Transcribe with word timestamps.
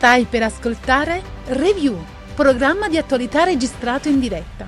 Stai 0.00 0.24
per 0.24 0.42
ascoltare 0.42 1.22
Review, 1.48 1.94
programma 2.34 2.88
di 2.88 2.96
attualità 2.96 3.44
registrato 3.44 4.08
in 4.08 4.18
diretta, 4.18 4.66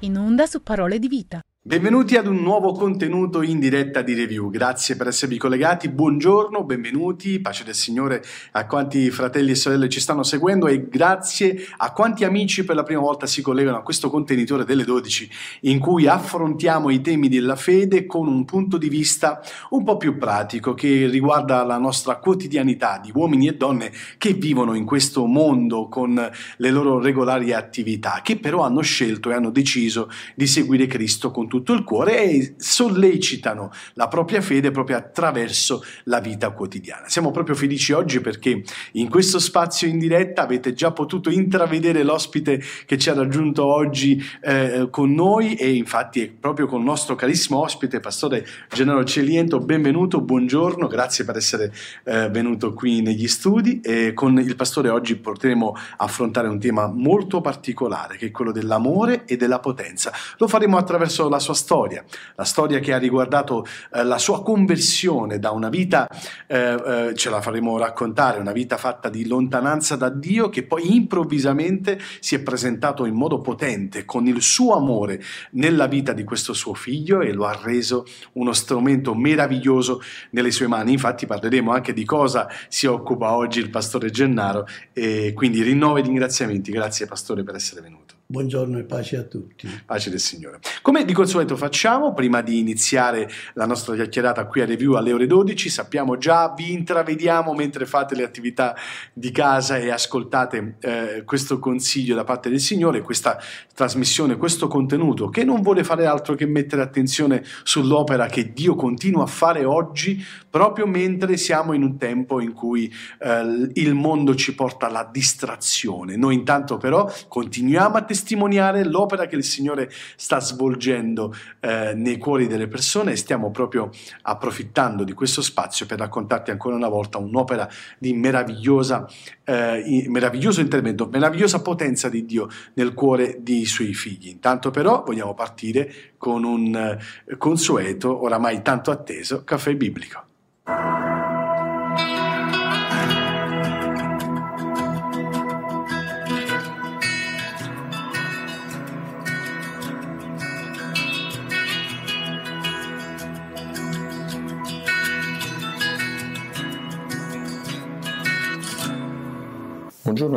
in 0.00 0.18
onda 0.18 0.44
su 0.44 0.62
Parole 0.62 0.98
di 0.98 1.08
Vita. 1.08 1.40
Benvenuti 1.66 2.16
ad 2.16 2.26
un 2.26 2.42
nuovo 2.42 2.72
contenuto 2.72 3.40
in 3.40 3.58
diretta 3.58 4.02
di 4.02 4.12
review. 4.12 4.50
Grazie 4.50 4.96
per 4.96 5.06
esservi 5.06 5.38
collegati. 5.38 5.88
Buongiorno, 5.88 6.62
benvenuti, 6.62 7.40
pace 7.40 7.64
del 7.64 7.74
Signore 7.74 8.22
a 8.50 8.66
quanti 8.66 9.10
fratelli 9.10 9.52
e 9.52 9.54
sorelle 9.54 9.88
ci 9.88 9.98
stanno 9.98 10.24
seguendo 10.24 10.66
e 10.66 10.86
grazie 10.86 11.66
a 11.78 11.90
quanti 11.92 12.24
amici 12.24 12.66
per 12.66 12.76
la 12.76 12.82
prima 12.82 13.00
volta 13.00 13.24
si 13.24 13.40
collegano 13.40 13.78
a 13.78 13.82
questo 13.82 14.10
contenitore 14.10 14.66
delle 14.66 14.84
12 14.84 15.30
in 15.60 15.78
cui 15.78 16.06
affrontiamo 16.06 16.90
i 16.90 17.00
temi 17.00 17.30
della 17.30 17.56
fede 17.56 18.04
con 18.04 18.28
un 18.28 18.44
punto 18.44 18.76
di 18.76 18.90
vista 18.90 19.40
un 19.70 19.84
po' 19.84 19.96
più 19.96 20.18
pratico 20.18 20.74
che 20.74 21.06
riguarda 21.06 21.64
la 21.64 21.78
nostra 21.78 22.16
quotidianità 22.16 23.00
di 23.02 23.10
uomini 23.14 23.48
e 23.48 23.56
donne 23.56 23.90
che 24.18 24.34
vivono 24.34 24.74
in 24.74 24.84
questo 24.84 25.24
mondo 25.24 25.88
con 25.88 26.30
le 26.58 26.70
loro 26.70 27.00
regolari 27.00 27.54
attività, 27.54 28.20
che 28.22 28.36
però 28.36 28.64
hanno 28.64 28.82
scelto 28.82 29.30
e 29.30 29.32
hanno 29.32 29.48
deciso 29.48 30.10
di 30.34 30.46
seguire 30.46 30.86
Cristo 30.86 31.30
con 31.30 31.52
tutto 31.54 31.72
il 31.72 31.84
cuore 31.84 32.24
e 32.24 32.54
sollecitano 32.56 33.70
la 33.92 34.08
propria 34.08 34.40
fede 34.40 34.72
proprio 34.72 34.96
attraverso 34.96 35.84
la 36.04 36.18
vita 36.18 36.50
quotidiana. 36.50 37.08
Siamo 37.08 37.30
proprio 37.30 37.54
felici 37.54 37.92
oggi 37.92 38.20
perché 38.20 38.64
in 38.92 39.08
questo 39.08 39.38
spazio 39.38 39.86
in 39.86 40.00
diretta 40.00 40.42
avete 40.42 40.72
già 40.72 40.90
potuto 40.90 41.30
intravedere 41.30 42.02
l'ospite 42.02 42.60
che 42.86 42.98
ci 42.98 43.08
ha 43.08 43.14
raggiunto 43.14 43.64
oggi 43.64 44.20
eh, 44.42 44.88
con 44.90 45.14
noi 45.14 45.54
e 45.54 45.74
infatti 45.74 46.22
è 46.22 46.28
proprio 46.28 46.66
con 46.66 46.80
il 46.80 46.86
nostro 46.86 47.14
carissimo 47.14 47.60
ospite, 47.60 48.00
Pastore 48.00 48.44
Gennaro 48.68 49.04
Celiento. 49.04 49.60
Benvenuto, 49.60 50.20
buongiorno, 50.20 50.88
grazie 50.88 51.24
per 51.24 51.36
essere 51.36 51.72
eh, 52.02 52.28
venuto 52.30 52.72
qui 52.72 53.00
negli 53.00 53.28
studi 53.28 53.80
e 53.80 54.12
con 54.12 54.36
il 54.40 54.56
Pastore 54.56 54.88
oggi 54.88 55.14
potremo 55.14 55.76
affrontare 55.98 56.48
un 56.48 56.58
tema 56.58 56.88
molto 56.88 57.40
particolare 57.40 58.16
che 58.16 58.26
è 58.26 58.30
quello 58.32 58.50
dell'amore 58.50 59.24
e 59.24 59.36
della 59.36 59.60
potenza. 59.60 60.12
Lo 60.38 60.48
faremo 60.48 60.78
attraverso 60.78 61.28
la 61.28 61.42
sua 61.44 61.54
storia, 61.54 62.02
la 62.34 62.44
storia 62.44 62.80
che 62.80 62.92
ha 62.92 62.98
riguardato 62.98 63.64
eh, 63.92 64.02
la 64.02 64.18
sua 64.18 64.42
conversione 64.42 65.38
da 65.38 65.50
una 65.50 65.68
vita, 65.68 66.08
eh, 66.46 66.56
eh, 66.86 67.14
ce 67.14 67.30
la 67.30 67.40
faremo 67.40 67.76
raccontare, 67.78 68.40
una 68.40 68.52
vita 68.52 68.78
fatta 68.78 69.08
di 69.10 69.26
lontananza 69.26 69.94
da 69.96 70.08
Dio 70.08 70.48
che 70.48 70.64
poi 70.64 70.94
improvvisamente 70.94 72.00
si 72.20 72.34
è 72.34 72.40
presentato 72.40 73.04
in 73.04 73.14
modo 73.14 73.40
potente 73.40 74.04
con 74.04 74.26
il 74.26 74.40
suo 74.42 74.74
amore 74.74 75.22
nella 75.52 75.86
vita 75.86 76.12
di 76.12 76.24
questo 76.24 76.54
suo 76.54 76.74
figlio 76.74 77.20
e 77.20 77.32
lo 77.32 77.44
ha 77.44 77.58
reso 77.62 78.06
uno 78.32 78.52
strumento 78.52 79.14
meraviglioso 79.14 80.00
nelle 80.30 80.50
sue 80.50 80.66
mani. 80.66 80.92
Infatti 80.92 81.26
parleremo 81.26 81.70
anche 81.70 81.92
di 81.92 82.04
cosa 82.04 82.48
si 82.68 82.86
occupa 82.86 83.34
oggi 83.34 83.60
il 83.60 83.70
pastore 83.70 84.10
Gennaro 84.10 84.66
e 84.92 85.32
quindi 85.34 85.62
rinnovo 85.62 85.98
i 85.98 86.02
ringraziamenti. 86.02 86.72
Grazie 86.72 87.06
pastore 87.06 87.42
per 87.42 87.56
essere 87.56 87.82
venuto. 87.82 88.23
Buongiorno 88.26 88.78
e 88.78 88.84
pace 88.84 89.18
a 89.18 89.22
tutti. 89.22 89.68
Pace 89.84 90.08
del 90.08 90.18
Signore. 90.18 90.58
Come 90.80 91.04
di 91.04 91.12
consueto 91.12 91.56
facciamo, 91.56 92.14
prima 92.14 92.40
di 92.40 92.58
iniziare 92.58 93.28
la 93.52 93.66
nostra 93.66 93.94
chiacchierata 93.94 94.46
qui 94.46 94.62
a 94.62 94.64
review 94.64 94.94
alle 94.94 95.12
ore 95.12 95.26
12, 95.26 95.68
sappiamo 95.68 96.16
già, 96.16 96.50
vi 96.56 96.72
intravediamo 96.72 97.52
mentre 97.52 97.84
fate 97.84 98.14
le 98.14 98.24
attività 98.24 98.74
di 99.12 99.30
casa 99.30 99.76
e 99.76 99.90
ascoltate 99.90 100.76
eh, 100.80 101.22
questo 101.26 101.58
consiglio 101.58 102.14
da 102.14 102.24
parte 102.24 102.48
del 102.48 102.60
Signore, 102.60 103.02
questa 103.02 103.38
trasmissione, 103.74 104.38
questo 104.38 104.68
contenuto 104.68 105.28
che 105.28 105.44
non 105.44 105.60
vuole 105.60 105.84
fare 105.84 106.06
altro 106.06 106.34
che 106.34 106.46
mettere 106.46 106.80
attenzione 106.80 107.44
sull'opera 107.62 108.26
che 108.26 108.54
Dio 108.54 108.74
continua 108.74 109.24
a 109.24 109.26
fare 109.26 109.66
oggi, 109.66 110.24
proprio 110.54 110.86
mentre 110.86 111.36
siamo 111.36 111.72
in 111.72 111.82
un 111.82 111.96
tempo 111.98 112.40
in 112.40 112.52
cui 112.52 112.88
eh, 113.18 113.70
il 113.72 113.94
mondo 113.94 114.36
ci 114.36 114.54
porta 114.54 114.86
alla 114.86 115.08
distrazione. 115.10 116.14
Noi 116.14 116.36
intanto 116.36 116.76
però 116.76 117.12
continuiamo 117.26 117.96
a 117.96 118.04
testimoniare 118.04 118.84
l'opera 118.84 119.26
che 119.26 119.34
il 119.34 119.42
Signore 119.42 119.90
sta 120.14 120.38
svolgendo 120.38 121.34
eh, 121.58 121.94
nei 121.96 122.18
cuori 122.18 122.46
delle 122.46 122.68
persone 122.68 123.10
e 123.10 123.16
stiamo 123.16 123.50
proprio 123.50 123.90
approfittando 124.22 125.02
di 125.02 125.12
questo 125.12 125.42
spazio 125.42 125.86
per 125.86 125.98
raccontarti 125.98 126.52
ancora 126.52 126.76
una 126.76 126.88
volta 126.88 127.18
un'opera 127.18 127.68
di 127.98 128.12
meravigliosa, 128.12 129.10
eh, 129.42 130.04
meraviglioso 130.06 130.60
intervento, 130.60 131.08
meravigliosa 131.10 131.62
potenza 131.62 132.08
di 132.08 132.24
Dio 132.24 132.48
nel 132.74 132.94
cuore 132.94 133.38
dei 133.40 133.64
suoi 133.64 133.92
figli. 133.92 134.28
Intanto 134.28 134.70
però 134.70 135.02
vogliamo 135.04 135.34
partire 135.34 136.12
con 136.16 136.44
un 136.44 136.76
eh, 136.76 137.36
consueto, 137.38 138.22
oramai 138.22 138.62
tanto 138.62 138.92
atteso, 138.92 139.42
caffè 139.42 139.74
biblico. 139.74 140.26
Buongiorno 140.66 141.18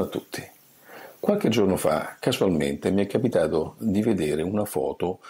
a 0.01 0.07
tutti. 0.07 0.45
Qualche 1.21 1.47
giorno 1.47 1.77
fa, 1.77 2.17
casualmente, 2.19 2.91
mi 2.91 3.01
è 3.01 3.07
capitato 3.07 3.75
di 3.77 4.01
vedere 4.01 4.41
una 4.41 4.65
foto 4.65 5.21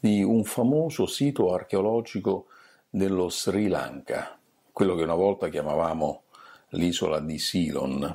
di 0.00 0.22
un 0.22 0.44
famoso 0.44 1.04
sito 1.04 1.52
archeologico 1.52 2.46
dello 2.88 3.28
Sri 3.28 3.68
Lanka, 3.68 4.38
quello 4.76 4.94
che 4.94 5.04
una 5.04 5.14
volta 5.14 5.48
chiamavamo 5.48 6.24
l'isola 6.72 7.18
di 7.20 7.38
Ceylon. 7.38 8.14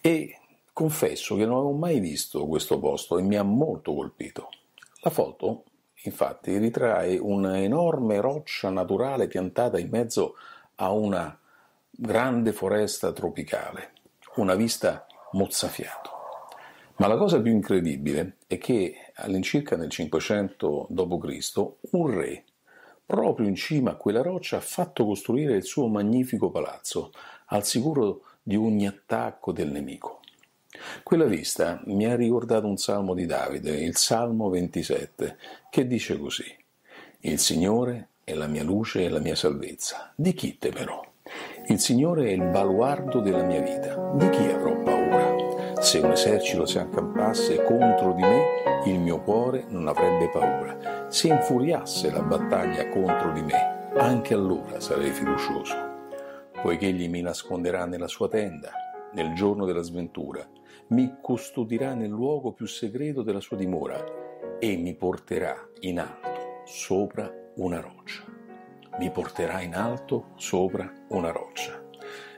E 0.00 0.38
confesso 0.72 1.36
che 1.36 1.44
non 1.44 1.56
avevo 1.56 1.72
mai 1.72 2.00
visto 2.00 2.46
questo 2.46 2.78
posto 2.78 3.18
e 3.18 3.22
mi 3.22 3.36
ha 3.36 3.42
molto 3.42 3.92
colpito. 3.92 4.48
La 5.02 5.10
foto, 5.10 5.64
infatti, 6.04 6.56
ritrae 6.56 7.18
una 7.18 7.60
enorme 7.60 8.22
roccia 8.22 8.70
naturale 8.70 9.26
piantata 9.26 9.78
in 9.78 9.90
mezzo 9.90 10.36
a 10.76 10.92
una 10.92 11.38
grande 11.90 12.52
foresta 12.54 13.12
tropicale, 13.12 13.92
una 14.36 14.54
vista 14.54 15.06
mozzafiato. 15.32 16.10
Ma 16.96 17.06
la 17.06 17.18
cosa 17.18 17.38
più 17.38 17.52
incredibile 17.52 18.38
è 18.46 18.56
che 18.56 19.12
all'incirca 19.16 19.76
nel 19.76 19.90
500 19.90 20.86
d.C. 20.88 21.72
un 21.90 22.10
re, 22.10 22.44
proprio 23.04 23.46
in 23.46 23.54
cima 23.54 23.92
a 23.92 23.96
quella 23.96 24.22
roccia, 24.22 24.56
ha 24.56 24.60
fatto 24.60 25.04
costruire 25.04 25.54
il 25.54 25.64
suo 25.64 25.86
magnifico 25.88 26.50
palazzo, 26.50 27.12
al 27.46 27.64
sicuro 27.64 28.22
di 28.42 28.56
ogni 28.56 28.86
attacco 28.86 29.52
del 29.52 29.70
nemico. 29.70 30.20
Quella 31.02 31.26
vista 31.26 31.80
mi 31.86 32.06
ha 32.06 32.16
ricordato 32.16 32.66
un 32.66 32.76
salmo 32.76 33.14
di 33.14 33.26
Davide, 33.26 33.72
il 33.72 33.96
Salmo 33.96 34.48
27, 34.48 35.36
che 35.70 35.86
dice 35.86 36.18
così: 36.18 36.44
Il 37.20 37.38
Signore 37.38 38.08
è 38.24 38.34
la 38.34 38.46
mia 38.46 38.64
luce 38.64 39.04
e 39.04 39.08
la 39.08 39.20
mia 39.20 39.34
salvezza. 39.34 40.12
Di 40.16 40.32
chi 40.32 40.58
temerò? 40.58 41.04
Il 41.68 41.78
Signore 41.78 42.28
è 42.28 42.32
il 42.32 42.48
baluardo 42.50 43.20
della 43.20 43.44
mia 43.44 43.60
vita. 43.60 44.12
Di 44.14 44.28
chi 44.30 44.44
avrò 44.44 44.72
paura? 44.72 44.91
Se 45.82 45.98
un 45.98 46.12
esercito 46.12 46.64
si 46.64 46.78
accampasse 46.78 47.64
contro 47.64 48.12
di 48.12 48.22
me, 48.22 48.44
il 48.86 49.00
mio 49.00 49.20
cuore 49.20 49.64
non 49.68 49.88
avrebbe 49.88 50.28
paura. 50.28 51.08
Se 51.10 51.26
infuriasse 51.26 52.12
la 52.12 52.22
battaglia 52.22 52.88
contro 52.88 53.32
di 53.32 53.42
me, 53.42 53.90
anche 53.96 54.32
allora 54.32 54.78
sarei 54.78 55.10
fiducioso. 55.10 55.74
Poiché 56.62 56.86
egli 56.86 57.08
mi 57.08 57.20
nasconderà 57.20 57.84
nella 57.84 58.06
sua 58.06 58.28
tenda, 58.28 58.70
nel 59.14 59.34
giorno 59.34 59.66
della 59.66 59.82
sventura, 59.82 60.48
mi 60.90 61.16
custodirà 61.20 61.94
nel 61.94 62.10
luogo 62.10 62.52
più 62.52 62.66
segreto 62.66 63.22
della 63.22 63.40
sua 63.40 63.56
dimora 63.56 64.02
e 64.60 64.76
mi 64.76 64.94
porterà 64.94 65.56
in 65.80 65.98
alto 65.98 66.62
sopra 66.64 67.28
una 67.56 67.80
roccia 67.80 68.32
mi 68.98 69.10
porterà 69.10 69.62
in 69.62 69.74
alto 69.74 70.32
sopra 70.36 70.90
una 71.08 71.30
roccia. 71.30 71.81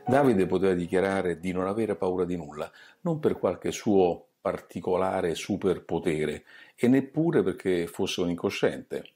Davide 0.06 0.46
poteva 0.46 0.74
dichiarare 0.74 1.40
di 1.40 1.52
non 1.52 1.66
avere 1.66 1.96
paura 1.96 2.26
di 2.26 2.36
nulla, 2.36 2.70
non 3.02 3.20
per 3.20 3.38
qualche 3.38 3.72
suo 3.72 4.26
particolare 4.40 5.34
superpotere 5.34 6.44
e 6.76 6.88
neppure 6.88 7.42
perché 7.42 7.86
fosse 7.86 8.20
un 8.20 8.28
incosciente. 8.28 9.12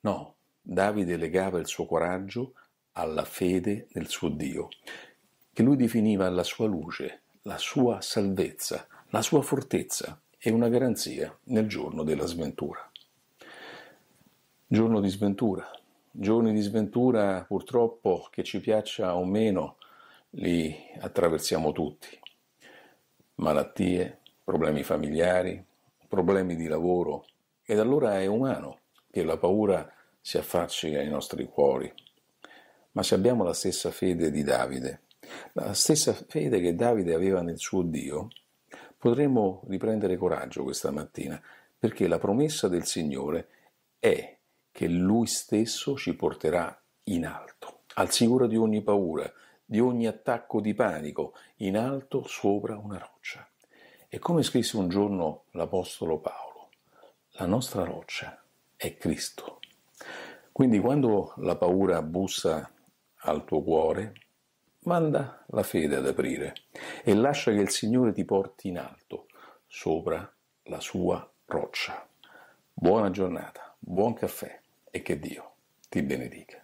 No, 0.00 0.36
Davide 0.62 1.18
legava 1.18 1.58
il 1.58 1.66
suo 1.66 1.84
coraggio 1.84 2.54
alla 2.92 3.24
fede 3.24 3.88
nel 3.92 4.08
suo 4.08 4.30
Dio, 4.30 4.68
che 5.52 5.62
lui 5.62 5.76
definiva 5.76 6.28
la 6.30 6.44
sua 6.44 6.66
luce, 6.66 7.20
la 7.42 7.58
sua 7.58 8.00
salvezza, 8.00 8.86
la 9.10 9.20
sua 9.20 9.42
fortezza 9.42 10.18
e 10.38 10.50
una 10.50 10.70
garanzia 10.70 11.36
nel 11.44 11.68
giorno 11.68 12.02
della 12.04 12.24
sventura. 12.24 12.90
Giorno 14.66 15.00
di 15.00 15.08
sventura, 15.10 15.70
giorni 16.10 16.54
di 16.54 16.60
sventura 16.62 17.44
purtroppo 17.46 18.28
che 18.30 18.42
ci 18.42 18.60
piaccia 18.60 19.14
o 19.14 19.24
meno 19.26 19.76
li 20.38 20.74
attraversiamo 20.98 21.72
tutti. 21.72 22.08
Malattie, 23.36 24.20
problemi 24.42 24.82
familiari, 24.82 25.64
problemi 26.08 26.56
di 26.56 26.66
lavoro 26.66 27.26
ed 27.62 27.78
allora 27.78 28.20
è 28.20 28.26
umano 28.26 28.80
che 29.10 29.24
la 29.24 29.38
paura 29.38 29.90
si 30.20 30.38
affacci 30.38 30.94
ai 30.94 31.08
nostri 31.08 31.46
cuori. 31.46 31.92
Ma 32.92 33.02
se 33.02 33.14
abbiamo 33.14 33.44
la 33.44 33.52
stessa 33.52 33.90
fede 33.90 34.30
di 34.30 34.42
Davide, 34.42 35.02
La 35.54 35.72
stessa 35.74 36.12
fede 36.12 36.60
che 36.60 36.74
Davide 36.74 37.14
aveva 37.14 37.42
nel 37.42 37.58
suo 37.58 37.82
Dio, 37.82 38.28
potremmo 38.96 39.62
riprendere 39.66 40.16
coraggio 40.16 40.62
questa 40.62 40.92
mattina, 40.92 41.40
perché 41.78 42.06
la 42.06 42.18
promessa 42.18 42.68
del 42.68 42.84
Signore 42.84 43.48
è 43.98 44.36
che 44.70 44.86
Lui 44.86 45.26
stesso 45.26 45.96
ci 45.96 46.14
porterà 46.14 46.80
in 47.04 47.26
alto, 47.26 47.80
al 47.94 48.10
sicuro 48.12 48.46
di 48.46 48.56
ogni 48.56 48.82
paura, 48.82 49.30
di 49.66 49.80
ogni 49.80 50.06
attacco 50.06 50.60
di 50.60 50.72
panico, 50.72 51.34
in 51.56 51.76
alto 51.76 52.26
sopra 52.26 52.78
una 52.78 52.98
roccia. 52.98 53.46
E 54.08 54.18
come 54.20 54.42
scrisse 54.42 54.76
un 54.76 54.88
giorno 54.88 55.44
l'Apostolo 55.50 56.18
Paolo, 56.18 56.68
la 57.32 57.46
nostra 57.46 57.84
roccia 57.84 58.42
è 58.76 58.96
Cristo. 58.96 59.58
Quindi 60.52 60.78
quando 60.78 61.34
la 61.38 61.56
paura 61.56 62.00
bussa 62.00 62.70
al 63.16 63.44
tuo 63.44 63.62
cuore, 63.62 64.14
manda 64.84 65.44
la 65.48 65.62
fede 65.62 65.96
ad 65.96 66.06
aprire 66.06 66.54
e 67.02 67.14
lascia 67.14 67.50
che 67.50 67.58
il 67.58 67.70
Signore 67.70 68.12
ti 68.12 68.24
porti 68.24 68.68
in 68.68 68.78
alto, 68.78 69.26
sopra 69.66 70.32
la 70.64 70.80
sua 70.80 71.28
roccia. 71.46 72.06
Buona 72.72 73.10
giornata, 73.10 73.74
buon 73.78 74.14
caffè 74.14 74.60
e 74.90 75.02
che 75.02 75.18
Dio 75.18 75.54
ti 75.88 76.02
benedica. 76.02 76.62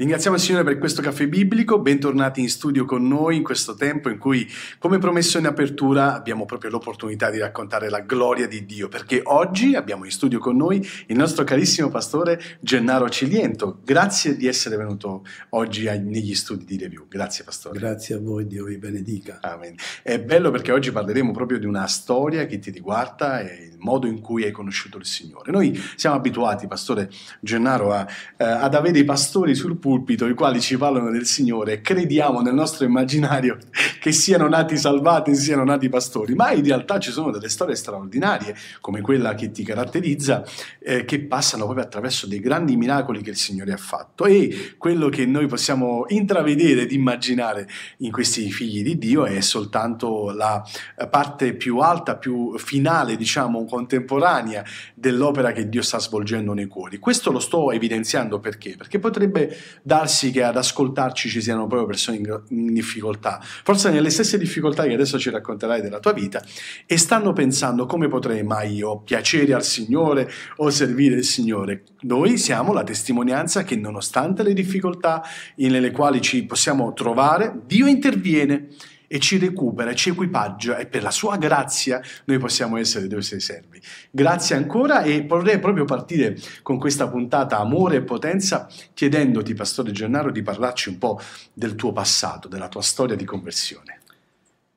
Ringraziamo 0.00 0.36
il 0.36 0.42
Signore 0.42 0.64
per 0.64 0.78
questo 0.78 1.02
caffè 1.02 1.28
biblico, 1.28 1.78
bentornati 1.78 2.40
in 2.40 2.48
studio 2.48 2.86
con 2.86 3.06
noi 3.06 3.36
in 3.36 3.42
questo 3.42 3.74
tempo 3.74 4.08
in 4.08 4.16
cui, 4.16 4.48
come 4.78 4.96
promesso 4.96 5.36
in 5.36 5.44
apertura, 5.44 6.14
abbiamo 6.14 6.46
proprio 6.46 6.70
l'opportunità 6.70 7.28
di 7.28 7.38
raccontare 7.38 7.90
la 7.90 8.00
gloria 8.00 8.48
di 8.48 8.64
Dio, 8.64 8.88
perché 8.88 9.20
oggi 9.22 9.74
abbiamo 9.74 10.06
in 10.06 10.10
studio 10.10 10.38
con 10.38 10.56
noi 10.56 10.82
il 11.08 11.16
nostro 11.18 11.44
carissimo 11.44 11.90
pastore 11.90 12.40
Gennaro 12.60 13.10
Ciliento. 13.10 13.80
Grazie 13.84 14.36
di 14.36 14.46
essere 14.46 14.78
venuto 14.78 15.22
oggi 15.50 15.84
negli 15.84 16.34
studi 16.34 16.64
di 16.64 16.78
Review. 16.78 17.06
Grazie 17.06 17.44
pastore. 17.44 17.78
Grazie 17.78 18.14
a 18.14 18.20
voi, 18.20 18.46
Dio 18.46 18.64
vi 18.64 18.78
benedica. 18.78 19.40
Amen. 19.42 19.74
È 20.02 20.18
bello 20.18 20.50
perché 20.50 20.72
oggi 20.72 20.92
parleremo 20.92 21.30
proprio 21.32 21.58
di 21.58 21.66
una 21.66 21.86
storia 21.86 22.46
che 22.46 22.58
ti 22.58 22.70
riguarda 22.70 23.40
e 23.40 23.64
il 23.64 23.76
modo 23.76 24.06
in 24.06 24.22
cui 24.22 24.44
hai 24.44 24.50
conosciuto 24.50 24.96
il 24.96 25.04
Signore. 25.04 25.52
Noi 25.52 25.78
siamo 25.94 26.16
abituati, 26.16 26.66
pastore 26.66 27.10
Gennaro, 27.40 27.92
a, 27.92 28.06
eh, 28.38 28.44
ad 28.44 28.74
avere 28.74 28.98
i 28.98 29.04
pastori 29.04 29.54
sul 29.54 29.72
pulpito 29.72 29.88
pulpito 29.90 30.28
i 30.28 30.34
quali 30.34 30.60
ci 30.60 30.76
parlano 30.76 31.10
del 31.10 31.26
Signore 31.26 31.80
crediamo 31.80 32.42
nel 32.42 32.54
nostro 32.54 32.84
immaginario 32.84 33.58
che 33.98 34.12
siano 34.12 34.48
nati 34.48 34.76
salvati, 34.76 35.34
siano 35.34 35.64
nati 35.64 35.88
pastori, 35.88 36.34
ma 36.34 36.52
in 36.52 36.64
realtà 36.64 37.00
ci 37.00 37.10
sono 37.10 37.32
delle 37.32 37.48
storie 37.48 37.74
straordinarie 37.74 38.54
come 38.80 39.00
quella 39.00 39.34
che 39.34 39.50
ti 39.50 39.64
caratterizza 39.64 40.44
eh, 40.78 41.04
che 41.04 41.20
passano 41.24 41.64
proprio 41.64 41.84
attraverso 41.84 42.28
dei 42.28 42.38
grandi 42.38 42.76
miracoli 42.76 43.20
che 43.20 43.30
il 43.30 43.36
Signore 43.36 43.72
ha 43.72 43.76
fatto 43.76 44.26
e 44.26 44.74
quello 44.78 45.08
che 45.08 45.26
noi 45.26 45.46
possiamo 45.48 46.04
intravedere 46.08 46.82
ed 46.82 46.92
immaginare 46.92 47.68
in 47.98 48.12
questi 48.12 48.48
figli 48.52 48.84
di 48.84 48.96
Dio 48.96 49.24
è 49.24 49.40
soltanto 49.40 50.30
la 50.30 50.64
parte 51.10 51.54
più 51.54 51.78
alta, 51.78 52.16
più 52.16 52.56
finale, 52.58 53.16
diciamo, 53.16 53.64
contemporanea 53.64 54.64
dell'opera 54.94 55.50
che 55.50 55.68
Dio 55.68 55.82
sta 55.82 55.98
svolgendo 55.98 56.52
nei 56.52 56.66
cuori. 56.66 56.98
Questo 56.98 57.32
lo 57.32 57.40
sto 57.40 57.72
evidenziando 57.72 58.38
perché? 58.38 58.76
Perché 58.76 59.00
potrebbe 59.00 59.56
darsi 59.82 60.30
che 60.30 60.42
ad 60.42 60.56
ascoltarci 60.56 61.28
ci 61.28 61.40
siano 61.40 61.66
proprio 61.66 61.86
persone 61.86 62.18
in, 62.18 62.42
in 62.48 62.72
difficoltà, 62.72 63.40
forse 63.42 63.90
nelle 63.90 64.10
stesse 64.10 64.38
difficoltà 64.38 64.84
che 64.84 64.94
adesso 64.94 65.18
ci 65.18 65.30
racconterai 65.30 65.80
della 65.80 66.00
tua 66.00 66.12
vita, 66.12 66.42
e 66.86 66.96
stanno 66.96 67.32
pensando 67.32 67.86
come 67.86 68.08
potrei 68.08 68.42
mai 68.42 68.74
io 68.74 69.00
piacere 69.00 69.54
al 69.54 69.64
Signore 69.64 70.30
o 70.56 70.70
servire 70.70 71.16
il 71.16 71.24
Signore. 71.24 71.84
Noi 72.00 72.38
siamo 72.38 72.72
la 72.72 72.82
testimonianza 72.82 73.62
che 73.62 73.76
nonostante 73.76 74.42
le 74.42 74.52
difficoltà 74.52 75.22
nelle 75.56 75.90
quali 75.90 76.20
ci 76.20 76.44
possiamo 76.44 76.92
trovare, 76.92 77.60
Dio 77.66 77.86
interviene 77.86 78.68
e 79.12 79.18
ci 79.18 79.38
recupera, 79.38 79.92
ci 79.92 80.10
equipaggia 80.10 80.78
e 80.78 80.86
per 80.86 81.02
la 81.02 81.10
sua 81.10 81.36
grazia 81.36 82.00
noi 82.26 82.38
possiamo 82.38 82.76
essere 82.76 83.08
dei 83.08 83.20
suoi 83.22 83.40
servi. 83.40 83.80
Grazie 84.08 84.54
ancora 84.54 85.02
e 85.02 85.26
vorrei 85.26 85.58
proprio 85.58 85.84
partire 85.84 86.38
con 86.62 86.78
questa 86.78 87.08
puntata 87.08 87.58
Amore 87.58 87.96
e 87.96 88.02
Potenza 88.02 88.68
chiedendoti, 88.94 89.52
Pastore 89.52 89.90
Gennaro, 89.90 90.30
di 90.30 90.42
parlarci 90.42 90.90
un 90.90 90.98
po' 90.98 91.18
del 91.52 91.74
tuo 91.74 91.90
passato, 91.90 92.46
della 92.46 92.68
tua 92.68 92.82
storia 92.82 93.16
di 93.16 93.24
conversione. 93.24 93.98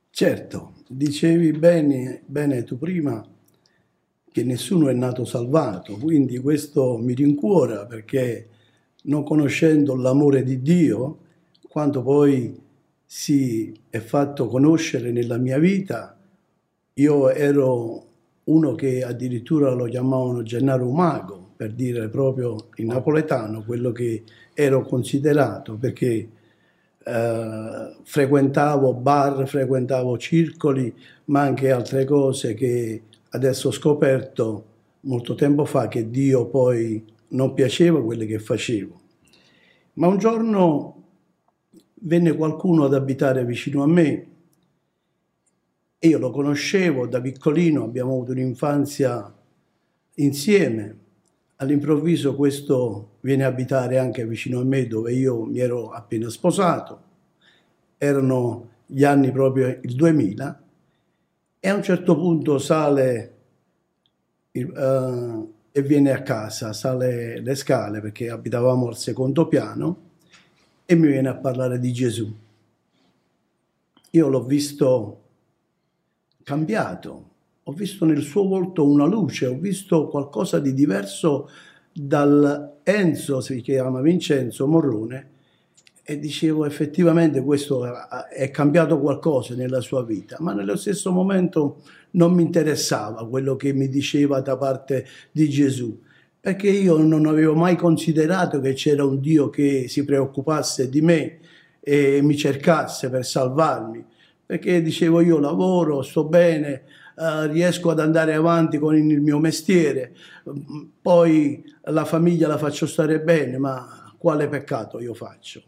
Certo, 0.10 0.74
dicevi 0.88 1.52
bene, 1.52 2.24
bene 2.26 2.64
tu 2.64 2.80
prima 2.80 3.24
che 4.32 4.44
nessuno 4.44 4.90
è 4.90 4.94
nato 4.94 5.26
salvato, 5.26 5.96
quindi 5.98 6.40
questo 6.40 6.98
mi 6.98 7.14
rincuora 7.14 7.86
perché 7.86 8.48
non 9.04 9.22
conoscendo 9.22 9.96
l'amore 9.96 10.42
di 10.42 10.60
Dio, 10.64 11.20
quando 11.70 12.02
poi 12.02 12.62
si 13.16 13.72
è 13.92 14.00
fatto 14.00 14.48
conoscere 14.48 15.12
nella 15.12 15.38
mia 15.38 15.60
vita. 15.60 16.18
Io 16.96 17.30
ero 17.30 18.06
uno 18.46 18.74
che 18.74 19.04
addirittura 19.04 19.72
lo 19.74 19.86
chiamavano 19.86 20.42
Gennaro 20.42 20.90
Mago, 20.90 21.52
per 21.56 21.74
dire 21.74 22.10
proprio 22.10 22.70
in 22.78 22.88
napoletano 22.88 23.64
quello 23.64 23.92
che 23.92 24.24
ero 24.56 24.82
considerato, 24.82 25.76
perché 25.76 26.28
eh, 27.04 27.96
frequentavo 28.02 28.94
bar, 28.96 29.48
frequentavo 29.48 30.18
circoli, 30.18 30.92
ma 31.26 31.42
anche 31.42 31.70
altre 31.70 32.06
cose 32.06 32.56
che 32.56 33.04
adesso 33.30 33.68
ho 33.68 33.72
scoperto 33.72 34.66
molto 35.02 35.36
tempo 35.36 35.66
fa 35.66 35.88
che 35.88 36.10
Dio 36.10 36.48
poi 36.48 37.06
non 37.28 37.54
piaceva 37.54 38.04
quelle 38.04 38.26
che 38.26 38.40
facevo. 38.40 39.02
Ma 39.94 40.08
un 40.08 40.18
giorno 40.18 41.03
venne 42.06 42.36
qualcuno 42.36 42.86
ad 42.86 42.94
abitare 42.94 43.46
vicino 43.46 43.84
a 43.84 43.88
me. 43.88 44.28
Io 46.00 46.18
lo 46.18 46.32
conoscevo 46.32 47.08
da 47.08 47.22
piccolino, 47.22 47.84
abbiamo 47.84 48.14
avuto 48.14 48.32
un'infanzia 48.32 49.34
insieme. 50.16 50.98
All'improvviso 51.58 52.36
questo 52.36 53.18
viene 53.22 53.46
a 53.46 53.48
abitare 53.48 54.00
anche 54.00 54.26
vicino 54.28 54.60
a 54.60 54.66
me 54.66 54.86
dove 54.88 55.14
io 55.14 55.46
mi 55.46 55.60
ero 55.60 55.92
appena 55.92 56.30
sposato. 56.30 57.02
Erano 57.98 58.72
gli 58.86 59.06
anni 59.06 59.32
proprio 59.32 59.80
il 59.82 59.96
2000 59.96 60.64
e 61.60 61.70
a 61.70 61.74
un 61.74 61.84
certo 61.84 62.16
punto 62.18 62.58
sale 62.58 63.36
uh, 64.52 65.54
e 65.72 65.82
viene 65.82 66.12
a 66.12 66.22
casa, 66.22 66.74
sale 66.74 67.40
le 67.40 67.56
scale 67.56 68.02
perché 68.02 68.30
abitavamo 68.30 68.88
al 68.88 68.98
secondo 68.98 69.48
piano 69.48 70.12
e 70.86 70.96
mi 70.96 71.08
viene 71.08 71.30
a 71.30 71.36
parlare 71.36 71.80
di 71.80 71.92
Gesù. 71.92 72.32
Io 74.12 74.28
l'ho 74.28 74.44
visto 74.44 75.22
cambiato, 76.44 77.30
ho 77.64 77.72
visto 77.72 78.06
nel 78.06 78.22
suo 78.22 78.46
volto 78.46 78.88
una 78.88 79.06
luce, 79.06 79.48
ho 79.48 79.58
visto 79.58 80.08
qualcosa 80.08 80.60
di 80.60 80.74
diverso 80.74 81.50
dal 81.92 82.80
Enzo, 82.84 83.40
si 83.40 83.62
chiama 83.62 84.02
Vincenzo 84.02 84.68
Morrone, 84.68 85.30
e 86.06 86.20
dicevo 86.20 86.66
effettivamente 86.66 87.42
questo 87.42 87.86
è 88.30 88.52
cambiato 88.52 89.00
qualcosa 89.00 89.56
nella 89.56 89.80
sua 89.80 90.04
vita, 90.04 90.36
ma 90.42 90.54
nello 90.54 90.76
stesso 90.76 91.12
momento 91.12 91.82
non 92.12 92.34
mi 92.34 92.44
interessava 92.44 93.26
quello 93.28 93.56
che 93.56 93.72
mi 93.72 93.88
diceva 93.88 94.42
da 94.42 94.58
parte 94.58 95.06
di 95.32 95.50
Gesù 95.50 95.98
perché 96.44 96.70
io 96.70 96.98
non 96.98 97.26
avevo 97.26 97.56
mai 97.56 97.78
considerato 97.78 98.60
che 98.60 98.74
c'era 98.74 99.06
un 99.06 99.22
Dio 99.22 99.50
che 99.50 99.88
si 99.88 100.04
preoccupasse 100.04 100.90
di 100.90 101.00
me 101.00 101.40
e 101.80 102.22
mi 102.22 102.36
cercasse 102.36 103.10
per 103.10 103.26
salvarmi, 103.26 104.06
perché 104.46 104.82
dicevo 104.82 105.22
io 105.22 105.40
lavoro, 105.40 106.02
sto 106.02 106.26
bene, 106.26 106.84
uh, 107.16 107.50
riesco 107.50 107.92
ad 107.92 108.02
andare 108.02 108.34
avanti 108.34 108.78
con 108.78 108.94
il 108.94 109.22
mio 109.22 109.40
mestiere, 109.40 110.14
poi 111.02 111.64
la 111.84 112.04
famiglia 112.04 112.50
la 112.50 112.58
faccio 112.58 112.88
stare 112.88 113.22
bene, 113.22 113.58
ma 113.58 114.14
quale 114.18 114.50
peccato 114.50 115.00
io 115.00 115.14
faccio? 115.14 115.64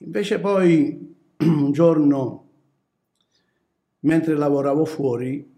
Invece 0.00 0.40
poi 0.40 1.16
un 1.40 1.72
giorno, 1.72 2.48
mentre 4.00 4.36
lavoravo 4.36 4.84
fuori, 4.84 5.50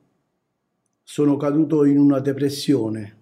sono 1.03 1.37
caduto 1.37 1.85
in 1.85 1.99
una 1.99 2.21
depressione 2.21 3.17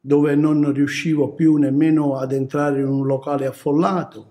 dove 0.00 0.34
non 0.34 0.72
riuscivo 0.72 1.32
più 1.32 1.56
nemmeno 1.56 2.16
ad 2.16 2.32
entrare 2.32 2.80
in 2.80 2.86
un 2.86 3.06
locale 3.06 3.46
affollato, 3.46 4.26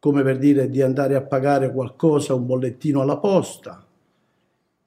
come 0.00 0.22
per 0.22 0.38
dire 0.38 0.68
di 0.68 0.82
andare 0.82 1.14
a 1.14 1.22
pagare 1.22 1.72
qualcosa, 1.72 2.34
un 2.34 2.44
bollettino 2.44 3.00
alla 3.00 3.18
posta. 3.18 3.86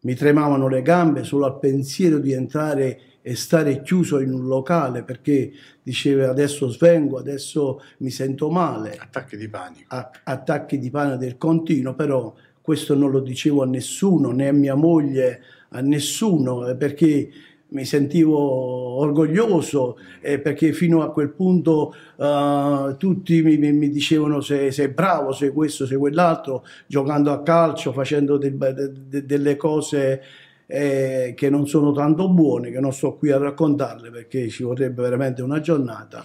Mi 0.01 0.13
tremavano 0.13 0.67
le 0.67 0.81
gambe 0.81 1.23
solo 1.23 1.45
al 1.45 1.57
pensiero 1.57 2.19
di 2.19 2.33
entrare 2.33 2.99
e 3.21 3.35
stare 3.35 3.81
chiuso 3.81 4.19
in 4.19 4.33
un 4.33 4.45
locale 4.45 5.03
perché 5.03 5.51
diceva 5.81 6.29
adesso 6.29 6.67
svengo, 6.67 7.17
adesso 7.17 7.81
mi 7.99 8.11
sento 8.11 8.51
male. 8.51 8.97
Attacchi 8.99 9.35
di 9.37 9.47
panico. 9.47 9.85
A- 9.87 10.11
attacchi 10.25 10.77
di 10.77 10.91
panico 10.91 11.17
del 11.17 11.37
continuo, 11.37 11.95
però 11.95 12.31
questo 12.61 12.93
non 12.93 13.09
lo 13.09 13.21
dicevo 13.21 13.63
a 13.63 13.65
nessuno, 13.65 14.31
né 14.31 14.49
a 14.49 14.53
mia 14.53 14.75
moglie, 14.75 15.41
a 15.69 15.79
nessuno, 15.79 16.75
perché 16.75 17.29
mi 17.67 17.83
sentivo 17.83 18.37
orgoglioso 18.37 19.97
eh, 20.21 20.39
perché 20.39 20.71
fino 20.71 21.01
a 21.01 21.11
quel 21.11 21.31
punto 21.31 21.93
uh, 22.15 22.95
tutti 22.97 23.41
mi, 23.41 23.57
mi 23.57 23.89
dicevano 23.89 24.39
sei, 24.39 24.71
sei, 24.71 24.89
bravo, 24.89 25.31
sei 25.31 25.49
questo, 25.49 25.85
sei 25.85 25.97
quell'altro, 25.97 26.63
giocando 26.85 27.31
a 27.31 27.41
calcio, 27.41 27.91
facendo 27.91 28.37
de, 28.37 28.55
de, 28.55 28.91
de, 29.07 29.25
delle 29.25 29.55
cose 29.55 30.21
eh, 30.67 31.33
che 31.35 31.49
non 31.49 31.67
sono 31.67 31.91
tanto 31.91 32.29
buone, 32.29 32.71
che 32.71 32.79
non 32.79 32.93
sto 32.93 33.15
qui 33.15 33.31
a 33.31 33.37
raccontarle 33.37 34.09
perché 34.09 34.47
ci 34.49 34.63
vorrebbe 34.63 35.01
veramente 35.01 35.41
una 35.41 35.59
giornata. 35.59 36.23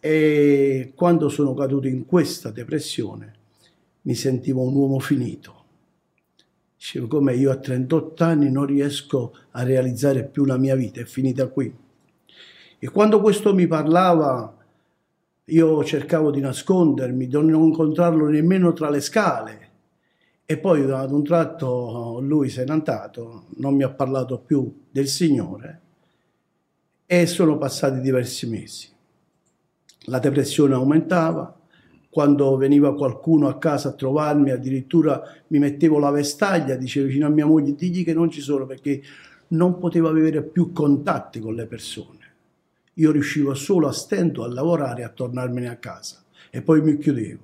E 0.00 0.92
quando 0.94 1.28
sono 1.28 1.54
caduto 1.54 1.88
in 1.88 2.04
questa 2.06 2.50
depressione 2.50 3.34
mi 4.02 4.14
sentivo 4.14 4.62
un 4.62 4.74
uomo 4.74 4.98
finito 5.00 5.57
Dicevo, 6.78 7.08
come 7.08 7.34
io 7.34 7.50
a 7.50 7.56
38 7.56 8.22
anni 8.22 8.52
non 8.52 8.64
riesco 8.64 9.34
a 9.50 9.64
realizzare 9.64 10.24
più 10.24 10.44
la 10.44 10.56
mia 10.56 10.76
vita, 10.76 11.00
è 11.00 11.04
finita 11.04 11.48
qui. 11.48 11.74
E 12.78 12.88
quando 12.90 13.20
questo 13.20 13.52
mi 13.52 13.66
parlava, 13.66 14.56
io 15.46 15.84
cercavo 15.84 16.30
di 16.30 16.38
nascondermi, 16.38 17.26
di 17.26 17.32
non 17.32 17.52
incontrarlo 17.52 18.28
nemmeno 18.28 18.72
tra 18.74 18.90
le 18.90 19.00
scale. 19.00 19.70
E 20.46 20.56
poi 20.56 20.88
ad 20.88 21.10
un 21.10 21.24
tratto 21.24 22.20
lui 22.20 22.48
se 22.48 22.62
n'è 22.62 22.70
andato, 22.70 23.46
non 23.56 23.74
mi 23.74 23.82
ha 23.82 23.90
parlato 23.90 24.38
più 24.38 24.84
del 24.88 25.08
Signore 25.08 25.80
e 27.06 27.26
sono 27.26 27.58
passati 27.58 28.00
diversi 28.00 28.48
mesi. 28.48 28.88
La 30.02 30.20
depressione 30.20 30.74
aumentava, 30.74 31.57
quando 32.18 32.56
veniva 32.56 32.96
qualcuno 32.96 33.46
a 33.46 33.58
casa 33.58 33.90
a 33.90 33.92
trovarmi, 33.92 34.50
addirittura 34.50 35.22
mi 35.46 35.60
mettevo 35.60 36.00
la 36.00 36.10
vestaglia, 36.10 36.74
dicevo 36.74 37.06
vicino 37.06 37.26
a 37.26 37.30
mia 37.30 37.46
moglie, 37.46 37.76
digli 37.76 38.02
che 38.02 38.12
non 38.12 38.28
ci 38.28 38.40
sono 38.40 38.66
perché 38.66 39.00
non 39.50 39.78
potevo 39.78 40.08
avere 40.08 40.42
più 40.42 40.72
contatti 40.72 41.38
con 41.38 41.54
le 41.54 41.66
persone. 41.66 42.18
Io 42.94 43.12
riuscivo 43.12 43.54
solo 43.54 43.86
a 43.86 43.92
stento 43.92 44.42
a 44.42 44.52
lavorare 44.52 45.02
e 45.02 45.04
a 45.04 45.10
tornarmene 45.10 45.68
a 45.68 45.76
casa 45.76 46.20
e 46.50 46.60
poi 46.60 46.80
mi 46.80 46.98
chiudevo. 46.98 47.42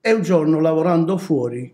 E 0.00 0.12
un 0.12 0.22
giorno 0.22 0.58
lavorando 0.58 1.18
fuori 1.18 1.72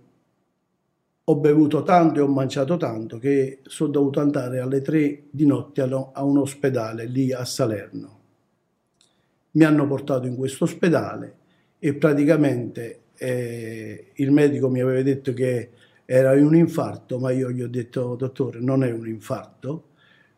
ho 1.25 1.37
bevuto 1.37 1.85
tanto 1.85 2.19
e 2.19 2.23
ho 2.23 2.29
mangiato 2.29 2.77
tanto 2.77 3.17
che 3.17 3.61
sono 3.63 3.93
dovuto 3.93 4.21
andare 4.21 4.59
alle 4.59 4.83
tre 4.83 5.23
di 5.31 5.47
notte 5.47 5.81
a 5.81 6.23
un 6.23 6.37
ospedale 6.37 7.07
lì 7.07 7.33
a 7.33 7.47
Salerno 7.47 8.16
mi 9.57 9.65
hanno 9.65 9.87
portato 9.87 10.27
in 10.27 10.37
questo 10.37 10.65
ospedale 10.65 11.35
e 11.79 11.95
praticamente 11.95 13.01
eh, 13.17 14.13
il 14.15 14.31
medico 14.31 14.69
mi 14.69 14.81
aveva 14.81 15.03
detto 15.03 15.33
che 15.33 15.71
era 16.05 16.33
un 16.33 16.55
infarto, 16.55 17.19
ma 17.19 17.33
io 17.33 17.51
gli 17.51 17.63
ho 17.63 17.69
detto, 17.69 18.15
dottore, 18.15 18.61
non 18.61 18.85
è 18.85 18.93
un 18.93 19.09
infarto, 19.09 19.89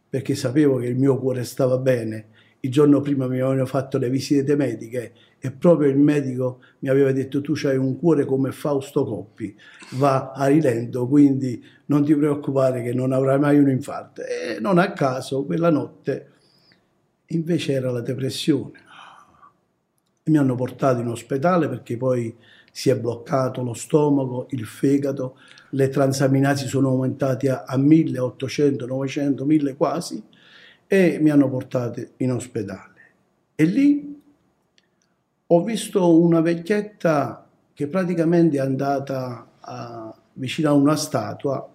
perché 0.09 0.35
sapevo 0.35 0.79
che 0.79 0.87
il 0.87 0.97
mio 0.97 1.19
cuore 1.19 1.45
stava 1.45 1.79
bene. 1.79 2.27
Il 2.61 2.71
giorno 2.71 3.01
prima 3.01 3.27
mi 3.27 3.39
avevano 3.39 3.67
fatto 3.67 3.99
le 3.99 4.09
visite 4.09 4.57
mediche 4.57 5.13
e 5.39 5.53
proprio 5.53 5.91
il 5.91 5.99
medico 5.99 6.61
mi 6.81 6.89
aveva 6.89 7.13
detto 7.13 7.41
tu 7.41 7.55
hai 7.65 7.77
un 7.77 7.99
cuore 7.99 8.25
come 8.25 8.51
Fausto 8.51 9.05
Coppi, 9.05 9.55
va 9.97 10.33
a 10.33 10.47
rilento, 10.47 11.07
quindi 11.07 11.63
non 11.87 12.05
ti 12.05 12.15
preoccupare 12.15 12.83
che 12.83 12.95
non 12.95 13.13
avrai 13.13 13.39
mai 13.39 13.59
un 13.59 13.69
infarto. 13.69 14.23
E 14.23 14.59
non 14.61 14.79
a 14.79 14.93
caso 14.93 15.45
quella 15.45 15.71
notte 15.71 16.31
invece 17.27 17.73
era 17.73 17.91
la 17.91 18.01
depressione 18.01 18.87
mi 20.29 20.39
hanno 20.39 20.55
portato 20.55 21.01
in 21.01 21.09
ospedale 21.09 21.69
perché 21.69 21.97
poi 21.97 22.35
si 22.71 22.91
è 22.91 22.99
bloccato 22.99 23.63
lo 23.63 23.75
stomaco, 23.75 24.47
il 24.51 24.65
fegato, 24.65 25.37
le 25.71 25.89
transaminasi 25.89 26.67
sono 26.67 26.89
aumentate 26.89 27.51
a, 27.51 27.65
a 27.67 27.77
1800, 27.77 28.87
900, 28.87 29.45
1000 29.45 29.77
quasi 29.77 30.23
e 30.87 31.19
mi 31.21 31.31
hanno 31.31 31.51
portato 31.51 32.03
in 32.19 32.33
ospedale. 32.33 32.95
E 33.55 33.65
lì 33.65 34.21
ho 35.47 35.65
visto 35.65 36.21
una 36.21 36.41
vecchietta 36.41 37.49
che 37.75 37.87
praticamente 37.89 38.57
è 38.57 38.61
andata 38.61 39.49
a, 39.61 40.15
vicino 40.35 40.69
a 40.69 40.73
una 40.73 40.97
statua, 40.97 41.69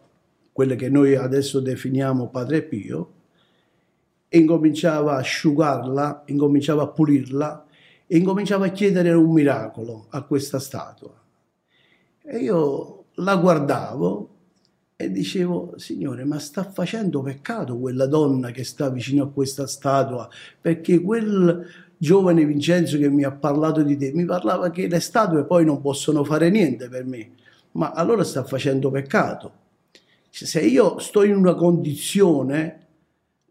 quella 0.51 0.75
che 0.75 0.89
noi 0.89 1.15
adesso 1.15 1.59
definiamo 1.59 2.29
Padre 2.29 2.61
Pio, 2.61 3.11
e 4.29 4.37
incominciava 4.37 5.13
a 5.13 5.17
asciugarla, 5.17 6.23
incominciava 6.25 6.83
a 6.83 6.87
pulirla 6.87 7.62
e 8.13 8.17
incominciava 8.17 8.67
a 8.67 8.69
chiedere 8.69 9.11
un 9.11 9.31
miracolo 9.31 10.05
a 10.09 10.21
questa 10.21 10.59
statua. 10.59 11.19
E 12.21 12.37
io 12.37 13.05
la 13.15 13.37
guardavo 13.37 14.29
e 14.95 15.09
dicevo, 15.09 15.73
Signore, 15.77 16.23
ma 16.23 16.37
sta 16.37 16.63
facendo 16.63 17.23
peccato 17.23 17.75
quella 17.79 18.05
donna 18.05 18.51
che 18.51 18.63
sta 18.63 18.91
vicino 18.91 19.23
a 19.23 19.31
questa 19.31 19.65
statua, 19.65 20.29
perché 20.61 21.01
quel 21.01 21.65
giovane 21.97 22.45
Vincenzo 22.45 22.99
che 22.99 23.09
mi 23.09 23.23
ha 23.23 23.31
parlato 23.31 23.81
di 23.81 23.97
te, 23.97 24.11
mi 24.13 24.25
parlava 24.25 24.69
che 24.69 24.87
le 24.87 24.99
statue 24.99 25.45
poi 25.45 25.65
non 25.65 25.81
possono 25.81 26.23
fare 26.23 26.51
niente 26.51 26.89
per 26.89 27.05
me, 27.05 27.31
ma 27.71 27.93
allora 27.93 28.23
sta 28.23 28.43
facendo 28.43 28.91
peccato. 28.91 29.53
Se 30.29 30.61
io 30.61 30.99
sto 30.99 31.23
in 31.23 31.35
una 31.35 31.55
condizione 31.55 32.85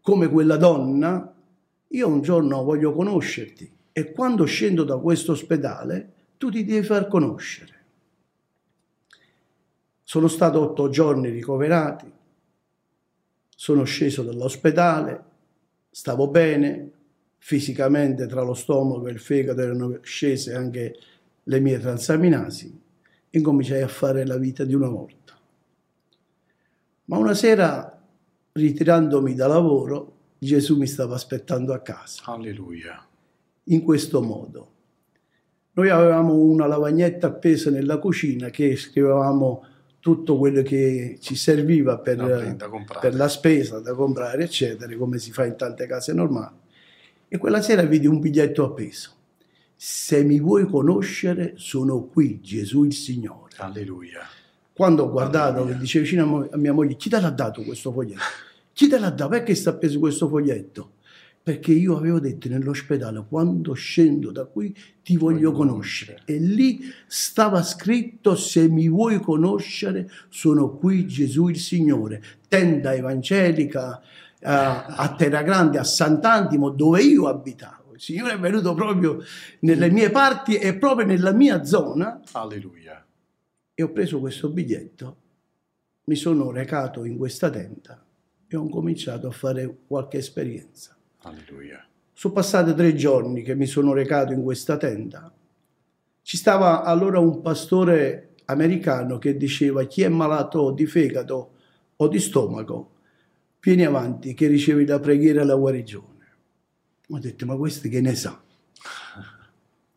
come 0.01 0.29
quella 0.29 0.55
donna, 0.55 1.33
io 1.85 2.07
un 2.07 2.21
giorno 2.21 2.63
voglio 2.63 2.93
conoscerti 2.93 3.81
e 3.93 4.11
quando 4.11 4.45
scendo 4.45 4.83
da 4.83 4.97
questo 4.97 5.33
ospedale 5.33 6.11
tu 6.37 6.49
ti 6.49 6.65
devi 6.65 6.85
far 6.85 7.07
conoscere. 7.07 7.71
Sono 10.01 10.27
stato 10.27 10.59
otto 10.59 10.89
giorni 10.89 11.29
ricoverati, 11.29 12.11
sono 13.55 13.83
sceso 13.83 14.23
dall'ospedale, 14.23 15.23
stavo 15.89 16.27
bene, 16.27 16.91
fisicamente 17.37 18.25
tra 18.25 18.41
lo 18.41 18.53
stomaco 18.53 19.07
e 19.07 19.11
il 19.11 19.19
fegato 19.19 19.61
erano 19.61 19.99
scese 20.01 20.55
anche 20.55 20.97
le 21.43 21.59
mie 21.59 21.79
transaminasi, 21.79 22.81
incominciai 23.29 23.81
a 23.81 23.87
fare 23.87 24.25
la 24.25 24.37
vita 24.37 24.65
di 24.65 24.73
una 24.73 24.89
volta. 24.89 25.33
Ma 27.05 27.17
una 27.17 27.33
sera, 27.33 28.01
ritirandomi 28.53 29.35
da 29.35 29.47
lavoro, 29.47 30.11
Gesù 30.39 30.77
mi 30.77 30.87
stava 30.87 31.15
aspettando 31.15 31.73
a 31.73 31.79
casa. 31.79 32.23
Alleluia 32.25 33.07
in 33.65 33.81
questo 33.81 34.21
modo. 34.21 34.71
Noi 35.73 35.89
avevamo 35.89 36.35
una 36.35 36.67
lavagnetta 36.67 37.27
appesa 37.27 37.71
nella 37.71 37.97
cucina 37.97 38.49
che 38.49 38.75
scrivevamo 38.75 39.65
tutto 39.99 40.37
quello 40.37 40.61
che 40.61 41.17
ci 41.21 41.35
serviva 41.35 41.97
per, 41.97 42.57
per, 42.99 43.15
la 43.15 43.29
spesa 43.29 43.79
da 43.79 43.93
comprare, 43.93 44.43
eccetera, 44.43 44.93
come 44.97 45.17
si 45.17 45.31
fa 45.31 45.45
in 45.45 45.55
tante 45.55 45.87
case 45.87 46.13
normali. 46.13 46.57
E 47.27 47.37
quella 47.37 47.61
sera 47.61 47.83
vidi 47.83 48.05
un 48.05 48.19
biglietto 48.19 48.65
appeso. 48.65 49.11
Se 49.75 50.23
mi 50.23 50.39
vuoi 50.39 50.67
conoscere, 50.67 51.53
sono 51.55 52.03
qui, 52.03 52.39
Gesù 52.41 52.83
il 52.83 52.93
Signore. 52.93 53.53
Alleluia. 53.57 54.21
Quando 54.73 55.03
ho 55.03 55.09
guardato, 55.09 55.65
mi 55.65 55.77
dice 55.77 56.01
vicino 56.01 56.49
a 56.51 56.57
mia 56.57 56.73
moglie, 56.73 56.95
chi 56.95 57.09
te 57.09 57.19
l'ha 57.19 57.29
dato 57.29 57.63
questo 57.63 57.91
foglietto? 57.91 58.21
Chi 58.73 58.87
te 58.87 58.99
l'ha 58.99 59.09
dato? 59.09 59.29
Perché 59.29 59.55
sta 59.55 59.69
appeso 59.69 59.99
questo 59.99 60.27
foglietto? 60.27 60.93
Perché 61.43 61.73
io 61.73 61.97
avevo 61.97 62.21
detto 62.21 62.47
nell'ospedale 62.47 63.25
quando 63.27 63.73
scendo 63.73 64.31
da 64.31 64.45
qui 64.45 64.73
ti 65.03 65.17
voglio 65.17 65.51
conoscere 65.51 66.21
e 66.23 66.37
lì 66.37 66.79
stava 67.05 67.61
scritto 67.61 68.37
se 68.37 68.69
mi 68.69 68.87
vuoi 68.87 69.19
conoscere 69.19 70.09
sono 70.29 70.77
qui 70.77 71.05
Gesù 71.05 71.49
il 71.49 71.59
Signore 71.59 72.23
tenda 72.47 72.93
evangelica 72.93 74.01
a, 74.41 74.85
a 74.85 75.15
Terra 75.15 75.41
Grande 75.41 75.79
a 75.79 75.83
Sant'Antimo 75.83 76.69
dove 76.69 77.01
io 77.01 77.27
abitavo. 77.27 77.93
Il 77.95 78.01
Signore 78.01 78.33
è 78.33 78.39
venuto 78.39 78.73
proprio 78.73 79.19
nelle 79.59 79.89
mie 79.89 80.11
parti 80.11 80.55
e 80.55 80.75
proprio 80.75 81.05
nella 81.05 81.31
mia 81.31 81.63
zona. 81.65 82.21
Alleluia. 82.31 83.05
E 83.73 83.83
ho 83.83 83.89
preso 83.89 84.19
questo 84.19 84.49
biglietto 84.49 85.17
mi 86.05 86.15
sono 86.15 86.51
recato 86.51 87.05
in 87.05 87.17
questa 87.17 87.49
tenda 87.49 88.03
e 88.47 88.55
ho 88.55 88.67
cominciato 88.67 89.27
a 89.27 89.31
fare 89.31 89.77
qualche 89.87 90.17
esperienza 90.17 90.97
Alleluia. 91.23 91.85
Sono 92.11 92.33
passati 92.33 92.73
tre 92.73 92.95
giorni 92.95 93.41
che 93.43 93.55
mi 93.55 93.65
sono 93.65 93.93
recato 93.93 94.33
in 94.33 94.43
questa 94.43 94.77
tenda. 94.77 95.31
Ci 96.21 96.37
stava 96.37 96.83
allora 96.83 97.19
un 97.19 97.41
pastore 97.41 98.35
americano 98.45 99.17
che 99.17 99.35
diceva 99.37 99.83
chi 99.85 100.03
è 100.03 100.09
malato 100.09 100.71
di 100.71 100.85
fegato 100.85 101.51
o 101.95 102.07
di 102.07 102.19
stomaco, 102.19 102.91
vieni 103.59 103.85
avanti 103.85 104.33
che 104.33 104.47
ricevi 104.47 104.85
la 104.85 104.99
preghiera 104.99 105.41
e 105.41 105.45
la 105.45 105.55
guarigione. 105.55 106.11
Ho 107.09 107.19
detto, 107.19 107.45
ma 107.45 107.55
questo 107.55 107.87
che 107.87 108.01
ne 108.01 108.15
sa? 108.15 108.41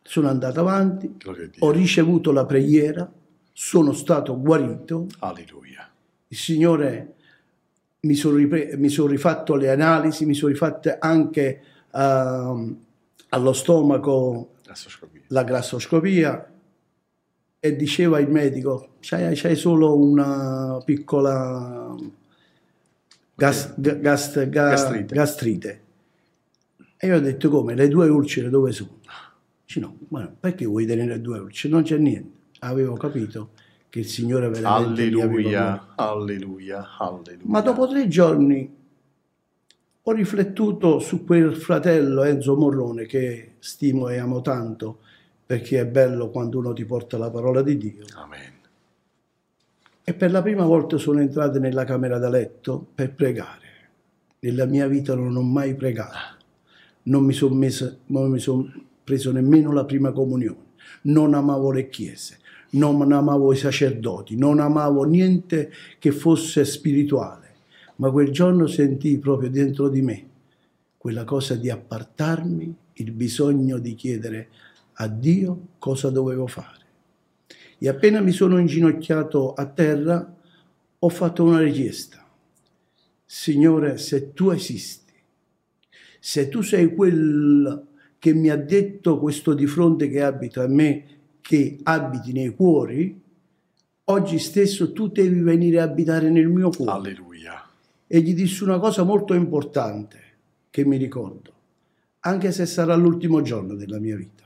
Sono 0.01 0.29
andato 0.29 0.59
avanti, 0.61 1.17
ho 1.59 1.71
ricevuto 1.71 2.31
la 2.31 2.45
preghiera, 2.45 3.11
sono 3.51 3.91
stato 3.91 4.39
guarito. 4.39 5.07
Alleluia. 5.19 5.89
Il 6.29 6.37
Signore 6.37 7.15
mi 8.07 8.15
sono, 8.15 8.37
ripre- 8.37 8.75
mi 8.77 8.89
sono 8.89 9.07
rifatto 9.09 9.55
le 9.55 9.69
analisi, 9.69 10.25
mi 10.25 10.33
sono 10.33 10.51
rifatte 10.51 10.97
anche 10.99 11.61
uh, 11.91 12.77
allo 13.29 13.53
stomaco 13.53 14.53
grassoscopia. 14.63 15.21
la 15.27 15.43
grassoscopia 15.43 16.51
e 17.59 17.75
diceva 17.75 18.19
il 18.19 18.29
medico 18.29 18.95
c'hai, 19.01 19.35
c'hai 19.35 19.55
solo 19.55 19.95
una 19.97 20.81
piccola 20.85 21.93
gas- 23.35 23.73
ga- 23.77 23.95
gas- 23.95 24.47
ga- 24.49 24.69
Gastrite. 24.69 25.15
gastrite. 25.15 25.81
E 26.97 27.07
io 27.07 27.15
ho 27.17 27.19
detto 27.19 27.49
come? 27.49 27.75
Le 27.75 27.87
due 27.87 28.07
ulcere 28.09 28.49
dove 28.49 28.71
sono? 28.71 28.99
Dice 29.65 29.79
no, 29.79 29.97
ma 30.09 30.31
perché 30.39 30.65
vuoi 30.65 30.85
tenere 30.85 31.19
due 31.21 31.39
ulcere? 31.39 31.73
Non 31.73 31.83
c'è 31.83 31.97
niente. 31.97 32.35
Avevo 32.59 32.95
capito 32.95 33.51
che 33.89 33.99
il 33.99 34.05
Signore 34.05 34.49
veramente 34.49 35.01
Alleluia, 35.01 35.93
alleluia, 35.95 36.95
alleluia. 36.97 37.37
ma 37.43 37.61
dopo 37.61 37.87
tre 37.87 38.07
giorni 38.07 38.75
ho 40.03 40.11
riflettuto 40.11 40.99
su 40.99 41.25
quel 41.25 41.55
fratello 41.55 42.23
Enzo 42.23 42.55
Morrone 42.55 43.05
che 43.05 43.55
stimo 43.59 44.07
e 44.07 44.17
amo 44.17 44.41
tanto 44.41 44.99
perché 45.45 45.79
è 45.79 45.85
bello 45.85 46.29
quando 46.29 46.59
uno 46.59 46.73
ti 46.73 46.83
porta 46.85 47.17
la 47.17 47.29
parola 47.29 47.61
di 47.61 47.77
Dio. 47.77 48.05
Amen. 48.15 48.55
E 50.03 50.13
per 50.13 50.31
la 50.31 50.41
prima 50.41 50.65
volta 50.65 50.97
sono 50.97 51.19
entrato 51.19 51.59
nella 51.59 51.83
camera 51.83 52.17
da 52.17 52.29
letto 52.29 52.85
per 52.95 53.13
pregare. 53.13 53.65
Nella 54.39 54.65
mia 54.65 54.87
vita 54.87 55.15
non 55.15 55.35
ho 55.35 55.41
mai 55.41 55.75
pregato. 55.75 56.35
Non 57.03 57.25
mi 57.25 57.33
sono 57.33 57.69
son 58.37 58.85
preso 59.03 59.31
nemmeno 59.31 59.71
la 59.71 59.83
prima 59.83 60.11
comunione. 60.11 60.65
Non 61.03 61.33
amavo 61.33 61.71
le 61.71 61.89
chiese, 61.89 62.39
non 62.71 63.11
amavo 63.11 63.53
i 63.53 63.57
sacerdoti, 63.57 64.35
non 64.35 64.59
amavo 64.59 65.03
niente 65.03 65.71
che 65.99 66.11
fosse 66.11 66.65
spirituale. 66.65 67.45
Ma 67.97 68.11
quel 68.11 68.31
giorno 68.31 68.67
sentii 68.67 69.17
proprio 69.17 69.49
dentro 69.49 69.89
di 69.89 70.01
me 70.01 70.25
quella 70.97 71.23
cosa 71.23 71.55
di 71.55 71.69
appartarmi, 71.69 72.75
il 72.93 73.11
bisogno 73.11 73.77
di 73.77 73.95
chiedere 73.95 74.49
a 74.93 75.07
Dio 75.07 75.67
cosa 75.79 76.09
dovevo 76.09 76.47
fare. 76.47 76.85
E 77.77 77.87
appena 77.87 78.19
mi 78.19 78.31
sono 78.31 78.57
inginocchiato 78.57 79.53
a 79.53 79.65
terra, 79.67 80.35
ho 80.99 81.09
fatto 81.09 81.43
una 81.43 81.59
richiesta. 81.59 82.27
Signore, 83.23 83.97
se 83.97 84.33
tu 84.33 84.49
esisti, 84.49 85.13
se 86.19 86.49
tu 86.49 86.61
sei 86.61 86.93
quel 86.93 87.85
che 88.19 88.33
mi 88.33 88.49
ha 88.49 88.57
detto 88.57 89.19
questo 89.19 89.53
di 89.53 89.67
fronte 89.67 90.09
che 90.09 90.21
abita 90.21 90.63
a 90.63 90.67
me, 90.67 91.16
che 91.47 91.79
abiti 91.83 92.33
nei 92.33 92.53
cuori, 92.53 93.21
oggi 94.03 94.37
stesso 94.37 94.91
tu 94.91 95.07
devi 95.07 95.39
venire 95.39 95.79
a 95.79 95.83
abitare 95.83 96.29
nel 96.29 96.49
mio 96.49 96.69
cuore. 96.71 96.91
Alleluia. 96.91 97.63
E 98.05 98.19
gli 98.19 98.33
dissi 98.33 98.63
una 98.63 98.79
cosa 98.79 99.03
molto 99.03 99.33
importante 99.33 100.19
che 100.69 100.83
mi 100.83 100.97
ricordo, 100.97 101.53
anche 102.19 102.51
se 102.51 102.65
sarà 102.65 102.95
l'ultimo 102.95 103.41
giorno 103.41 103.75
della 103.75 103.97
mia 103.97 104.17
vita. 104.17 104.43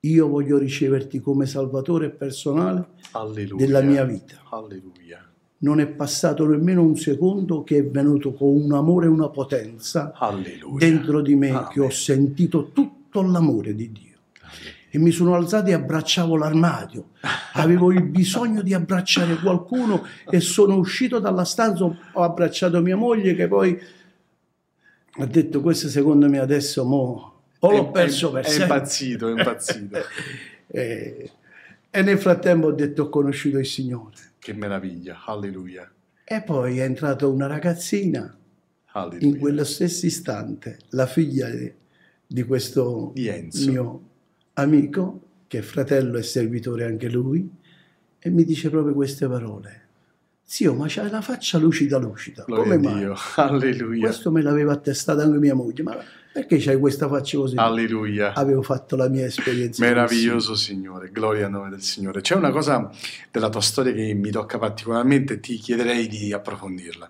Io 0.00 0.26
voglio 0.26 0.58
riceverti 0.58 1.20
come 1.20 1.46
salvatore 1.46 2.10
personale 2.10 2.86
Alleluia. 3.12 3.64
della 3.64 3.80
mia 3.80 4.02
vita. 4.04 4.42
Alleluia. 4.50 5.24
Non 5.58 5.78
è 5.78 5.86
passato 5.86 6.48
nemmeno 6.48 6.82
un 6.82 6.96
secondo 6.96 7.62
che 7.62 7.78
è 7.78 7.84
venuto 7.86 8.32
con 8.32 8.48
un 8.48 8.72
amore 8.72 9.06
e 9.06 9.10
una 9.10 9.28
potenza 9.28 10.12
Alleluia. 10.16 10.78
dentro 10.84 11.22
di 11.22 11.36
me 11.36 11.50
Amen. 11.50 11.68
che 11.68 11.78
ho 11.80 11.90
sentito 11.90 12.70
tutto 12.72 13.22
l'amore 13.22 13.72
di 13.76 13.92
Dio. 13.92 14.14
E 14.96 14.98
mi 14.98 15.10
sono 15.10 15.34
alzato 15.34 15.68
e 15.68 15.74
abbracciavo 15.74 16.38
l'armadio. 16.38 17.10
Avevo 17.52 17.92
il 17.92 18.02
bisogno 18.02 18.62
di 18.62 18.72
abbracciare 18.72 19.34
qualcuno 19.36 20.06
e 20.30 20.40
sono 20.40 20.76
uscito 20.76 21.18
dalla 21.18 21.44
stanza, 21.44 21.84
ho 21.84 22.22
abbracciato 22.22 22.80
mia 22.80 22.96
moglie 22.96 23.34
che 23.34 23.46
poi 23.46 23.78
ha 25.18 25.26
detto 25.26 25.60
questo 25.60 25.90
secondo 25.90 26.30
me 26.30 26.38
adesso 26.38 26.82
mo, 26.86 27.42
o 27.58 27.70
l'ho 27.70 27.88
È- 27.88 27.90
perso 27.90 28.30
è, 28.30 28.32
per 28.32 28.44
è 28.44 28.48
sempre. 28.48 28.64
impazzito, 28.76 29.28
è 29.28 29.30
impazzito. 29.32 29.98
Eh, 30.68 31.30
e 31.90 32.02
nel 32.02 32.18
frattempo 32.18 32.66
ho 32.68 32.72
detto 32.72 33.02
ho 33.04 33.08
conosciuto 33.08 33.58
il 33.58 33.66
Signore. 33.66 34.16
che 34.38 34.52
meraviglia. 34.54 35.22
Alleluia. 35.26 35.88
E 36.24 36.42
poi 36.42 36.78
è 36.78 36.82
entrata 36.84 37.26
una 37.28 37.46
ragazzina 37.46 38.34
Alleluia. 38.92 39.26
in 39.28 39.38
quello 39.38 39.62
stesso 39.62 40.06
istante, 40.06 40.78
la 40.90 41.06
figlia 41.06 41.48
di, 41.50 41.70
di 42.26 42.42
questo 42.44 43.10
Di 43.14 43.28
Enzo. 43.28 43.70
mio 43.70 44.00
amico, 44.58 45.20
che 45.46 45.58
è 45.58 45.62
fratello 45.62 46.18
e 46.18 46.22
servitore 46.22 46.84
anche 46.84 47.08
lui, 47.08 47.48
e 48.18 48.30
mi 48.30 48.44
dice 48.44 48.70
proprio 48.70 48.94
queste 48.94 49.26
parole. 49.28 49.84
Zio, 50.42 50.74
ma 50.74 50.86
c'hai 50.88 51.10
la 51.10 51.20
faccia 51.20 51.58
lucida 51.58 51.98
lucida. 51.98 52.44
Gloria 52.46 52.76
Come 52.76 52.78
mai? 52.78 52.98
Dio. 52.98 53.16
Alleluia. 53.36 54.06
Questo 54.06 54.30
me 54.30 54.42
l'aveva 54.42 54.72
attestato 54.72 55.20
anche 55.20 55.38
mia 55.38 55.54
moglie. 55.54 55.82
Ma 55.82 55.98
perché 56.32 56.58
c'hai 56.58 56.78
questa 56.78 57.08
faccia 57.08 57.36
così? 57.38 57.56
Alleluia. 57.56 58.32
Avevo 58.32 58.62
fatto 58.62 58.94
la 58.94 59.08
mia 59.08 59.26
esperienza. 59.26 59.84
Meraviglioso 59.84 60.54
Signore, 60.54 61.10
gloria 61.10 61.46
al 61.46 61.50
nome 61.50 61.70
del 61.70 61.82
Signore. 61.82 62.20
C'è 62.20 62.36
una 62.36 62.50
cosa 62.50 62.90
della 63.30 63.48
tua 63.48 63.60
storia 63.60 63.92
che 63.92 64.14
mi 64.14 64.30
tocca 64.30 64.58
particolarmente 64.58 65.34
e 65.34 65.40
ti 65.40 65.56
chiederei 65.56 66.06
di 66.06 66.32
approfondirla. 66.32 67.08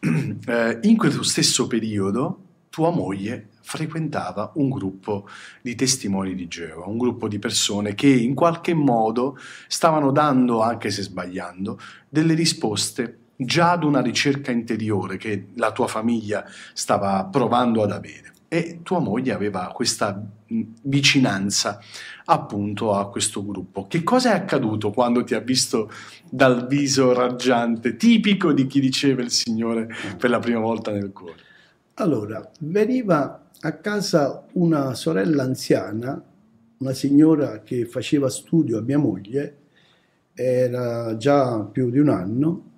Eh, 0.46 0.78
in 0.82 0.98
quello 0.98 1.22
stesso 1.22 1.66
periodo 1.66 2.40
tua 2.68 2.90
moglie 2.90 3.48
frequentava 3.64 4.52
un 4.56 4.68
gruppo 4.68 5.26
di 5.62 5.74
testimoni 5.74 6.34
di 6.34 6.46
Geova, 6.46 6.86
un 6.86 6.98
gruppo 6.98 7.28
di 7.28 7.38
persone 7.38 7.94
che 7.94 8.08
in 8.08 8.34
qualche 8.34 8.74
modo 8.74 9.38
stavano 9.66 10.12
dando, 10.12 10.60
anche 10.60 10.90
se 10.90 11.02
sbagliando, 11.02 11.80
delle 12.08 12.34
risposte 12.34 13.18
già 13.36 13.72
ad 13.72 13.82
una 13.82 14.00
ricerca 14.00 14.52
interiore 14.52 15.16
che 15.16 15.46
la 15.54 15.72
tua 15.72 15.88
famiglia 15.88 16.44
stava 16.74 17.24
provando 17.24 17.82
ad 17.82 17.90
avere. 17.90 18.32
E 18.46 18.80
tua 18.84 19.00
moglie 19.00 19.32
aveva 19.32 19.72
questa 19.74 20.22
vicinanza 20.82 21.80
appunto 22.26 22.94
a 22.94 23.08
questo 23.08 23.44
gruppo. 23.44 23.86
Che 23.88 24.04
cosa 24.04 24.32
è 24.32 24.36
accaduto 24.36 24.90
quando 24.90 25.24
ti 25.24 25.34
ha 25.34 25.40
visto 25.40 25.90
dal 26.30 26.68
viso 26.68 27.12
raggiante, 27.12 27.96
tipico 27.96 28.52
di 28.52 28.66
chi 28.66 28.78
riceve 28.78 29.22
il 29.22 29.30
Signore 29.30 29.88
per 30.16 30.30
la 30.30 30.38
prima 30.38 30.60
volta 30.60 30.92
nel 30.92 31.10
cuore? 31.10 31.38
Allora, 31.94 32.48
veniva 32.60 33.43
a 33.66 33.72
casa 33.78 34.44
una 34.52 34.94
sorella 34.94 35.42
anziana, 35.42 36.22
una 36.78 36.92
signora 36.92 37.62
che 37.62 37.86
faceva 37.86 38.28
studio 38.28 38.76
a 38.76 38.82
mia 38.82 38.98
moglie, 38.98 39.56
era 40.34 41.16
già 41.16 41.60
più 41.64 41.88
di 41.90 41.98
un 41.98 42.10
anno, 42.10 42.72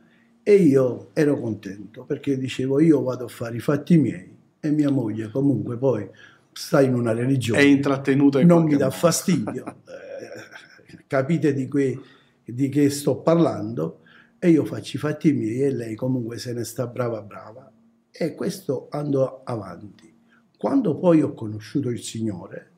e 0.45 0.55
io 0.55 1.09
ero 1.13 1.41
contento 1.41 2.05
perché 2.05 2.39
dicevo 2.39 2.79
io 2.79 3.03
vado 3.03 3.25
a 3.25 3.29
fare 3.29 3.57
i 3.57 3.61
fatti 3.61 3.99
miei 3.99 4.33
e 4.61 4.71
mia 4.71 4.91
moglie 4.93 5.29
comunque 5.29 5.77
poi 5.77 6.09
sta 6.53 6.81
in 6.81 6.95
una 6.95 7.13
religione 7.13 7.59
È 7.61 7.65
intrattenuta 7.65 8.41
in 8.41 8.47
non 8.47 8.63
mi 8.63 8.77
dà 8.77 8.85
modo. 8.85 8.97
fastidio. 8.97 9.65
Eh, 9.87 11.05
capite 11.09 11.53
di, 11.53 11.67
que- 11.69 12.01
di 12.45 12.69
che 12.69 12.91
sto 12.91 13.17
parlando? 13.17 14.01
E 14.39 14.51
io 14.51 14.65
faccio 14.65 14.97
i 14.97 15.01
fatti 15.01 15.33
miei 15.33 15.63
e 15.63 15.71
lei 15.71 15.95
comunque 15.97 16.39
se 16.39 16.53
ne 16.53 16.65
sta 16.65 16.87
brava 16.87 17.21
brava. 17.23 17.71
E 18.11 18.35
questo 18.35 18.87
andò 18.91 19.43
avanti. 19.45 20.16
Quando 20.57 20.97
poi 20.97 21.21
ho 21.21 21.35
conosciuto 21.35 21.91
il 21.91 22.01
Signore, 22.01 22.71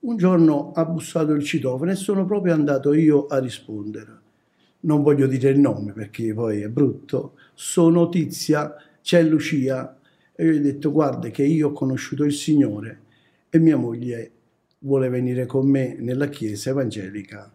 un 0.00 0.18
giorno 0.18 0.72
ha 0.72 0.84
bussato 0.84 1.32
il 1.32 1.42
citofono 1.42 1.90
e 1.90 1.94
sono 1.94 2.26
proprio 2.26 2.52
andato 2.52 2.92
io 2.92 3.26
a 3.26 3.38
rispondere. 3.38 4.20
Non 4.80 5.02
voglio 5.02 5.26
dire 5.26 5.48
il 5.48 5.58
nome 5.58 5.92
perché 5.92 6.34
poi 6.34 6.60
è 6.60 6.68
brutto. 6.68 7.38
Sono 7.54 8.10
Tizia, 8.10 8.74
c'è 9.00 9.22
Lucia. 9.22 9.98
E 10.34 10.44
io 10.44 10.52
gli 10.52 10.58
ho 10.58 10.62
detto, 10.62 10.92
guarda 10.92 11.30
che 11.30 11.42
io 11.42 11.68
ho 11.68 11.72
conosciuto 11.72 12.24
il 12.24 12.34
Signore 12.34 13.00
e 13.48 13.58
mia 13.58 13.78
moglie 13.78 14.30
vuole 14.80 15.08
venire 15.08 15.46
con 15.46 15.66
me 15.66 15.96
nella 15.98 16.28
chiesa 16.28 16.68
evangelica. 16.68 17.50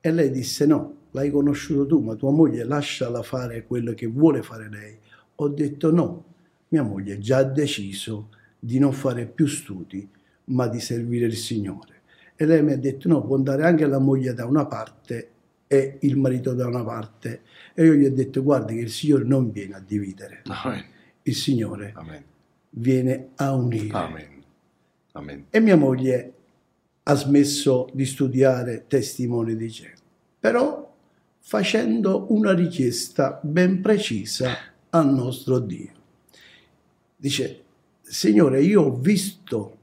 E 0.00 0.12
lei 0.12 0.30
disse, 0.30 0.64
no, 0.66 0.94
l'hai 1.10 1.30
conosciuto 1.32 1.86
tu, 1.86 2.00
ma 2.00 2.14
tua 2.14 2.30
moglie 2.30 2.62
lasciala 2.62 3.22
fare 3.22 3.64
quello 3.66 3.94
che 3.94 4.06
vuole 4.06 4.42
fare 4.42 4.68
lei. 4.70 4.96
Ho 5.36 5.48
detto 5.48 5.90
no, 5.90 6.24
mia 6.68 6.84
moglie 6.84 7.18
già 7.18 7.38
ha 7.38 7.42
deciso 7.42 8.28
di 8.60 8.78
non 8.78 8.92
fare 8.92 9.26
più 9.26 9.46
studi, 9.46 10.06
ma 10.44 10.68
di 10.68 10.78
servire 10.78 11.26
il 11.26 11.36
Signore. 11.36 12.02
E 12.36 12.44
lei 12.44 12.62
mi 12.62 12.72
ha 12.72 12.76
detto 12.76 13.08
no, 13.08 13.22
può 13.22 13.36
andare 13.36 13.64
anche 13.64 13.86
la 13.86 13.98
moglie 13.98 14.34
da 14.34 14.44
una 14.46 14.66
parte 14.66 15.30
e 15.66 15.98
il 16.00 16.16
marito 16.16 16.52
da 16.52 16.66
una 16.66 16.84
parte. 16.84 17.42
E 17.74 17.84
io 17.84 17.94
gli 17.94 18.04
ho 18.04 18.10
detto 18.12 18.42
guardi 18.42 18.74
che 18.74 18.80
il 18.82 18.90
Signore 18.90 19.24
non 19.24 19.50
viene 19.50 19.74
a 19.74 19.82
dividere, 19.84 20.42
Amen. 20.44 20.84
il 21.22 21.34
Signore 21.34 21.92
Amen. 21.94 22.24
viene 22.70 23.28
a 23.36 23.52
unire. 23.54 23.96
Amen. 23.96 24.44
Amen. 25.12 25.46
E 25.50 25.60
mia 25.60 25.76
moglie 25.76 26.34
ha 27.02 27.14
smesso 27.14 27.88
di 27.92 28.04
studiare 28.04 28.84
testimoni 28.86 29.56
di 29.56 29.68
Geova, 29.68 29.94
però 30.38 30.94
facendo 31.40 32.26
una 32.32 32.52
richiesta 32.52 33.40
ben 33.42 33.80
precisa 33.80 34.56
al 34.90 35.12
nostro 35.12 35.58
Dio. 35.58 35.92
Dice, 37.16 37.64
Signore, 38.10 38.60
io 38.60 38.82
ho 38.82 38.96
visto 38.96 39.76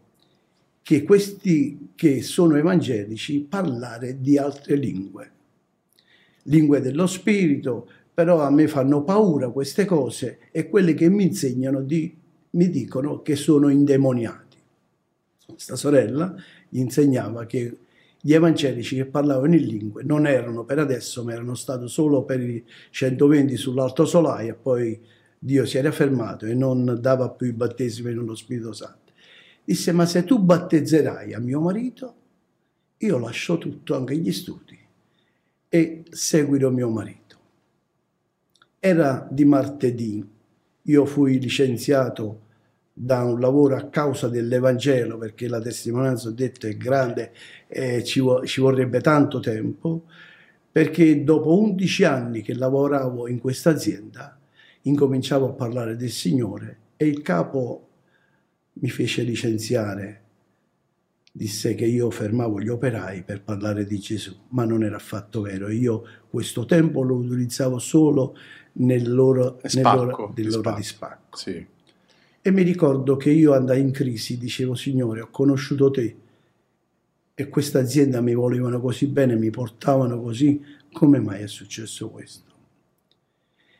che 0.81 1.03
questi 1.03 1.91
che 1.95 2.21
sono 2.21 2.57
evangelici 2.57 3.39
parlare 3.39 4.19
di 4.19 4.37
altre 4.37 4.75
lingue, 4.75 5.31
lingue 6.43 6.81
dello 6.81 7.07
spirito, 7.07 7.87
però 8.13 8.41
a 8.41 8.49
me 8.49 8.67
fanno 8.67 9.01
paura 9.03 9.47
queste 9.49 9.85
cose 9.85 10.39
e 10.51 10.67
quelle 10.67 10.93
che 10.93 11.09
mi 11.09 11.23
insegnano 11.23 11.81
di- 11.81 12.13
mi 12.49 12.69
dicono 12.69 13.21
che 13.21 13.37
sono 13.37 13.69
indemoniati. 13.69 14.57
Questa 15.45 15.77
sorella 15.77 16.35
gli 16.67 16.79
insegnava 16.79 17.45
che 17.45 17.77
gli 18.19 18.33
evangelici 18.33 18.97
che 18.97 19.05
parlavano 19.05 19.55
in 19.55 19.65
lingue 19.65 20.03
non 20.03 20.27
erano 20.27 20.65
per 20.65 20.79
adesso, 20.79 21.23
ma 21.23 21.31
erano 21.31 21.55
stati 21.55 21.87
solo 21.87 22.23
per 22.23 22.41
i 22.41 22.61
120 22.89 23.55
sull'alto 23.55 24.03
solaio 24.03 24.51
e 24.51 24.57
poi 24.57 24.99
Dio 25.47 25.65
si 25.65 25.77
era 25.77 25.93
fermato 25.93 26.45
e 26.45 26.53
non 26.53 26.97
dava 26.99 27.29
più 27.29 27.47
i 27.47 27.53
battesimi 27.53 28.13
nello 28.13 28.35
Spirito 28.35 28.73
Santo. 28.73 29.13
Disse, 29.63 29.93
ma 29.93 30.05
se 30.05 30.25
tu 30.25 30.39
battezzerai 30.39 31.33
a 31.33 31.39
mio 31.39 31.61
marito, 31.61 32.15
io 32.97 33.17
lascio 33.17 33.57
tutto, 33.57 33.95
anche 33.95 34.17
gli 34.17 34.31
studi, 34.33 34.77
e 35.69 36.03
seguirò 36.09 36.69
mio 36.69 36.89
marito. 36.89 37.37
Era 38.77 39.25
di 39.31 39.45
martedì, 39.45 40.21
io 40.81 41.05
fui 41.05 41.39
licenziato 41.39 42.41
da 42.91 43.23
un 43.23 43.39
lavoro 43.39 43.77
a 43.77 43.87
causa 43.87 44.27
dell'Evangelo, 44.27 45.17
perché 45.17 45.47
la 45.47 45.61
testimonianza, 45.61 46.27
ho 46.27 46.31
detto, 46.31 46.67
è 46.67 46.75
grande 46.75 47.31
e 47.67 48.03
ci, 48.03 48.21
ci 48.43 48.59
vorrebbe 48.59 48.99
tanto 48.99 49.39
tempo, 49.39 50.03
perché 50.69 51.23
dopo 51.23 51.57
11 51.57 52.03
anni 52.03 52.41
che 52.41 52.53
lavoravo 52.53 53.29
in 53.29 53.39
questa 53.39 53.69
azienda, 53.69 54.36
incominciavo 54.87 55.49
a 55.49 55.53
parlare 55.53 55.95
del 55.95 56.09
Signore 56.09 56.77
e 56.97 57.05
il 57.07 57.21
capo 57.21 57.87
mi 58.73 58.89
fece 58.89 59.23
licenziare 59.23 60.23
disse 61.37 61.75
che 61.75 61.85
io 61.85 62.09
fermavo 62.09 62.59
gli 62.59 62.67
operai 62.67 63.21
per 63.21 63.43
parlare 63.43 63.85
di 63.85 63.99
Gesù, 63.99 64.35
ma 64.49 64.65
non 64.65 64.83
era 64.83 64.95
affatto 64.95 65.41
vero. 65.41 65.69
Io 65.69 66.03
questo 66.29 66.65
tempo 66.65 67.03
lo 67.03 67.15
utilizzavo 67.15 67.77
solo 67.77 68.35
nell'ora, 68.73 69.55
spacco, 69.63 70.33
nell'ora 70.35 70.73
di 70.73 70.83
spacco. 70.83 71.37
Sì. 71.37 71.65
E 72.41 72.51
mi 72.51 72.63
ricordo 72.63 73.17
che 73.17 73.29
io 73.29 73.53
andai 73.53 73.81
in 73.81 73.91
crisi, 73.91 74.39
dicevo 74.39 74.73
Signore, 74.73 75.21
ho 75.21 75.29
conosciuto 75.29 75.91
te 75.91 76.17
e 77.35 77.49
questa 77.49 77.79
azienda 77.79 78.19
mi 78.19 78.33
volevano 78.33 78.81
così 78.81 79.05
bene, 79.05 79.35
mi 79.35 79.51
portavano 79.51 80.19
così, 80.19 80.59
come 80.91 81.19
mai 81.19 81.43
è 81.43 81.47
successo 81.47 82.09
questo? 82.09 82.46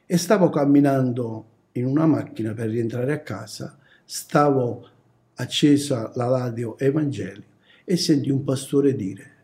E 0.10 0.18
stavo 0.18 0.50
camminando 0.50 1.46
in 1.74 1.86
una 1.86 2.06
macchina 2.06 2.54
per 2.54 2.70
rientrare 2.70 3.12
a 3.12 3.20
casa, 3.20 3.78
stavo 4.06 4.88
accesa 5.36 6.14
la 6.16 6.30
radio 6.30 6.80
Evangeli 6.80 7.44
e 7.84 7.98
senti 7.98 8.30
un 8.30 8.46
pastore 8.46 8.96
dire, 8.96 9.36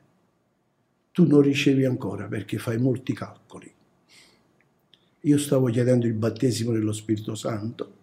tu 1.12 1.28
non 1.28 1.42
ricevi 1.42 1.84
ancora 1.84 2.28
perché 2.28 2.58
fai 2.58 2.78
molti 2.78 3.14
calcoli. 3.14 3.72
Io 5.20 5.38
stavo 5.38 5.68
chiedendo 5.68 6.08
il 6.08 6.14
battesimo 6.14 6.72
dello 6.72 6.94
Spirito 6.94 7.36
Santo, 7.36 7.96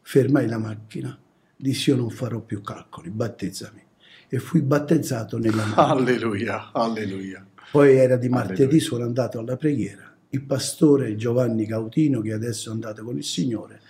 fermai 0.00 0.48
la 0.48 0.58
macchina, 0.58 1.16
dissi 1.54 1.90
io 1.90 1.96
non 1.96 2.08
farò 2.08 2.40
più 2.40 2.62
calcoli, 2.62 3.10
battezzami. 3.10 3.82
E 4.26 4.38
fui 4.38 4.62
battezzato 4.62 5.38
nella 5.38 5.64
macchina. 5.64 5.86
Alleluia, 5.88 6.72
alleluia. 6.72 7.46
Poi 7.70 7.94
era 7.94 8.16
di 8.16 8.28
martedì, 8.30 8.62
alleluia. 8.62 8.80
sono 8.80 9.04
andato 9.04 9.38
alla 9.38 9.56
preghiera. 9.56 10.09
Il 10.30 10.42
pastore 10.42 11.16
Giovanni 11.16 11.66
Cautino, 11.66 12.20
che 12.20 12.32
adesso 12.32 12.70
è 12.70 12.72
andato 12.72 13.02
con 13.02 13.16
il 13.16 13.24
Signore, 13.24 13.80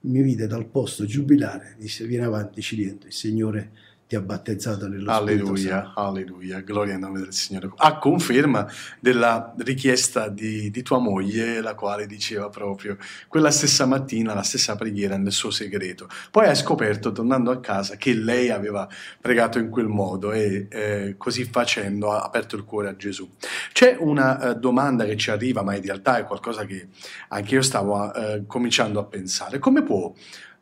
mi 0.00 0.22
vide 0.22 0.46
dal 0.46 0.66
posto 0.66 1.04
giubilare, 1.04 1.74
disse 1.78 2.06
vieni 2.06 2.24
avanti 2.24 2.60
Ciliento, 2.60 3.06
il 3.06 3.12
Signore 3.12 3.72
ti 4.06 4.14
ha 4.14 4.20
battezzato 4.20 4.86
nello 4.86 5.10
alleluia, 5.10 5.92
Alleluia, 5.96 6.60
gloria 6.60 6.94
al 6.94 7.00
nome 7.00 7.18
del 7.18 7.32
Signore. 7.32 7.72
A 7.76 7.98
conferma 7.98 8.64
della 9.00 9.52
richiesta 9.58 10.28
di, 10.28 10.70
di, 10.70 10.82
tua 10.82 10.98
moglie, 10.98 11.60
la 11.60 11.74
quale 11.74 12.06
diceva 12.06 12.48
proprio 12.48 12.96
quella 13.26 13.50
stessa 13.50 13.84
mattina, 13.84 14.32
la 14.32 14.44
stessa 14.44 14.76
preghiera 14.76 15.16
nel 15.16 15.32
suo 15.32 15.50
segreto. 15.50 16.08
Poi 16.30 16.46
hai 16.46 16.54
scoperto, 16.54 17.10
tornando 17.10 17.50
a 17.50 17.58
casa, 17.58 17.96
che 17.96 18.14
lei 18.14 18.50
aveva 18.50 18.88
pregato 19.20 19.58
in 19.58 19.70
quel 19.70 19.88
modo 19.88 20.30
e 20.30 20.68
eh, 20.70 21.14
così 21.18 21.44
facendo 21.44 22.12
ha 22.12 22.22
aperto 22.22 22.54
il 22.54 22.64
cuore 22.64 22.88
a 22.88 22.96
Gesù. 22.96 23.28
C'è 23.72 23.96
una 23.98 24.50
uh, 24.50 24.54
domanda 24.54 25.04
che 25.04 25.16
ci 25.16 25.32
arriva, 25.32 25.62
ma 25.62 25.74
in 25.74 25.82
realtà 25.82 26.18
è 26.18 26.24
qualcosa 26.24 26.64
che 26.64 26.88
anche 27.28 27.54
io 27.54 27.62
stavo 27.62 28.00
uh, 28.04 28.46
cominciando 28.46 29.00
a 29.00 29.04
pensare. 29.04 29.58
Come 29.58 29.82
può 29.82 30.12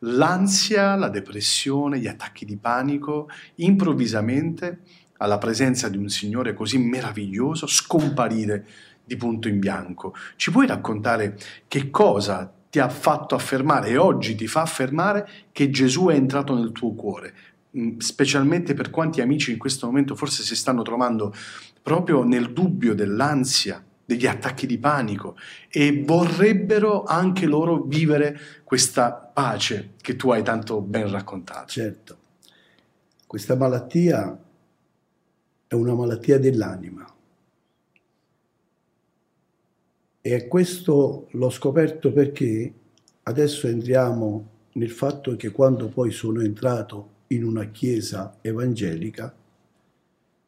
l'ansia, 0.05 0.95
la 0.95 1.09
depressione, 1.09 1.99
gli 1.99 2.07
attacchi 2.07 2.45
di 2.45 2.57
panico, 2.57 3.29
improvvisamente, 3.55 4.79
alla 5.17 5.37
presenza 5.37 5.89
di 5.89 5.97
un 5.97 6.09
Signore 6.09 6.53
così 6.53 6.77
meraviglioso, 6.77 7.67
scomparire 7.67 8.65
di 9.03 9.15
punto 9.15 9.47
in 9.47 9.59
bianco. 9.59 10.13
Ci 10.35 10.51
puoi 10.51 10.67
raccontare 10.67 11.37
che 11.67 11.89
cosa 11.89 12.51
ti 12.69 12.79
ha 12.79 12.89
fatto 12.89 13.35
affermare 13.35 13.89
e 13.89 13.97
oggi 13.97 14.35
ti 14.35 14.47
fa 14.47 14.61
affermare 14.61 15.27
che 15.51 15.69
Gesù 15.69 16.07
è 16.07 16.15
entrato 16.15 16.55
nel 16.55 16.71
tuo 16.71 16.93
cuore? 16.93 17.33
Mm, 17.77 17.97
specialmente 17.99 18.73
per 18.73 18.89
quanti 18.89 19.21
amici 19.21 19.51
in 19.51 19.57
questo 19.57 19.85
momento 19.85 20.15
forse 20.15 20.43
si 20.43 20.55
stanno 20.55 20.81
trovando 20.81 21.33
proprio 21.81 22.23
nel 22.23 22.51
dubbio 22.51 22.93
dell'ansia, 22.93 23.83
degli 24.05 24.27
attacchi 24.27 24.67
di 24.67 24.77
panico 24.77 25.35
e 25.69 26.03
vorrebbero 26.05 27.03
anche 27.03 27.45
loro 27.45 27.81
vivere 27.81 28.39
questa 28.63 29.11
pace 29.11 29.93
che 30.01 30.15
tu 30.15 30.31
hai 30.31 30.43
tanto 30.43 30.81
ben 30.81 31.09
raccontato. 31.09 31.67
Certo, 31.67 32.17
questa 33.25 33.55
malattia 33.55 34.39
è 35.67 35.73
una 35.73 35.93
malattia 35.95 36.37
dell'anima 36.37 37.09
e 40.27 40.47
questo 40.47 41.27
l'ho 41.29 41.49
scoperto 41.51 42.11
perché 42.11 42.73
adesso 43.23 43.67
entriamo 43.67 44.49
nel 44.73 44.89
fatto 44.89 45.35
che 45.35 45.51
quando 45.51 45.87
poi 45.87 46.09
sono 46.09 46.41
entrato 46.41 47.09
in 47.27 47.43
una 47.43 47.65
chiesa 47.65 48.37
evangelica, 48.41 49.31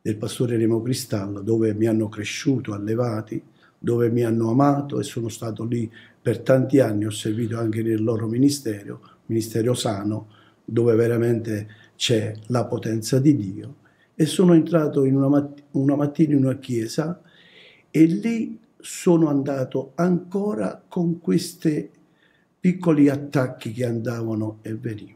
del 0.08 0.16
pastore 0.16 0.56
Remo 0.56 0.82
Cristallo, 0.82 1.42
dove 1.42 1.74
mi 1.74 1.86
hanno 1.86 2.08
cresciuto, 2.08 2.72
allevati, 2.72 3.44
dove 3.78 4.10
mi 4.10 4.24
hanno 4.24 4.50
amato 4.50 5.02
e 5.02 5.04
sono 5.04 5.28
stato 5.28 5.66
lì 5.66 5.92
per 6.22 6.40
tanti 6.40 6.80
anni, 6.80 7.04
ho 7.04 7.12
servito 7.12 7.60
anche 7.60 7.84
nel 7.84 8.02
loro 8.02 8.26
ministero, 8.26 9.02
ministero 9.26 9.74
sano, 9.74 10.30
dove 10.64 10.96
veramente 10.96 11.68
c'è 11.98 12.34
la 12.46 12.64
potenza 12.64 13.20
di 13.20 13.36
Dio. 13.36 13.76
E 14.16 14.26
sono 14.26 14.54
entrato 14.54 15.02
una, 15.02 15.28
matt- 15.28 15.64
una 15.72 15.98
mattina 15.98 16.36
in 16.36 16.46
una 16.46 16.56
chiesa 16.56 17.22
e 17.92 18.06
lì 18.06 18.58
sono 18.80 19.28
andato 19.28 19.92
ancora 19.96 20.82
con 20.88 21.20
questi 21.20 21.90
piccoli 22.58 23.10
attacchi 23.10 23.74
che 23.74 23.86
andavano 23.86 24.60
e 24.62 24.74
venivano. 24.74 25.16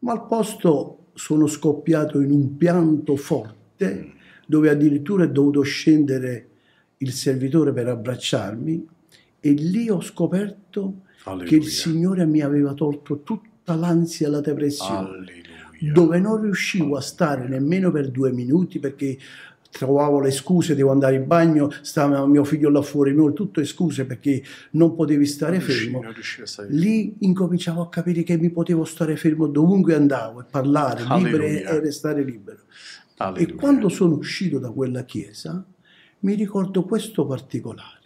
Ma 0.00 0.10
al 0.10 0.26
posto 0.26 1.01
sono 1.14 1.46
scoppiato 1.46 2.20
in 2.20 2.30
un 2.30 2.56
pianto 2.56 3.16
forte 3.16 4.12
dove 4.46 4.70
addirittura 4.70 5.24
è 5.24 5.30
dovuto 5.30 5.62
scendere 5.62 6.48
il 6.98 7.12
servitore 7.12 7.72
per 7.72 7.88
abbracciarmi 7.88 8.86
e 9.40 9.50
lì 9.52 9.88
ho 9.88 10.00
scoperto 10.00 11.02
Alleluia. 11.24 11.48
che 11.48 11.56
il 11.56 11.66
Signore 11.66 12.26
mi 12.26 12.40
aveva 12.40 12.74
tolto 12.74 13.22
tutta 13.22 13.74
l'ansia 13.74 14.26
e 14.26 14.30
la 14.30 14.40
depressione, 14.40 15.08
Alleluia. 15.08 15.92
dove 15.92 16.18
non 16.18 16.40
riuscivo 16.42 16.96
a 16.96 17.00
stare 17.00 17.48
nemmeno 17.48 17.90
per 17.90 18.10
due 18.10 18.30
minuti 18.30 18.78
perché 18.78 19.18
trovavo 19.72 20.20
le 20.20 20.30
scuse, 20.30 20.74
devo 20.74 20.90
andare 20.90 21.16
in 21.16 21.26
bagno, 21.26 21.72
stava 21.80 22.24
mio 22.26 22.44
figlio 22.44 22.68
là 22.68 22.82
fuori, 22.82 23.16
tutte 23.32 23.64
scuse 23.64 24.04
perché 24.04 24.42
non 24.72 24.94
potevi 24.94 25.24
stare 25.24 25.56
non 25.56 25.66
fermo. 25.66 26.02
Riuscì, 26.12 26.42
Lì 26.68 27.16
incominciavo 27.20 27.80
a 27.80 27.88
capire 27.88 28.22
che 28.22 28.36
mi 28.36 28.50
potevo 28.50 28.84
stare 28.84 29.16
fermo 29.16 29.46
dovunque 29.46 29.94
andavo 29.94 30.40
e 30.40 30.44
parlare 30.48 31.04
libero 31.08 31.42
e 31.42 31.80
restare 31.80 32.22
libero. 32.22 32.60
Alleluia. 33.16 33.48
E 33.48 33.54
quando 33.54 33.88
sono 33.88 34.16
uscito 34.16 34.58
da 34.58 34.70
quella 34.70 35.04
chiesa, 35.04 35.64
mi 36.20 36.34
ricordo 36.34 36.84
questo 36.84 37.26
particolare. 37.26 38.00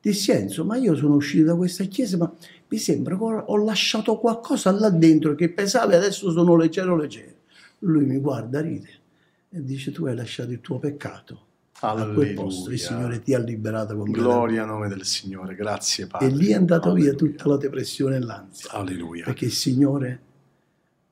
Dissi 0.00 0.32
Enzo, 0.32 0.64
ma 0.64 0.76
io 0.76 0.94
sono 0.96 1.14
uscito 1.14 1.44
da 1.46 1.56
questa 1.56 1.84
chiesa, 1.84 2.16
ma 2.16 2.32
mi 2.68 2.78
sembra 2.78 3.16
che 3.16 3.22
ho 3.22 3.56
lasciato 3.56 4.18
qualcosa 4.18 4.70
là 4.72 4.90
dentro 4.90 5.34
che 5.34 5.48
pesava 5.50 5.92
e 5.92 5.96
adesso 5.96 6.30
sono 6.32 6.56
leggero 6.56 6.96
leggero. 6.96 7.34
Lui 7.80 8.04
mi 8.04 8.18
guarda, 8.18 8.60
ride 8.60 9.04
e 9.50 9.62
dice 9.62 9.92
tu 9.92 10.06
hai 10.06 10.14
lasciato 10.14 10.50
il 10.50 10.60
tuo 10.60 10.78
peccato. 10.78 11.44
Alleluia. 11.80 12.10
A 12.10 12.14
quel 12.14 12.34
posto 12.34 12.70
il 12.70 12.78
Signore 12.78 13.20
ti 13.20 13.34
ha 13.34 13.38
liberato 13.38 13.96
completamente. 13.96 14.36
Gloria 14.36 14.62
a 14.62 14.66
nome 14.66 14.88
del 14.88 15.04
Signore, 15.04 15.54
grazie 15.54 16.06
Padre. 16.06 16.28
E 16.28 16.30
lì 16.30 16.48
è 16.48 16.54
andata 16.54 16.92
via 16.92 17.12
tutta 17.12 17.48
la 17.48 17.56
depressione 17.56 18.16
e 18.16 18.20
l'ansia. 18.20 18.70
Alleluia. 18.70 19.24
Perché 19.24 19.44
il 19.46 19.52
Signore 19.52 20.20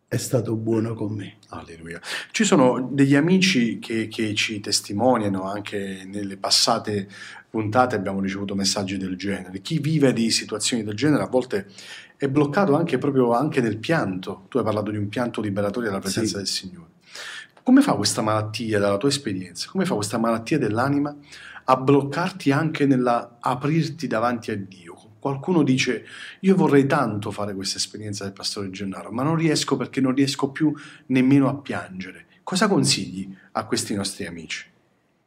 è 0.08 0.16
stato 0.16 0.54
buono 0.54 0.94
con 0.94 1.12
me. 1.12 1.36
Alleluia. 1.48 2.00
Ci 2.30 2.44
sono 2.44 2.88
degli 2.90 3.14
amici 3.14 3.78
che, 3.78 4.08
che, 4.08 4.34
ci 4.34 4.60
testimoniano, 4.60 5.42
anche 5.42 6.04
nelle 6.06 6.36
passate 6.36 7.08
puntate 7.50 7.94
abbiamo 7.94 8.20
ricevuto 8.20 8.54
messaggi 8.54 8.96
del 8.96 9.16
genere. 9.16 9.60
Chi 9.60 9.78
vive 9.78 10.12
di 10.12 10.30
situazioni 10.30 10.82
del 10.82 10.94
genere 10.94 11.24
a 11.24 11.28
volte 11.28 11.66
è 12.16 12.28
bloccato 12.28 12.74
anche 12.74 12.96
proprio 12.98 13.32
anche 13.32 13.60
nel 13.60 13.78
pianto. 13.78 14.46
Tu 14.48 14.58
hai 14.58 14.64
parlato 14.64 14.90
di 14.90 14.96
un 14.96 15.08
pianto 15.08 15.40
liberatorio 15.40 15.90
dalla 15.90 16.00
presenza 16.00 16.30
sì. 16.30 16.36
del 16.36 16.46
Signore. 16.46 16.92
Come 17.64 17.80
fa 17.80 17.94
questa 17.94 18.20
malattia, 18.20 18.78
dalla 18.78 18.98
tua 18.98 19.08
esperienza, 19.08 19.70
come 19.70 19.86
fa 19.86 19.94
questa 19.94 20.18
malattia 20.18 20.58
dell'anima 20.58 21.16
a 21.64 21.76
bloccarti 21.78 22.50
anche 22.50 22.84
nell'aprirti 22.84 24.06
davanti 24.06 24.50
a 24.50 24.56
Dio? 24.56 25.12
Qualcuno 25.18 25.62
dice, 25.62 26.04
io 26.40 26.56
vorrei 26.56 26.86
tanto 26.86 27.30
fare 27.30 27.54
questa 27.54 27.78
esperienza 27.78 28.24
del 28.24 28.34
pastore 28.34 28.68
Gennaro, 28.68 29.10
ma 29.12 29.22
non 29.22 29.36
riesco 29.36 29.78
perché 29.78 30.02
non 30.02 30.14
riesco 30.14 30.50
più 30.50 30.74
nemmeno 31.06 31.48
a 31.48 31.56
piangere. 31.56 32.26
Cosa 32.42 32.68
consigli 32.68 33.34
a 33.52 33.64
questi 33.64 33.94
nostri 33.94 34.26
amici? 34.26 34.66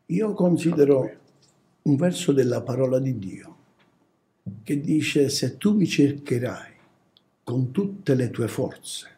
Io 0.06 0.34
considero 0.34 1.12
un 1.82 1.96
verso 1.96 2.34
della 2.34 2.62
parola 2.62 3.00
di 3.00 3.18
Dio, 3.18 3.58
che 4.62 4.80
dice 4.80 5.30
se 5.30 5.58
tu 5.58 5.74
mi 5.74 5.88
cercherai 5.88 6.74
con 7.44 7.72
tutte 7.72 8.14
le 8.14 8.30
tue 8.30 8.48
forze, 8.48 9.10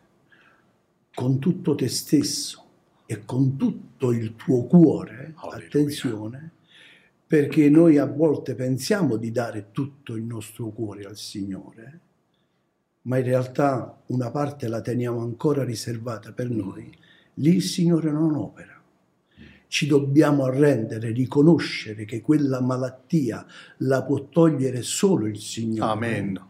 con 1.14 1.38
tutto 1.38 1.76
te 1.76 1.90
stesso 1.90 2.68
e 3.12 3.26
con 3.26 3.56
tutto 3.56 4.12
il 4.12 4.36
tuo 4.36 4.66
cuore, 4.66 5.34
Alleluia. 5.38 5.66
attenzione, 5.66 6.52
perché 7.26 7.68
noi 7.68 7.98
a 7.98 8.06
volte 8.06 8.54
pensiamo 8.54 9.16
di 9.16 9.32
dare 9.32 9.70
tutto 9.72 10.14
il 10.14 10.22
nostro 10.22 10.70
cuore 10.70 11.06
al 11.06 11.18
Signore, 11.18 12.00
ma 13.04 13.18
in 13.18 13.24
realtà 13.24 14.00
una 14.10 14.30
parte 14.30 14.68
la 14.68 14.82
teniamo 14.82 15.22
ancora 15.22 15.64
riservata 15.64 16.34
per 16.34 16.52
noi, 16.52 16.96
lì 17.36 17.56
il 17.56 17.64
Signore 17.64 18.12
non 18.12 18.36
opera. 18.36 18.80
Ci 19.66 19.88
dobbiamo 19.88 20.46
arrendere, 20.46 21.12
riconoscere 21.12 22.06
che 22.06 22.22
quella 22.22 22.62
malattia 22.62 23.44
la 23.78 24.04
può 24.04 24.28
togliere 24.30 24.84
solo 24.84 25.26
il 25.26 25.40
Signore. 25.40 25.92
Amen. 25.92 26.48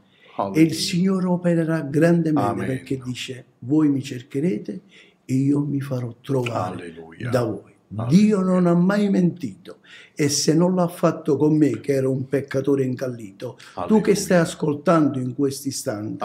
E 0.54 0.62
il 0.62 0.74
Signore 0.74 1.26
opererà 1.26 1.82
grandemente 1.82 2.50
Amen. 2.50 2.65
perché 2.65 2.98
dice, 3.02 3.45
voi 3.60 3.89
mi 3.89 4.02
cercherete 4.02 4.82
e 5.30 5.34
io 5.36 5.60
mi 5.60 5.80
farò 5.80 6.15
trovare 6.22 6.82
Alleluia. 6.82 7.30
da 7.30 7.44
voi. 7.44 7.74
Alleluia. 7.96 8.18
Dio 8.18 8.42
non 8.42 8.65
ha 8.68 8.74
mai 8.76 9.10
mentito 9.10 9.78
e 10.15 10.30
se 10.30 10.54
non 10.54 10.76
l'ha 10.76 10.88
fatto 10.88 11.38
con 11.38 11.56
me 11.58 11.80
che 11.80 11.94
ero 11.94 12.12
un 12.12 12.28
peccatore 12.28 12.84
incallito, 12.84 13.58
tu 13.58 13.80
Alleluia. 13.80 14.02
che 14.04 14.15
stai 14.15 14.38
ascoltando 14.38 15.18
in 15.20 15.34
questo 15.34 15.68
istante, 15.70 16.24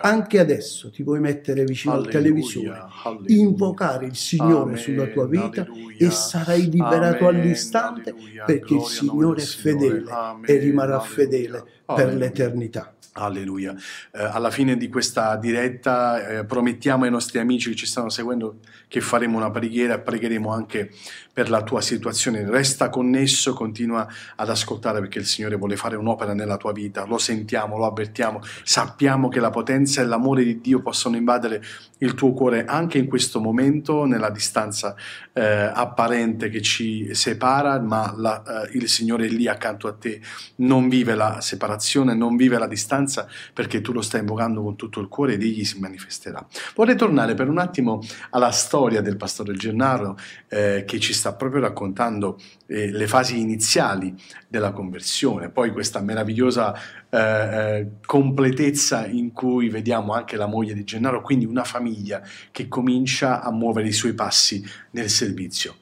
anche 0.00 0.38
adesso 0.38 0.90
ti 0.90 1.02
puoi 1.02 1.20
mettere 1.20 1.64
vicino 1.64 1.94
al 1.94 2.08
televisore, 2.08 2.78
invocare 3.26 4.06
il 4.06 4.16
Signore 4.16 4.70
Amen. 4.70 4.76
sulla 4.76 5.06
tua 5.08 5.26
vita 5.26 5.66
e 5.98 6.10
sarai 6.10 6.70
liberato 6.70 7.26
Amen. 7.26 7.40
all'istante 7.40 8.14
perché 8.46 8.74
il 8.74 8.80
Gloria 8.80 9.02
nome 9.02 9.40
Signore 9.40 9.40
è 9.42 9.44
Signore. 9.44 9.78
fedele 9.88 10.10
Amen. 10.10 10.44
e 10.46 10.56
rimarrà 10.58 11.00
fedele 11.00 11.64
per 11.86 12.14
l'eternità. 12.14 12.95
Alleluia. 13.24 13.74
Eh, 14.12 14.22
alla 14.22 14.50
fine 14.50 14.76
di 14.76 14.88
questa 14.88 15.36
diretta 15.36 16.26
eh, 16.26 16.44
promettiamo 16.44 17.04
ai 17.04 17.10
nostri 17.10 17.38
amici 17.38 17.70
che 17.70 17.76
ci 17.76 17.86
stanno 17.86 18.08
seguendo 18.08 18.58
che 18.88 19.00
faremo 19.00 19.36
una 19.36 19.50
preghiera 19.50 19.94
e 19.94 20.00
pregheremo 20.00 20.52
anche 20.52 20.90
per 21.32 21.50
la 21.50 21.62
tua 21.62 21.80
situazione. 21.80 22.48
Resta 22.48 22.88
connesso, 22.88 23.52
continua 23.52 24.06
ad 24.36 24.48
ascoltare 24.48 25.00
perché 25.00 25.18
il 25.18 25.26
Signore 25.26 25.56
vuole 25.56 25.76
fare 25.76 25.96
un'opera 25.96 26.32
nella 26.32 26.56
tua 26.56 26.72
vita. 26.72 27.04
Lo 27.04 27.18
sentiamo, 27.18 27.76
lo 27.76 27.86
avvertiamo, 27.86 28.40
sappiamo 28.62 29.28
che 29.28 29.40
la 29.40 29.50
potenza 29.50 30.00
e 30.00 30.06
l'amore 30.06 30.44
di 30.44 30.60
Dio 30.60 30.80
possono 30.80 31.16
invadere 31.16 31.62
il 31.98 32.14
tuo 32.14 32.32
cuore 32.32 32.64
anche 32.64 32.98
in 32.98 33.06
questo 33.06 33.40
momento, 33.40 34.04
nella 34.04 34.30
distanza 34.30 34.94
eh, 35.32 35.42
apparente 35.42 36.48
che 36.48 36.62
ci 36.62 37.14
separa, 37.14 37.80
ma 37.80 38.14
la- 38.16 38.42
eh, 38.64 38.76
il 38.76 38.88
Signore 38.88 39.26
è 39.26 39.28
lì 39.28 39.46
accanto 39.48 39.88
a 39.88 39.92
te, 39.92 40.20
non 40.56 40.88
vive 40.88 41.14
la 41.14 41.40
separazione, 41.40 42.14
non 42.14 42.36
vive 42.36 42.58
la 42.58 42.66
distanza 42.66 43.05
perché 43.52 43.80
tu 43.80 43.92
lo 43.92 44.02
stai 44.02 44.20
invocando 44.20 44.62
con 44.62 44.76
tutto 44.76 45.00
il 45.00 45.08
cuore 45.08 45.34
ed 45.34 45.42
egli 45.42 45.64
si 45.64 45.78
manifesterà. 45.78 46.46
Vorrei 46.74 46.96
tornare 46.96 47.34
per 47.34 47.48
un 47.48 47.58
attimo 47.58 48.00
alla 48.30 48.50
storia 48.50 49.00
del 49.00 49.16
pastore 49.16 49.54
Gennaro 49.54 50.16
eh, 50.48 50.84
che 50.86 50.98
ci 50.98 51.12
sta 51.12 51.34
proprio 51.34 51.60
raccontando 51.60 52.38
eh, 52.66 52.90
le 52.90 53.06
fasi 53.06 53.38
iniziali 53.38 54.14
della 54.48 54.72
conversione, 54.72 55.50
poi 55.50 55.70
questa 55.70 56.00
meravigliosa 56.00 56.74
eh, 57.08 57.18
eh, 57.18 57.86
completezza 58.04 59.06
in 59.06 59.32
cui 59.32 59.68
vediamo 59.68 60.12
anche 60.12 60.36
la 60.36 60.46
moglie 60.46 60.74
di 60.74 60.84
Gennaro, 60.84 61.22
quindi 61.22 61.44
una 61.44 61.64
famiglia 61.64 62.22
che 62.50 62.68
comincia 62.68 63.42
a 63.42 63.50
muovere 63.50 63.88
i 63.88 63.92
suoi 63.92 64.14
passi 64.14 64.64
nel 64.90 65.08
servizio. 65.08 65.76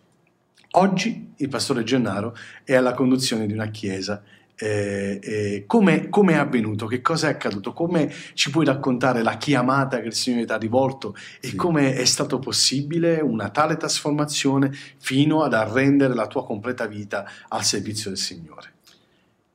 Oggi 0.76 1.32
il 1.36 1.48
pastore 1.48 1.84
Gennaro 1.84 2.36
è 2.64 2.74
alla 2.74 2.94
conduzione 2.94 3.46
di 3.46 3.52
una 3.52 3.68
chiesa. 3.68 4.22
Eh, 4.56 5.18
eh, 5.20 5.64
come, 5.66 6.08
come 6.08 6.34
è 6.34 6.36
avvenuto? 6.36 6.86
Che 6.86 7.00
cosa 7.00 7.26
è 7.28 7.30
accaduto? 7.32 7.72
Come 7.72 8.10
ci 8.34 8.50
puoi 8.50 8.64
raccontare 8.64 9.22
la 9.22 9.36
chiamata 9.36 10.00
che 10.00 10.06
il 10.06 10.14
Signore 10.14 10.46
ti 10.46 10.52
ha 10.52 10.56
rivolto 10.56 11.14
e 11.40 11.48
Sì. 11.48 11.56
come 11.56 11.94
è 11.94 12.04
stato 12.04 12.38
possibile 12.38 13.20
una 13.20 13.50
tale 13.50 13.76
trasformazione 13.76 14.70
fino 14.98 15.42
ad 15.42 15.54
arrendere 15.54 16.14
la 16.14 16.26
tua 16.28 16.44
completa 16.44 16.86
vita 16.86 17.24
al 17.48 17.64
servizio 17.64 18.10
del 18.10 18.18
Signore? 18.18 18.72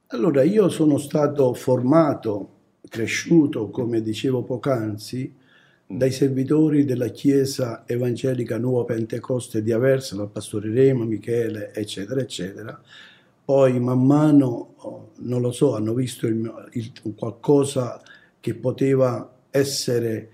Allora, 0.07 0.43
io 0.43 0.69
sono 0.69 0.97
stato 0.97 1.53
formato, 1.53 2.49
cresciuto, 2.89 3.69
come 3.69 4.01
dicevo 4.01 4.43
poc'anzi, 4.43 5.33
dai 5.85 6.11
servitori 6.11 6.83
della 6.83 7.07
Chiesa 7.07 7.83
Evangelica 7.85 8.57
Nuova 8.57 8.85
Pentecoste 8.85 9.61
di 9.63 9.71
Aversa, 9.71 10.15
dal 10.15 10.29
pastore 10.29 10.71
Remo, 10.71 11.03
Michele, 11.05 11.73
eccetera, 11.73 12.19
eccetera. 12.21 12.79
Poi 13.49 13.79
man 13.79 14.05
mano, 14.05 14.73
oh, 14.77 15.11
non 15.21 15.41
lo 15.41 15.51
so, 15.51 15.75
hanno 15.75 15.95
visto 15.95 16.27
il 16.27 16.69
il- 16.73 16.91
qualcosa 17.15 17.99
che 18.39 18.53
poteva 18.53 19.27
essere 19.49 20.29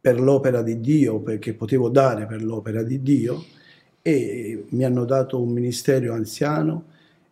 per 0.00 0.20
l'opera 0.20 0.62
di 0.62 0.80
Dio, 0.80 1.20
perché 1.20 1.54
potevo 1.54 1.88
dare 1.88 2.26
per 2.26 2.42
l'opera 2.42 2.82
di 2.82 3.02
Dio, 3.02 3.48
e 4.02 4.66
mi 4.70 4.84
hanno 4.84 5.04
dato 5.06 5.40
un 5.40 5.50
ministero 5.50 6.12
anziano 6.14 6.84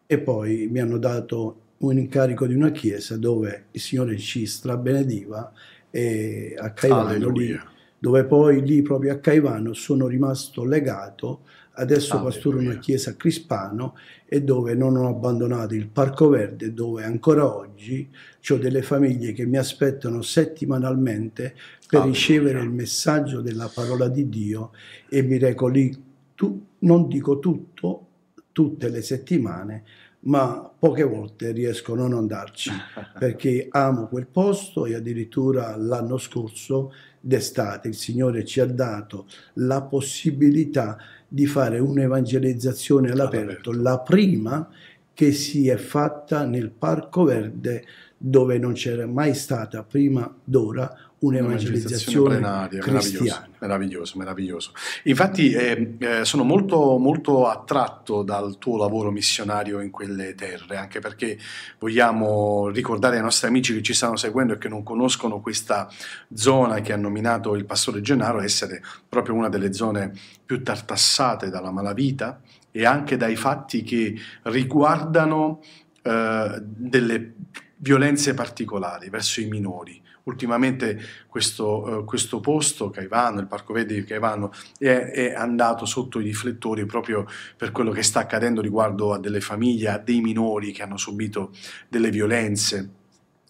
e 0.07 0.19
poi 0.21 0.69
mi 0.71 0.81
hanno 0.81 0.99
dato 0.99 1.61
un 1.79 1.99
incarico 1.99 2.47
di 2.47 2.55
una 2.55 2.71
chiesa 2.71 3.17
dove 3.19 3.67
il 3.73 3.81
Signore 3.81 4.17
ci 4.19 4.47
strabenediva 4.47 5.53
e 5.91 6.55
a 6.59 6.73
Caivano 6.73 7.29
lì, 7.29 7.63
dove 7.99 8.25
poi 8.25 8.63
lì 8.65 8.83
proprio 8.83 9.13
a 9.13 9.19
Caivano 9.19 9.73
sono 9.75 10.07
rimasto 10.07 10.65
legato, 10.65 11.41
adesso 11.79 12.13
Alleluia. 12.15 12.33
pastoro 12.33 12.59
una 12.59 12.79
chiesa 12.79 13.11
a 13.11 13.15
Crispano 13.15 13.97
e 14.27 14.43
dove 14.43 14.75
non 14.75 14.97
ho 14.97 15.09
abbandonato 15.09 15.75
il 15.75 15.89
Parco 15.89 16.29
Verde 16.29 16.75
dove 16.75 17.05
ancora 17.05 17.47
oggi 17.47 18.09
ho 18.51 18.57
delle 18.57 18.83
famiglie 18.83 19.33
che 19.33 19.47
mi 19.47 19.57
aspettano 19.59 20.23
settimanalmente 20.23 21.55
per 21.89 22.01
Alleluia. 22.01 22.13
ricevere 22.19 22.61
il 22.61 22.71
messaggio 22.71 23.41
della 23.41 23.71
parola 23.73 24.09
di 24.09 24.29
Dio 24.29 24.71
e 25.09 25.23
mi 25.23 25.39
reco 25.39 25.67
lì, 25.69 25.97
tu- 26.35 26.67
non 26.81 27.09
dico 27.09 27.39
tutto, 27.39 28.07
tutte 28.53 28.89
le 28.89 29.03
settimane, 29.03 29.85
ma 30.21 30.71
poche 30.77 31.05
volte 31.05 31.53
riesco 31.53 31.93
a 31.93 31.97
non 31.97 32.13
andarci 32.13 32.71
perché 33.19 33.69
amo 33.71 34.09
quel 34.09 34.27
posto 34.27 34.85
e 34.87 34.95
addirittura 34.95 35.77
l'anno 35.77 36.19
scorso 36.19 36.93
d'estate 37.21 37.89
il 37.89 37.95
Signore 37.95 38.45
ci 38.45 38.61
ha 38.61 38.67
dato 38.67 39.27
la 39.55 39.83
possibilità 39.83 40.97
di 40.97 41.07
fare 41.47 41.79
un'evangelizzazione 41.79 43.11
All'aperto. 43.11 43.73
la 43.73 43.99
prima 44.01 44.69
che 45.13 45.33
si 45.33 45.69
è 45.69 45.77
fatta 45.77 46.45
nel 46.45 46.71
Parco 46.71 47.25
Verde 47.25 47.85
dove 48.17 48.59
non 48.59 48.73
c'era 48.73 49.07
mai 49.07 49.35
stata 49.35 49.83
prima 49.83 50.33
d'ora 50.43 51.08
un'evangelizzazione 51.21 52.37
plenaria, 52.37 52.81
cristiana. 52.81 53.49
meraviglioso, 53.59 53.59
meraviglioso, 53.59 54.19
meraviglioso. 54.19 54.73
Infatti 55.05 55.53
eh, 55.53 55.95
eh, 55.99 56.25
sono 56.25 56.45
molto, 56.45 56.99
molto 56.99 57.49
attratto 57.49 58.23
dal 58.23 58.59
tuo 58.59 58.77
lavoro 58.77 59.11
missionario 59.11 59.81
in 59.81 59.91
quelle 59.91 60.35
terre, 60.35 60.77
anche 60.77 61.01
perché 61.01 61.39
vogliamo 61.79 62.69
ricordare 62.69 63.17
ai 63.17 63.23
nostri 63.23 63.49
amici 63.49 63.75
che 63.75 63.83
ci 63.83 63.95
stanno 63.95 64.17
seguendo 64.17 64.55
e 64.55 64.59
che 64.59 64.69
non 64.69 64.83
conoscono 64.83 65.41
questa 65.41 65.91
zona 66.33 66.81
che 66.81 66.93
ha 66.93 66.97
nominato 66.97 67.55
il 67.55 67.65
pastore 67.65 68.01
Gennaro 68.01 68.41
essere 68.41 68.83
proprio 69.09 69.35
una 69.35 69.49
delle 69.49 69.73
zone 69.73 70.13
più 70.45 70.63
tartassate 70.63 71.51
dalla 71.51 71.71
malavita 71.71 72.41
e 72.71 72.85
anche 72.85 73.17
dai 73.17 73.35
fatti 73.35 73.83
che 73.83 74.15
riguardano 74.43 75.61
eh, 76.03 76.63
delle 76.63 77.35
violenze 77.77 78.35
particolari 78.35 79.09
verso 79.09 79.41
i 79.41 79.47
minori. 79.47 80.01
Ultimamente 80.29 81.01
questo, 81.27 82.01
eh, 82.01 82.05
questo 82.05 82.39
posto, 82.41 82.91
Caivano, 82.91 83.41
il 83.41 83.47
Parco 83.47 83.73
Verde 83.73 83.95
di 83.95 84.05
Caivano, 84.05 84.53
è, 84.79 84.89
è 84.89 85.33
andato 85.33 85.87
sotto 85.87 86.21
i 86.21 86.25
riflettori 86.25 86.85
proprio 86.85 87.27
per 87.57 87.73
quello 87.73 87.91
che 87.91 88.03
sta 88.03 88.21
accadendo 88.21 88.61
riguardo 88.61 89.15
a 89.15 89.19
delle 89.19 89.41
famiglie, 89.41 89.89
a 89.89 89.99
dei 89.99 90.21
minori 90.21 90.71
che 90.71 90.83
hanno 90.83 90.99
subito 90.99 91.51
delle 91.89 92.11
violenze. 92.11 92.91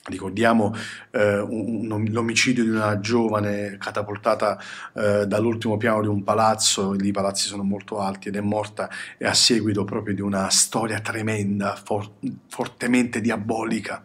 Ricordiamo 0.05 0.73
eh, 1.11 1.45
l'omicidio 2.09 2.63
di 2.63 2.71
una 2.71 3.01
giovane 3.01 3.77
catapultata 3.79 4.59
eh, 4.95 5.27
dall'ultimo 5.27 5.77
piano 5.77 6.01
di 6.01 6.07
un 6.07 6.23
palazzo, 6.23 6.93
lì 6.93 7.09
i 7.09 7.13
palazzi 7.13 7.49
sono 7.49 7.65
molto 7.65 7.99
alti 7.99 8.29
ed 8.29 8.37
è 8.37 8.41
morta 8.41 8.89
e 9.19 9.27
a 9.27 9.35
seguito 9.35 9.85
proprio 9.85 10.15
di 10.15 10.23
una 10.23 10.49
storia 10.49 11.01
tremenda, 11.01 11.75
for- 11.75 12.13
fortemente 12.49 13.21
diabolica. 13.21 14.03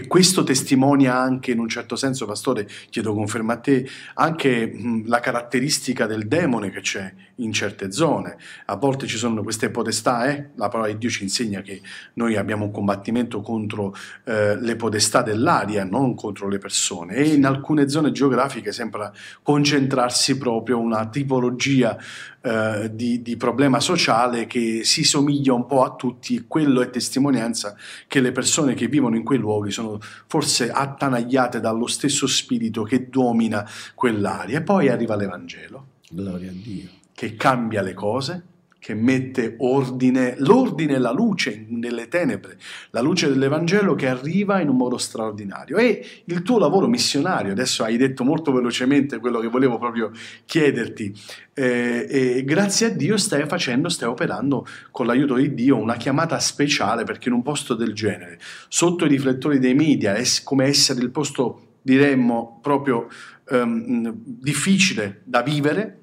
E 0.00 0.06
questo 0.06 0.44
testimonia 0.44 1.18
anche, 1.18 1.50
in 1.50 1.58
un 1.58 1.68
certo 1.68 1.94
senso, 1.94 2.24
Pastore, 2.24 2.66
chiedo 2.88 3.12
conferma 3.12 3.52
a 3.52 3.58
te, 3.58 3.86
anche 4.14 4.66
mh, 4.66 5.02
la 5.08 5.20
caratteristica 5.20 6.06
del 6.06 6.26
demone 6.26 6.70
che 6.70 6.80
c'è 6.80 7.12
in 7.40 7.52
certe 7.52 7.92
zone. 7.92 8.36
A 8.66 8.76
volte 8.76 9.06
ci 9.06 9.16
sono 9.16 9.42
queste 9.42 9.70
potestà, 9.70 10.30
eh? 10.30 10.50
la 10.56 10.68
parola 10.68 10.88
di 10.88 10.98
Dio 10.98 11.10
ci 11.10 11.22
insegna 11.22 11.60
che 11.60 11.80
noi 12.14 12.36
abbiamo 12.36 12.64
un 12.64 12.70
combattimento 12.70 13.40
contro 13.40 13.94
eh, 14.24 14.56
le 14.60 14.76
potestà 14.76 15.22
dell'aria, 15.22 15.84
non 15.84 16.14
contro 16.14 16.48
le 16.48 16.58
persone. 16.58 17.14
E 17.14 17.34
in 17.34 17.44
alcune 17.44 17.88
zone 17.88 18.12
geografiche 18.12 18.72
sembra 18.72 19.12
concentrarsi 19.42 20.38
proprio 20.38 20.78
una 20.78 21.08
tipologia 21.08 21.98
eh, 22.42 22.90
di, 22.94 23.20
di, 23.20 23.36
problema 23.36 23.80
sociale 23.80 24.46
che 24.46 24.80
si 24.84 25.04
somiglia 25.04 25.52
un 25.52 25.66
po' 25.66 25.84
a 25.84 25.94
tutti 25.94 26.36
e 26.36 26.44
quello 26.46 26.80
è 26.80 26.88
testimonianza 26.88 27.76
che 28.06 28.20
le 28.20 28.32
persone 28.32 28.72
che 28.72 28.88
vivono 28.88 29.16
in 29.16 29.24
quei 29.24 29.38
luoghi 29.38 29.70
sono 29.70 29.98
forse 30.26 30.70
attanagliate 30.70 31.60
dallo 31.60 31.86
stesso 31.86 32.26
spirito 32.26 32.82
che 32.82 33.10
domina 33.10 33.68
quell'aria. 33.94 34.58
E 34.58 34.62
poi 34.62 34.88
arriva 34.88 35.16
l'Evangelo. 35.16 35.86
Gloria 36.08 36.50
a 36.50 36.54
Dio. 36.54 36.99
Che 37.20 37.36
cambia 37.36 37.82
le 37.82 37.92
cose, 37.92 38.44
che 38.78 38.94
mette 38.94 39.56
ordine, 39.58 40.36
l'ordine 40.38 40.94
e 40.94 40.98
la 40.98 41.12
luce 41.12 41.66
nelle 41.68 42.08
tenebre, 42.08 42.56
la 42.92 43.02
luce 43.02 43.28
dell'Evangelo 43.28 43.94
che 43.94 44.08
arriva 44.08 44.58
in 44.62 44.70
un 44.70 44.78
modo 44.78 44.96
straordinario. 44.96 45.76
E 45.76 46.02
il 46.24 46.40
tuo 46.40 46.58
lavoro 46.58 46.86
missionario, 46.86 47.52
adesso 47.52 47.84
hai 47.84 47.98
detto 47.98 48.24
molto 48.24 48.52
velocemente 48.52 49.18
quello 49.18 49.38
che 49.38 49.48
volevo 49.48 49.76
proprio 49.76 50.10
chiederti, 50.46 51.14
eh, 51.52 52.06
e 52.08 52.44
grazie 52.44 52.86
a 52.86 52.88
Dio 52.88 53.18
stai 53.18 53.46
facendo, 53.46 53.90
stai 53.90 54.08
operando 54.08 54.66
con 54.90 55.04
l'aiuto 55.04 55.34
di 55.34 55.52
Dio 55.52 55.76
una 55.76 55.96
chiamata 55.96 56.38
speciale 56.38 57.04
perché 57.04 57.28
in 57.28 57.34
un 57.34 57.42
posto 57.42 57.74
del 57.74 57.92
genere, 57.92 58.38
sotto 58.68 59.04
i 59.04 59.08
riflettori 59.08 59.58
dei 59.58 59.74
media, 59.74 60.14
è 60.14 60.24
come 60.42 60.64
essere 60.64 61.02
il 61.02 61.10
posto, 61.10 61.74
diremmo, 61.82 62.60
proprio 62.62 63.08
um, 63.50 64.10
difficile 64.24 65.20
da 65.24 65.42
vivere, 65.42 65.99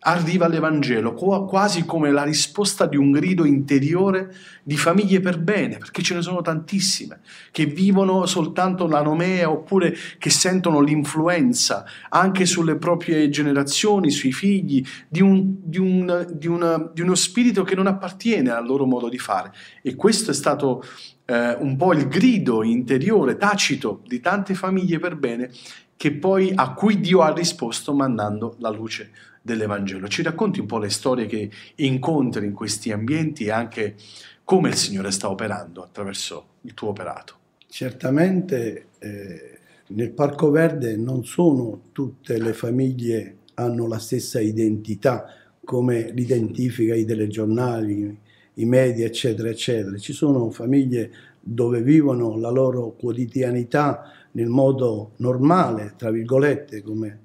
arriva 0.00 0.46
l'Evangelo 0.46 1.12
quasi 1.12 1.84
come 1.84 2.12
la 2.12 2.22
risposta 2.22 2.86
di 2.86 2.96
un 2.96 3.10
grido 3.10 3.44
interiore 3.44 4.32
di 4.62 4.76
famiglie 4.76 5.20
per 5.20 5.40
bene, 5.40 5.78
perché 5.78 6.02
ce 6.02 6.14
ne 6.14 6.22
sono 6.22 6.40
tantissime 6.40 7.20
che 7.50 7.66
vivono 7.66 8.24
soltanto 8.26 8.86
la 8.86 9.02
nomea 9.02 9.50
oppure 9.50 9.94
che 10.18 10.30
sentono 10.30 10.80
l'influenza 10.80 11.84
anche 12.10 12.46
sulle 12.46 12.76
proprie 12.76 13.28
generazioni, 13.28 14.10
sui 14.10 14.32
figli, 14.32 14.86
di, 15.08 15.20
un, 15.20 15.56
di, 15.62 15.78
un, 15.78 16.26
di, 16.32 16.46
una, 16.46 16.90
di 16.92 17.00
uno 17.00 17.14
spirito 17.16 17.64
che 17.64 17.74
non 17.74 17.88
appartiene 17.88 18.50
al 18.50 18.66
loro 18.66 18.86
modo 18.86 19.08
di 19.08 19.18
fare. 19.18 19.52
E 19.82 19.96
questo 19.96 20.30
è 20.30 20.34
stato 20.34 20.84
eh, 21.24 21.56
un 21.58 21.76
po' 21.76 21.92
il 21.92 22.06
grido 22.06 22.62
interiore, 22.62 23.36
tacito, 23.36 24.02
di 24.06 24.20
tante 24.20 24.54
famiglie 24.54 24.98
per 24.98 25.16
bene 25.16 25.50
che 25.98 26.12
poi, 26.12 26.52
a 26.54 26.74
cui 26.74 27.00
Dio 27.00 27.22
ha 27.22 27.32
risposto 27.34 27.92
mandando 27.92 28.54
la 28.60 28.70
luce 28.70 29.10
dell'Evangelo. 29.42 30.06
Ci 30.06 30.22
racconti 30.22 30.60
un 30.60 30.66
po' 30.66 30.78
le 30.78 30.90
storie 30.90 31.26
che 31.26 31.50
incontri 31.74 32.46
in 32.46 32.52
questi 32.52 32.92
ambienti 32.92 33.46
e 33.46 33.50
anche 33.50 33.96
come 34.44 34.68
il 34.68 34.76
Signore 34.76 35.10
sta 35.10 35.28
operando 35.28 35.82
attraverso 35.82 36.46
il 36.62 36.74
tuo 36.74 36.90
operato. 36.90 37.34
Certamente 37.66 38.86
eh, 39.00 39.58
nel 39.88 40.12
Parco 40.12 40.50
Verde 40.50 40.96
non 40.96 41.24
sono 41.24 41.80
tutte 41.90 42.38
le 42.38 42.52
famiglie 42.52 43.38
hanno 43.54 43.88
la 43.88 43.98
stessa 43.98 44.40
identità 44.40 45.26
come 45.64 46.12
l'identifica 46.12 46.94
i 46.94 47.04
telegiornali, 47.04 48.18
i 48.54 48.64
media, 48.64 49.04
eccetera, 49.04 49.48
eccetera. 49.48 49.96
Ci 49.98 50.12
sono 50.12 50.48
famiglie 50.50 51.10
dove 51.40 51.82
vivono 51.82 52.38
la 52.38 52.50
loro 52.50 52.92
quotidianità 52.92 54.12
nel 54.32 54.48
modo 54.48 55.12
normale, 55.16 55.94
tra 55.96 56.10
virgolette, 56.10 56.82
come 56.82 57.20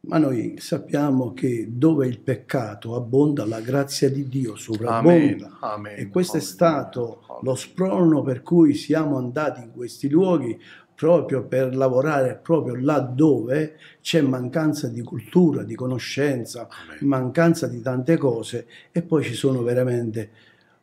ma 0.00 0.16
noi 0.18 0.54
sappiamo 0.58 1.34
che 1.34 1.66
dove 1.70 2.06
il 2.06 2.20
peccato 2.20 2.94
abbonda, 2.94 3.44
la 3.44 3.60
grazia 3.60 4.08
di 4.08 4.28
Dio 4.28 4.56
sovrabbonda. 4.56 5.10
Amen, 5.10 5.56
amen, 5.60 5.98
e 5.98 6.08
questo 6.08 6.36
amen, 6.36 6.46
è 6.46 6.48
stato 6.48 7.22
lo 7.42 7.54
sprono 7.54 8.22
per 8.22 8.42
cui 8.42 8.74
siamo 8.74 9.18
andati 9.18 9.60
in 9.60 9.72
questi 9.72 10.08
luoghi 10.08 10.58
proprio 10.94 11.44
per 11.44 11.76
lavorare 11.76 12.40
proprio 12.42 12.74
laddove 12.74 13.76
c'è 14.00 14.20
mancanza 14.20 14.88
di 14.88 15.00
cultura, 15.02 15.62
di 15.62 15.76
conoscenza, 15.76 16.68
mancanza 17.00 17.68
di 17.68 17.80
tante 17.80 18.16
cose 18.16 18.66
e 18.90 19.02
poi 19.02 19.22
ci 19.22 19.34
sono 19.34 19.62
veramente 19.62 20.30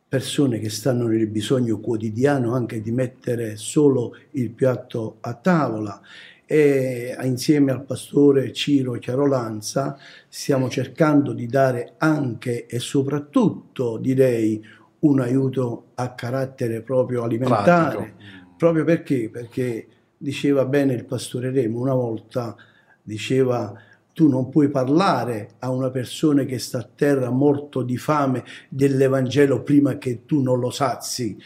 persone 0.08 0.58
che 0.60 0.70
stanno 0.70 1.06
nel 1.06 1.26
bisogno 1.26 1.80
quotidiano 1.80 2.54
anche 2.54 2.80
di 2.80 2.92
mettere 2.92 3.56
solo 3.56 4.16
il 4.32 4.50
piatto 4.50 5.16
a 5.20 5.34
tavola. 5.34 6.00
E 6.48 7.16
insieme 7.22 7.72
al 7.72 7.84
pastore 7.84 8.52
Ciro 8.52 8.92
Chiarolanza 8.92 9.98
stiamo 10.28 10.68
cercando 10.68 11.32
di 11.32 11.46
dare 11.46 11.94
anche 11.98 12.66
e 12.66 12.78
soprattutto 12.78 13.96
direi 13.96 14.64
un 15.00 15.20
aiuto 15.20 15.86
a 15.94 16.14
carattere 16.14 16.82
proprio 16.82 17.24
alimentare. 17.24 17.96
Pratico. 17.96 18.16
proprio 18.56 18.84
perché? 18.84 19.28
Perché 19.28 19.86
diceva 20.16 20.64
bene 20.64 20.94
il 20.94 21.04
pastore 21.04 21.50
Remo 21.50 21.80
una 21.80 21.94
volta 21.94 22.56
diceva 23.02 23.72
tu 24.16 24.30
non 24.30 24.48
puoi 24.48 24.70
parlare 24.70 25.56
a 25.58 25.68
una 25.68 25.90
persona 25.90 26.44
che 26.44 26.58
sta 26.58 26.78
a 26.78 26.88
terra 26.94 27.28
morto 27.28 27.82
di 27.82 27.98
fame 27.98 28.44
dell'Evangelo 28.70 29.60
prima 29.60 29.98
che 29.98 30.24
tu 30.24 30.40
non 30.40 30.58
lo 30.58 30.70
sazi 30.70 31.36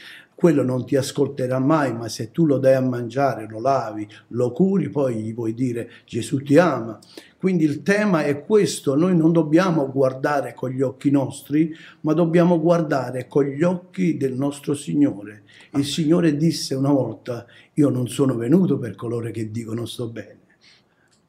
quello 0.41 0.63
non 0.63 0.87
ti 0.87 0.97
ascolterà 0.97 1.59
mai, 1.59 1.93
ma 1.93 2.09
se 2.09 2.31
tu 2.31 2.47
lo 2.47 2.57
dai 2.57 2.73
a 2.73 2.81
mangiare, 2.81 3.47
lo 3.47 3.61
lavi, 3.61 4.09
lo 4.29 4.53
curi, 4.53 4.89
poi 4.89 5.17
gli 5.17 5.35
puoi 5.35 5.53
dire 5.53 5.91
Gesù 6.07 6.43
ti 6.43 6.57
ama. 6.57 6.99
Quindi 7.37 7.65
il 7.65 7.83
tema 7.83 8.25
è 8.25 8.43
questo, 8.43 8.95
noi 8.95 9.15
non 9.15 9.33
dobbiamo 9.33 9.93
guardare 9.93 10.55
con 10.55 10.71
gli 10.71 10.81
occhi 10.81 11.11
nostri, 11.11 11.77
ma 12.01 12.15
dobbiamo 12.15 12.59
guardare 12.59 13.27
con 13.29 13.45
gli 13.45 13.63
occhi 13.63 14.17
del 14.17 14.33
nostro 14.33 14.73
Signore. 14.73 15.43
Il 15.75 15.85
Signore 15.85 16.35
disse 16.35 16.75
una 16.75 16.91
volta, 16.91 17.45
io 17.75 17.91
non 17.91 18.09
sono 18.09 18.35
venuto 18.35 18.79
per 18.79 18.95
coloro 18.95 19.31
che 19.31 19.51
dicono 19.51 19.85
sto 19.85 20.09
bene, 20.09 20.40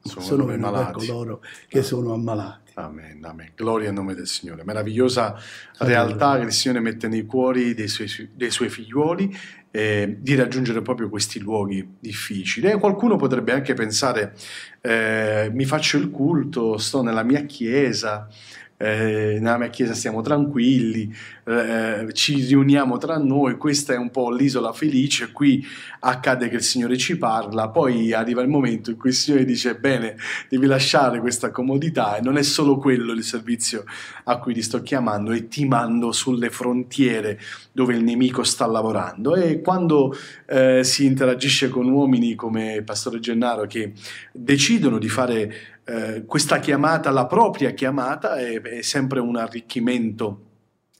sono, 0.02 0.24
sono 0.24 0.44
per 0.44 0.90
coloro 0.92 1.42
che 1.68 1.78
ah. 1.80 1.82
sono 1.82 2.12
ammalati. 2.12 2.72
Amen, 2.74 3.22
amen. 3.22 3.50
Gloria 3.54 3.88
al 3.88 3.94
nome 3.94 4.14
del 4.14 4.26
Signore. 4.26 4.64
Meravigliosa 4.64 5.36
realtà 5.78 6.38
che 6.38 6.44
il 6.44 6.52
Signore 6.52 6.80
mette 6.80 7.06
nei 7.06 7.26
cuori 7.26 7.74
dei 7.74 7.88
suoi, 7.88 8.30
dei 8.34 8.50
suoi 8.50 8.70
figliuoli 8.70 9.36
eh, 9.70 10.16
di 10.18 10.34
raggiungere 10.34 10.80
proprio 10.80 11.08
questi 11.08 11.40
luoghi 11.40 11.96
difficili. 11.98 12.68
E 12.68 12.78
qualcuno 12.78 13.16
potrebbe 13.16 13.52
anche 13.52 13.74
pensare, 13.74 14.34
eh, 14.80 15.50
mi 15.52 15.64
faccio 15.64 15.98
il 15.98 16.10
culto, 16.10 16.78
sto 16.78 17.02
nella 17.02 17.22
mia 17.22 17.42
chiesa, 17.42 18.28
eh, 18.76 19.38
nella 19.40 19.58
mia 19.58 19.70
chiesa 19.70 19.94
stiamo 19.94 20.22
tranquilli, 20.22 21.12
eh, 21.44 22.08
ci 22.12 22.44
riuniamo 22.44 22.98
tra 22.98 23.18
noi, 23.18 23.56
questa 23.56 23.94
è 23.94 23.96
un 23.96 24.10
po' 24.10 24.30
l'isola 24.30 24.72
felice, 24.72 25.32
qui 25.32 25.64
accade 26.00 26.48
che 26.48 26.56
il 26.56 26.62
Signore 26.62 26.96
ci 26.96 27.18
parla, 27.18 27.68
poi 27.68 28.12
arriva 28.12 28.42
il 28.42 28.48
momento 28.48 28.90
in 28.90 28.96
cui 28.96 29.10
il 29.10 29.16
Signore 29.16 29.44
dice 29.44 29.74
bene, 29.74 30.16
devi 30.48 30.66
lasciare 30.66 31.20
questa 31.20 31.50
comodità 31.50 32.16
e 32.16 32.20
non 32.20 32.36
è 32.36 32.42
solo 32.42 32.78
quello 32.78 33.12
il 33.12 33.24
servizio 33.24 33.84
a 34.24 34.38
cui 34.38 34.54
ti 34.54 34.62
sto 34.62 34.82
chiamando 34.82 35.32
e 35.32 35.48
ti 35.48 35.64
mando 35.66 36.12
sulle 36.12 36.50
frontiere 36.50 37.40
dove 37.72 37.94
il 37.94 38.04
nemico 38.04 38.44
sta 38.44 38.66
lavorando. 38.66 39.34
E 39.34 39.60
quando 39.60 40.14
eh, 40.46 40.84
si 40.84 41.06
interagisce 41.06 41.68
con 41.68 41.88
uomini 41.88 42.34
come 42.34 42.82
Pastore 42.84 43.18
Gennaro 43.18 43.66
che 43.66 43.92
decidono 44.32 44.98
di 44.98 45.08
fare 45.08 45.54
eh, 45.84 46.24
questa 46.26 46.60
chiamata, 46.60 47.10
la 47.10 47.26
propria 47.26 47.72
chiamata, 47.72 48.36
è, 48.36 48.60
è 48.60 48.82
sempre 48.82 49.18
un 49.18 49.36
arricchimento 49.36 50.50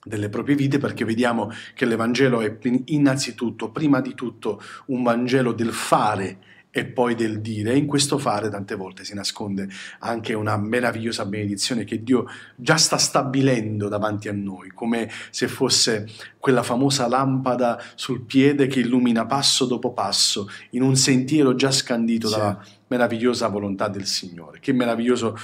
delle 0.03 0.29
proprie 0.29 0.55
vite 0.55 0.77
perché 0.77 1.05
vediamo 1.05 1.51
che 1.73 1.85
l'Evangelo 1.85 2.41
è 2.41 2.57
innanzitutto, 2.85 3.71
prima 3.71 4.01
di 4.01 4.13
tutto, 4.13 4.61
un 4.87 5.03
Vangelo 5.03 5.53
del 5.53 5.71
fare 5.71 6.37
e 6.75 6.85
poi 6.85 7.13
del 7.13 7.39
dire. 7.39 7.73
E 7.73 7.77
in 7.77 7.85
questo 7.85 8.17
fare 8.17 8.49
tante 8.49 8.73
volte 8.73 9.03
si 9.03 9.13
nasconde 9.13 9.69
anche 9.99 10.33
una 10.33 10.57
meravigliosa 10.57 11.23
benedizione 11.23 11.83
che 11.83 12.01
Dio 12.01 12.25
già 12.55 12.77
sta 12.77 12.97
stabilendo 12.97 13.87
davanti 13.87 14.27
a 14.27 14.33
noi, 14.33 14.69
come 14.69 15.07
se 15.29 15.47
fosse 15.47 16.07
quella 16.39 16.63
famosa 16.63 17.07
lampada 17.07 17.79
sul 17.93 18.21
piede 18.21 18.65
che 18.65 18.79
illumina 18.79 19.27
passo 19.27 19.65
dopo 19.65 19.93
passo 19.93 20.49
in 20.71 20.81
un 20.81 20.95
sentiero 20.95 21.53
già 21.53 21.69
scandito 21.69 22.27
sì. 22.27 22.35
dalla 22.35 22.65
meravigliosa 22.87 23.47
volontà 23.49 23.87
del 23.87 24.07
Signore. 24.07 24.59
Che 24.59 24.73
meraviglioso 24.73 25.37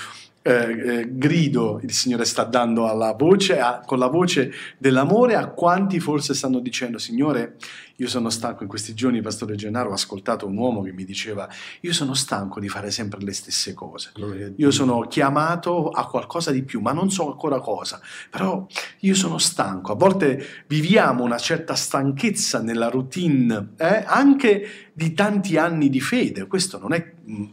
eh, 0.50 0.54
eh, 0.54 1.08
grido 1.12 1.80
il 1.84 1.92
Signore 1.92 2.26
sta 2.26 2.44
dando 2.44 2.88
alla 2.88 3.14
voce, 3.14 3.60
a, 3.60 3.82
con 3.86 4.00
la 4.00 4.08
voce 4.08 4.52
dell'amore 4.80 5.36
a 5.36 5.50
quanti 5.50 6.00
forse 6.00 6.34
stanno 6.34 6.60
dicendo 6.60 6.98
Signore 6.98 7.58
io 7.98 8.08
sono 8.08 8.30
stanco 8.30 8.64
in 8.64 8.70
questi 8.70 8.96
giorni 8.96 9.22
Pastore 9.22 9.56
Gennaro 9.56 9.90
ho 9.92 9.94
ascoltato 9.94 10.48
un 10.48 10.58
uomo 10.58 10.82
che 10.82 10.92
mi 10.92 11.04
diceva 11.04 11.48
io 11.82 11.94
sono 11.94 12.14
stanco 12.14 12.60
di 12.60 12.68
fare 12.68 12.92
sempre 12.92 13.20
le 13.22 13.34
stesse 13.34 13.74
cose. 13.74 14.12
Io 14.56 14.72
sono 14.72 15.02
chiamato 15.02 15.90
a 15.90 16.08
qualcosa 16.08 16.52
di 16.52 16.64
più 16.64 16.80
ma 16.80 16.94
non 16.94 17.12
so 17.12 17.30
ancora 17.30 17.60
cosa. 17.60 18.00
Però 18.30 18.66
io 19.00 19.16
sono 19.16 19.38
stanco. 19.38 19.92
A 19.92 19.96
volte 19.96 20.64
viviamo 20.68 21.24
una 21.24 21.38
certa 21.38 21.76
stanchezza 21.76 22.62
nella 22.62 22.88
routine 22.88 23.74
eh, 23.78 24.04
anche 24.08 24.92
di 24.94 25.14
tanti 25.14 25.58
anni 25.58 25.90
di 25.90 26.00
fede. 26.00 26.48
Questo 26.48 26.80
non 26.80 26.94
è 26.94 27.14
mm, 27.30 27.46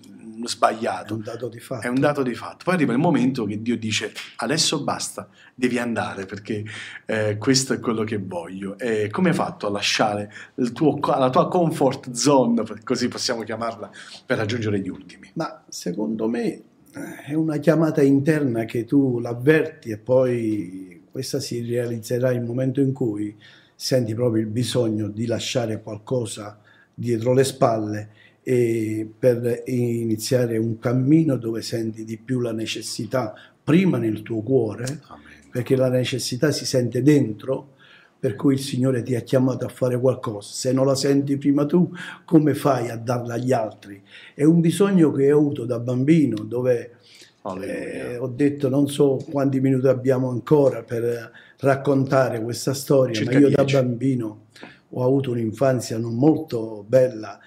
sbagliato. 0.47 1.14
È 1.14 1.16
un 1.16 1.22
dato 1.22 1.49
di 1.49 1.61
fatto. 1.61 1.86
È 1.86 1.88
un 1.88 2.01
dato 2.01 2.22
di 2.22 2.34
fatto. 2.34 2.64
Poi 2.64 2.74
arriva 2.74 2.92
il 2.92 2.99
momento 2.99 3.44
che 3.44 3.61
Dio 3.61 3.76
dice 3.76 4.12
adesso 4.36 4.82
basta, 4.82 5.28
devi 5.55 5.78
andare 5.78 6.26
perché 6.26 6.64
eh, 7.05 7.36
questo 7.38 7.72
è 7.72 7.78
quello 7.78 8.05
che 8.05 8.18
voglio. 8.18 8.78
E 8.78 9.09
come 9.11 9.30
hai 9.30 9.34
fatto 9.34 9.66
a 9.66 9.70
lasciare 9.70 10.32
tuo, 10.72 10.99
la 11.01 11.30
tua 11.30 11.49
comfort 11.49 12.11
zone, 12.12 12.62
così 12.84 13.09
possiamo 13.09 13.42
chiamarla, 13.42 13.90
per 14.24 14.38
raggiungere 14.38 14.80
gli 14.80 14.88
ultimi? 14.88 15.30
Ma 15.34 15.64
secondo 15.68 16.28
me 16.28 16.47
eh, 16.47 16.62
è 17.26 17.34
una 17.34 17.59
chiamata 17.59 18.03
interna 18.03 18.64
che 18.64 18.84
tu 18.84 19.18
l'avverti 19.20 19.90
e 19.90 19.99
poi 19.99 21.05
questa 21.11 21.40
si 21.40 21.61
realizzerà 21.61 22.30
il 22.30 22.42
momento 22.42 22.80
in 22.80 22.92
cui 22.92 23.36
senti 23.74 24.14
proprio 24.14 24.42
il 24.42 24.49
bisogno 24.49 25.09
di 25.09 25.26
lasciare 25.26 25.82
qualcosa 25.82 26.59
dietro 26.92 27.34
le 27.34 27.44
spalle 27.44 28.09
per 29.18 29.62
iniziare 29.66 30.57
un 30.57 30.78
cammino 30.78 31.36
dove 31.36 31.62
senti 31.62 32.05
di 32.05 32.16
più 32.16 32.38
la 32.38 32.53
necessità, 32.53 33.34
prima 33.64 33.99
nel 33.99 34.22
tuo 34.22 34.40
cuore, 34.42 34.84
Amen. 35.09 35.51
perché 35.51 35.74
la 35.74 35.88
necessità 35.88 36.53
si 36.53 36.64
sente 36.64 37.03
dentro, 37.03 37.74
per 38.20 38.36
cui 38.36 38.55
il 38.55 38.61
Signore 38.61 39.03
ti 39.03 39.16
ha 39.16 39.20
chiamato 39.20 39.66
a 39.66 39.68
fare 39.68 39.99
qualcosa. 39.99 40.53
Se 40.53 40.72
non 40.72 40.86
la 40.86 40.94
senti 40.94 41.36
prima 41.38 41.66
tu, 41.66 41.90
come 42.24 42.55
fai 42.55 42.88
a 42.88 42.97
darla 42.97 43.34
agli 43.34 43.53
altri? 43.53 44.01
È 44.32 44.44
un 44.44 44.61
bisogno 44.61 45.11
che 45.11 45.32
ho 45.32 45.38
avuto 45.38 45.64
da 45.64 45.80
bambino, 45.80 46.44
dove 46.44 46.99
eh, 47.61 48.16
ho 48.16 48.28
detto 48.28 48.68
non 48.68 48.88
so 48.88 49.18
quanti 49.28 49.61
minuti 49.61 49.88
abbiamo 49.88 50.30
ancora 50.30 50.84
per 50.84 51.32
raccontare 51.59 52.40
questa 52.40 52.74
storia, 52.74 53.14
Circa 53.14 53.32
ma 53.32 53.38
io 53.40 53.49
10. 53.49 53.72
da 53.72 53.82
bambino 53.82 54.44
ho 54.90 55.05
avuto 55.05 55.32
un'infanzia 55.32 55.99
non 55.99 56.14
molto 56.14 56.84
bella 56.86 57.40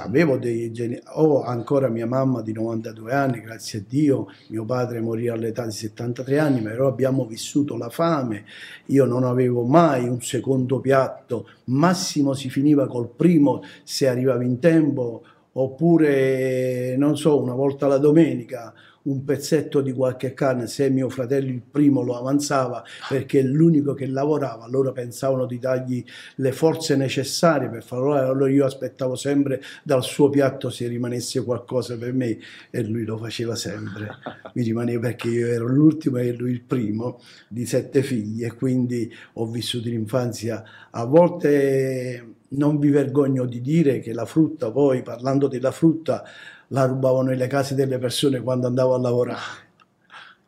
avevo 0.00 0.36
dei 0.36 0.70
geni- 0.70 1.00
ho 1.14 1.42
ancora 1.42 1.88
mia 1.88 2.06
mamma 2.06 2.40
di 2.40 2.52
92 2.52 3.12
anni, 3.12 3.40
grazie 3.40 3.80
a 3.80 3.82
Dio, 3.86 4.28
mio 4.48 4.64
padre 4.64 5.00
morì 5.00 5.28
all'età 5.28 5.64
di 5.64 5.72
73 5.72 6.38
anni, 6.38 6.60
però 6.60 6.86
abbiamo 6.86 7.26
vissuto 7.26 7.76
la 7.76 7.88
fame, 7.88 8.44
io 8.86 9.04
non 9.04 9.24
avevo 9.24 9.64
mai 9.64 10.08
un 10.08 10.20
secondo 10.22 10.78
piatto, 10.78 11.48
massimo 11.64 12.32
si 12.32 12.48
finiva 12.48 12.86
col 12.86 13.08
primo 13.08 13.62
se 13.82 14.06
arrivavi 14.06 14.44
in 14.46 14.60
tempo, 14.60 15.22
oppure 15.52 16.96
non 16.96 17.16
so, 17.16 17.40
una 17.40 17.54
volta 17.54 17.86
la 17.86 17.98
domenica 17.98 18.72
un 19.06 19.24
pezzetto 19.24 19.80
di 19.80 19.92
qualche 19.92 20.34
carne 20.34 20.66
se 20.66 20.88
mio 20.90 21.08
fratello 21.08 21.50
il 21.50 21.62
primo 21.62 22.02
lo 22.02 22.16
avanzava 22.16 22.84
perché 23.08 23.40
è 23.40 23.42
l'unico 23.42 23.94
che 23.94 24.06
lavorava, 24.06 24.64
allora 24.64 24.92
pensavano 24.92 25.46
di 25.46 25.58
dargli 25.58 26.04
le 26.36 26.52
forze 26.52 26.96
necessarie 26.96 27.68
per 27.68 27.82
farlo, 27.82 28.14
allora 28.14 28.50
io 28.50 28.64
aspettavo 28.64 29.14
sempre 29.14 29.60
dal 29.82 30.02
suo 30.02 30.28
piatto 30.28 30.70
se 30.70 30.86
rimanesse 30.88 31.42
qualcosa 31.44 31.96
per 31.96 32.12
me 32.12 32.38
e 32.70 32.82
lui 32.82 33.04
lo 33.04 33.16
faceva 33.16 33.54
sempre, 33.54 34.08
mi 34.54 34.62
rimaneva 34.62 35.00
perché 35.00 35.28
io 35.28 35.46
ero 35.46 35.66
l'ultimo 35.66 36.18
e 36.18 36.32
lui 36.32 36.50
il 36.50 36.62
primo 36.62 37.20
di 37.48 37.66
sette 37.66 38.02
figli 38.02 38.44
e 38.44 38.54
quindi 38.54 39.12
ho 39.34 39.46
vissuto 39.46 39.88
l'infanzia. 39.88 40.62
A 40.90 41.04
volte 41.04 42.34
non 42.48 42.78
vi 42.78 42.90
vergogno 42.90 43.44
di 43.44 43.60
dire 43.60 43.98
che 44.00 44.12
la 44.12 44.24
frutta 44.24 44.70
poi 44.70 45.02
parlando 45.02 45.48
della 45.48 45.72
frutta 45.72 46.24
la 46.68 46.84
rubavo 46.84 47.22
nelle 47.22 47.46
case 47.46 47.74
delle 47.74 47.98
persone 47.98 48.40
quando 48.40 48.66
andavo 48.66 48.94
a 48.94 48.98
lavorare. 48.98 49.64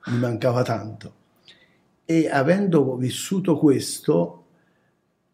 Mi 0.06 0.18
mancava 0.18 0.62
tanto. 0.62 1.14
E 2.04 2.28
avendo 2.28 2.96
vissuto 2.96 3.56
questo, 3.56 4.44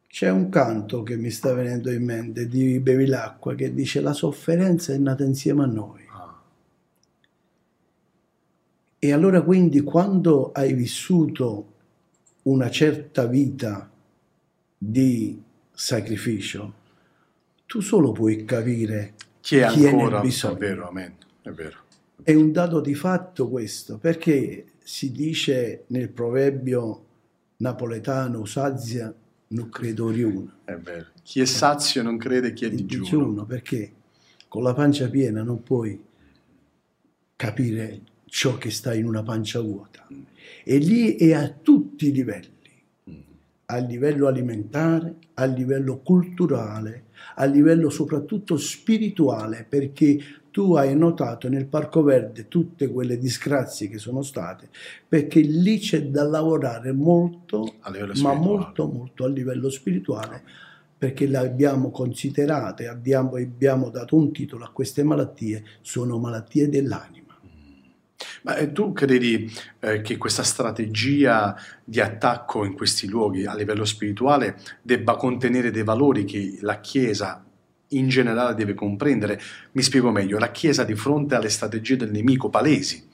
c'è 0.08 0.30
un 0.30 0.48
canto 0.48 1.02
che 1.02 1.16
mi 1.16 1.30
sta 1.30 1.52
venendo 1.54 1.90
in 1.90 2.04
mente 2.04 2.48
di 2.48 2.80
Bevilacqua 2.80 3.54
che 3.54 3.72
dice 3.72 4.00
la 4.00 4.12
sofferenza 4.12 4.92
è 4.92 4.98
nata 4.98 5.24
insieme 5.24 5.62
a 5.62 5.66
noi. 5.66 6.02
E 9.04 9.12
allora 9.12 9.42
quindi 9.42 9.82
quando 9.82 10.50
hai 10.52 10.72
vissuto 10.72 11.72
una 12.44 12.70
certa 12.70 13.26
vita 13.26 13.90
di 14.78 15.42
sacrificio, 15.70 16.72
tu 17.66 17.80
solo 17.80 18.12
puoi 18.12 18.46
capire 18.46 19.12
chi 19.44 19.56
è 19.56 19.62
ancora, 19.64 20.22
è, 20.22 20.26
è 20.26 20.54
vero, 20.56 20.88
amen, 20.88 21.16
è 21.42 21.50
vero. 21.50 21.76
È 22.22 22.32
un 22.32 22.50
dato 22.50 22.80
di 22.80 22.94
fatto 22.94 23.50
questo, 23.50 23.98
perché 23.98 24.72
si 24.82 25.12
dice 25.12 25.84
nel 25.88 26.08
proverbio 26.08 27.04
napoletano 27.58 28.46
sazia 28.46 29.14
non 29.48 29.68
credo 29.68 30.08
riuno. 30.08 30.50
È 30.64 30.76
vero. 30.76 31.08
Chi 31.22 31.42
è 31.42 31.44
sazio 31.44 32.02
non 32.02 32.16
crede 32.16 32.54
chi 32.54 32.64
è 32.64 32.70
digiuno. 32.70 33.02
digiuno. 33.04 33.44
Perché 33.44 33.92
con 34.48 34.62
la 34.62 34.72
pancia 34.72 35.10
piena 35.10 35.42
non 35.42 35.62
puoi 35.62 36.02
capire 37.36 38.00
ciò 38.24 38.56
che 38.56 38.70
sta 38.70 38.94
in 38.94 39.04
una 39.04 39.22
pancia 39.22 39.60
vuota. 39.60 40.06
E 40.64 40.78
lì 40.78 41.16
è 41.16 41.34
a 41.34 41.50
tutti 41.50 42.08
i 42.08 42.12
livelli, 42.12 42.48
mm. 43.10 43.20
a 43.66 43.76
livello 43.76 44.26
alimentare, 44.26 45.16
a 45.34 45.44
livello 45.44 45.98
culturale, 45.98 47.04
a 47.34 47.44
livello 47.44 47.90
soprattutto 47.90 48.56
spirituale, 48.56 49.66
perché 49.68 50.18
tu 50.50 50.74
hai 50.74 50.96
notato 50.96 51.48
nel 51.48 51.66
Parco 51.66 52.02
Verde 52.02 52.46
tutte 52.46 52.88
quelle 52.88 53.18
disgrazie 53.18 53.88
che 53.88 53.98
sono 53.98 54.22
state, 54.22 54.68
perché 55.08 55.40
lì 55.40 55.78
c'è 55.78 56.06
da 56.06 56.22
lavorare 56.22 56.92
molto, 56.92 57.74
ma 58.22 58.34
molto, 58.34 58.86
molto 58.86 59.24
a 59.24 59.28
livello 59.28 59.68
spirituale, 59.68 60.42
perché 60.96 61.26
le 61.26 61.38
abbiamo 61.38 61.90
considerate, 61.90 62.86
abbiamo, 62.86 63.34
abbiamo 63.34 63.90
dato 63.90 64.14
un 64.14 64.30
titolo 64.32 64.64
a 64.64 64.70
queste 64.70 65.02
malattie, 65.02 65.64
sono 65.80 66.18
malattie 66.18 66.68
dell'anima. 66.68 67.23
Ma 68.44 68.56
eh, 68.56 68.72
tu 68.72 68.92
credi 68.92 69.50
eh, 69.80 70.02
che 70.02 70.18
questa 70.18 70.42
strategia 70.42 71.56
di 71.82 72.00
attacco 72.00 72.66
in 72.66 72.74
questi 72.74 73.08
luoghi 73.08 73.46
a 73.46 73.54
livello 73.54 73.86
spirituale 73.86 74.58
debba 74.82 75.16
contenere 75.16 75.70
dei 75.70 75.82
valori 75.82 76.24
che 76.24 76.58
la 76.60 76.78
Chiesa 76.80 77.42
in 77.88 78.08
generale 78.08 78.54
deve 78.54 78.74
comprendere? 78.74 79.40
Mi 79.72 79.80
spiego 79.80 80.10
meglio, 80.10 80.38
la 80.38 80.50
Chiesa 80.50 80.84
di 80.84 80.94
fronte 80.94 81.34
alle 81.34 81.48
strategie 81.48 81.96
del 81.96 82.10
nemico 82.10 82.50
palesi, 82.50 83.08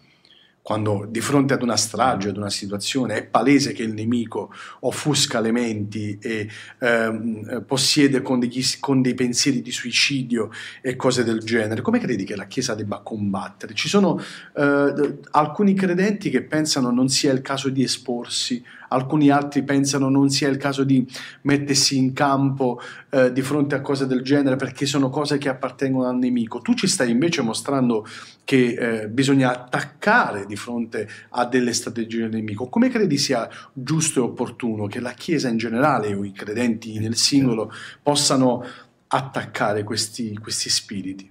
quando 0.63 1.07
di 1.09 1.21
fronte 1.21 1.55
ad 1.55 1.63
una 1.63 1.77
strage, 1.77 2.29
ad 2.29 2.37
una 2.37 2.51
situazione, 2.51 3.15
è 3.17 3.25
palese 3.25 3.73
che 3.73 3.83
il 3.83 3.95
nemico 3.95 4.53
offusca 4.81 5.41
le 5.41 5.53
menti 5.53 6.19
e 6.21 6.49
ehm, 6.79 7.65
possiede 7.67 8.21
con, 8.23 8.39
degli, 8.39 8.63
con, 8.79 9.01
dei 9.01 9.15
pensieri 9.15 9.63
di 9.63 9.73
suicidio 9.73 10.51
e 10.83 10.97
cose 10.97 11.25
del 11.25 11.41
genere, 11.41 11.81
come 11.81 11.99
credi 11.99 12.25
che 12.25 12.37
la 12.37 12.47
Chiesa 12.47 12.75
debba 12.75 13.01
combattere? 13.01 13.75
Ci 13.75 13.89
sono 13.89 14.21
eh, 14.55 15.19
alcuni 15.31 15.75
credenti 15.75 16.31
che 16.31 16.43
pensano 16.43 16.91
non 16.91 17.09
sia 17.09 17.33
il 17.33 17.41
caso 17.41 17.71
di 17.71 17.83
esporsi 17.83 18.63
alcuni 18.91 19.31
altri 19.31 19.63
pensano 19.63 20.09
non 20.09 20.31
sia 20.31 20.49
il 20.49 20.57
caso 20.57 20.85
di 20.85 21.07
mettersi 21.43 21.97
in 21.97 22.13
campo 22.13 22.81
eh, 23.11 23.33
di 23.33 23.43
fronte 23.43 23.75
a 23.75 23.81
cose 23.81 24.07
del 24.07 24.23
genere 24.23 24.57
perché 24.57 24.87
sono 24.87 25.11
cose 25.11 25.39
che 25.39 25.49
appartengono 25.49 26.09
al 26.09 26.17
nemico. 26.17 26.61
Tu 26.61 26.75
ci 26.75 26.87
stai 26.87 27.11
invece 27.11 27.43
mostrando 27.43 28.07
che 28.45 29.03
eh, 29.03 29.09
bisogna 29.09 29.51
attaccare 29.51 30.47
di 30.47 30.57
fronte 30.57 31.09
a 31.31 31.47
delle 31.47 31.73
strategie 31.73 32.23
del 32.23 32.31
nemico. 32.31 32.69
Come 32.69 32.89
credi 32.89 33.17
sia 33.17 33.49
giusto 33.73 34.21
e 34.21 34.23
opportuno 34.25 34.87
che 34.87 35.01
la 35.01 35.13
Chiesa 35.13 35.49
in 35.49 35.57
generale 35.57 36.15
o 36.15 36.25
i 36.25 36.33
credenti 36.33 36.99
nel 36.99 37.17
singolo 37.17 37.73
possano 38.03 38.65
attaccare 39.07 39.85
questi, 39.85 40.37
questi 40.39 40.69
spiriti? 40.69 41.31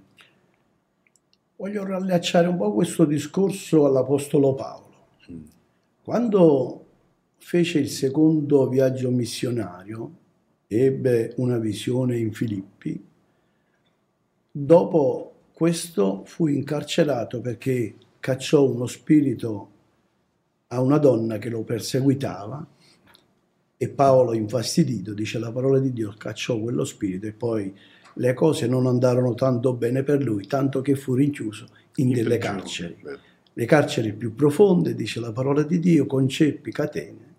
Voglio 1.56 1.84
rallacciare 1.84 2.48
un 2.48 2.56
po' 2.56 2.72
questo 2.72 3.04
discorso 3.04 3.84
all'Apostolo 3.84 4.54
Paolo. 4.54 5.08
Mm. 5.30 5.42
Quando 6.02 6.79
fece 7.40 7.78
il 7.78 7.88
secondo 7.88 8.68
viaggio 8.68 9.10
missionario, 9.10 10.18
ebbe 10.68 11.32
una 11.38 11.58
visione 11.58 12.16
in 12.16 12.32
Filippi, 12.32 13.02
dopo 14.52 15.32
questo 15.52 16.22
fu 16.24 16.46
incarcerato 16.46 17.40
perché 17.40 17.94
cacciò 18.20 18.64
uno 18.64 18.86
spirito 18.86 19.70
a 20.68 20.80
una 20.80 20.98
donna 20.98 21.38
che 21.38 21.48
lo 21.48 21.64
perseguitava 21.64 22.64
e 23.76 23.88
Paolo 23.88 24.34
infastidito, 24.34 25.14
dice 25.14 25.38
la 25.38 25.50
parola 25.50 25.78
di 25.78 25.92
Dio, 25.92 26.14
cacciò 26.16 26.60
quello 26.60 26.84
spirito 26.84 27.26
e 27.26 27.32
poi 27.32 27.74
le 28.14 28.34
cose 28.34 28.66
non 28.66 28.86
andarono 28.86 29.34
tanto 29.34 29.72
bene 29.72 30.02
per 30.02 30.22
lui, 30.22 30.46
tanto 30.46 30.82
che 30.82 30.94
fu 30.94 31.14
rinchiuso 31.14 31.66
in, 31.96 32.08
in 32.08 32.14
delle 32.14 32.38
carceri. 32.38 32.96
le 33.52 33.64
carceri 33.64 34.12
più 34.12 34.34
profonde, 34.34 34.94
dice 34.94 35.18
la 35.18 35.32
parola 35.32 35.62
di 35.62 35.78
Dio, 35.80 36.06
con 36.06 36.28
ceppi, 36.28 36.70
catene. 36.70 37.29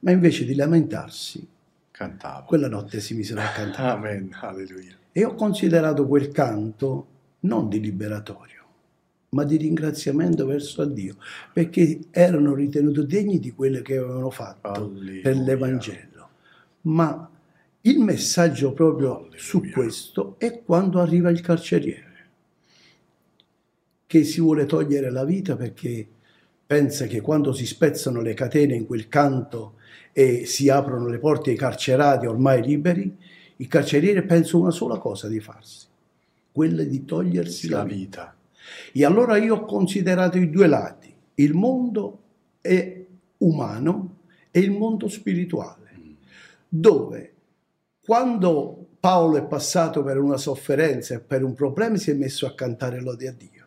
Ma 0.00 0.10
invece 0.10 0.44
di 0.44 0.54
lamentarsi, 0.54 1.46
Cantava. 1.90 2.42
quella 2.42 2.68
notte 2.68 3.00
si 3.00 3.14
misero 3.14 3.40
a 3.40 3.48
cantare. 3.54 3.90
Amen, 3.90 4.30
alleluia. 4.40 4.96
E 5.12 5.24
ho 5.24 5.34
considerato 5.34 6.06
quel 6.06 6.28
canto 6.30 7.06
non 7.40 7.68
di 7.68 7.80
liberatorio, 7.80 8.64
ma 9.30 9.44
di 9.44 9.56
ringraziamento 9.56 10.46
verso 10.46 10.84
Dio, 10.84 11.16
perché 11.52 12.00
erano 12.10 12.54
ritenuti 12.54 13.04
degni 13.06 13.38
di 13.38 13.50
quello 13.52 13.82
che 13.82 13.96
avevano 13.98 14.30
fatto 14.30 14.68
Alleluia. 14.70 15.20
per 15.22 15.36
l'Evangelo. 15.36 16.28
Ma 16.82 17.28
il 17.82 17.98
messaggio 17.98 18.72
proprio 18.72 19.16
Alleluia. 19.18 19.38
su 19.38 19.60
questo 19.70 20.36
è 20.38 20.62
quando 20.62 21.00
arriva 21.00 21.28
il 21.30 21.40
carceriere, 21.42 22.08
che 24.06 24.24
si 24.24 24.40
vuole 24.40 24.64
togliere 24.66 25.10
la 25.10 25.24
vita 25.24 25.56
perché 25.56 26.06
pensa 26.66 27.06
che 27.06 27.20
quando 27.20 27.52
si 27.52 27.66
spezzano 27.66 28.20
le 28.22 28.32
catene 28.34 28.74
in 28.74 28.86
quel 28.86 29.08
canto 29.08 29.74
e 30.12 30.44
si 30.46 30.68
aprono 30.68 31.06
le 31.06 31.18
porte 31.18 31.50
ai 31.50 31.56
carcerati 31.56 32.26
ormai 32.26 32.62
liberi, 32.62 33.16
il 33.56 33.68
carceriere 33.68 34.22
pensa 34.22 34.56
una 34.56 34.70
sola 34.70 34.98
cosa 34.98 35.28
di 35.28 35.40
farsi, 35.40 35.86
quella 36.52 36.82
di 36.82 37.04
togliersi 37.04 37.68
La 37.68 37.84
vita. 37.84 37.94
vita. 37.94 38.34
E 38.92 39.04
allora 39.04 39.36
io 39.36 39.56
ho 39.56 39.64
considerato 39.64 40.38
i 40.38 40.50
due 40.50 40.66
lati, 40.66 41.14
il 41.34 41.54
mondo 41.54 42.18
è 42.60 43.04
umano 43.38 44.16
e 44.50 44.60
il 44.60 44.70
mondo 44.70 45.08
spirituale, 45.08 45.78
dove 46.68 47.32
quando 48.04 48.86
Paolo 48.98 49.38
è 49.38 49.44
passato 49.44 50.02
per 50.02 50.18
una 50.18 50.36
sofferenza 50.36 51.14
e 51.14 51.20
per 51.20 51.42
un 51.42 51.54
problema 51.54 51.96
si 51.96 52.10
è 52.10 52.14
messo 52.14 52.46
a 52.46 52.54
cantare 52.54 53.00
lode 53.00 53.28
a 53.28 53.32
Dio. 53.32 53.66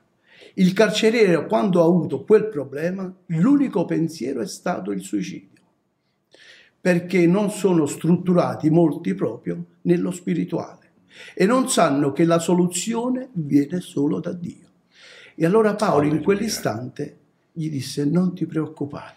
Il 0.56 0.74
carceriere 0.74 1.48
quando 1.48 1.82
ha 1.82 1.86
avuto 1.86 2.24
quel 2.24 2.48
problema, 2.48 3.12
l'unico 3.28 3.86
pensiero 3.86 4.42
è 4.42 4.46
stato 4.46 4.92
il 4.92 5.02
suicidio, 5.02 5.53
perché 6.84 7.26
non 7.28 7.50
sono 7.50 7.86
strutturati 7.86 8.70
molti 8.70 9.14
proprio 9.14 9.78
nello 9.84 10.12
spirituale 10.12 10.92
e 11.34 11.46
non 11.46 11.70
sanno 11.70 12.12
che 12.12 12.26
la 12.26 12.40
soluzione 12.40 13.30
viene 13.32 13.80
solo 13.80 14.20
da 14.20 14.34
Dio. 14.34 14.68
E 15.34 15.46
allora 15.46 15.76
Paolo 15.76 16.08
in 16.08 16.22
quell'istante 16.22 17.20
gli 17.54 17.70
disse 17.70 18.04
non 18.04 18.36
ti 18.36 18.46
preoccupare, 18.46 19.16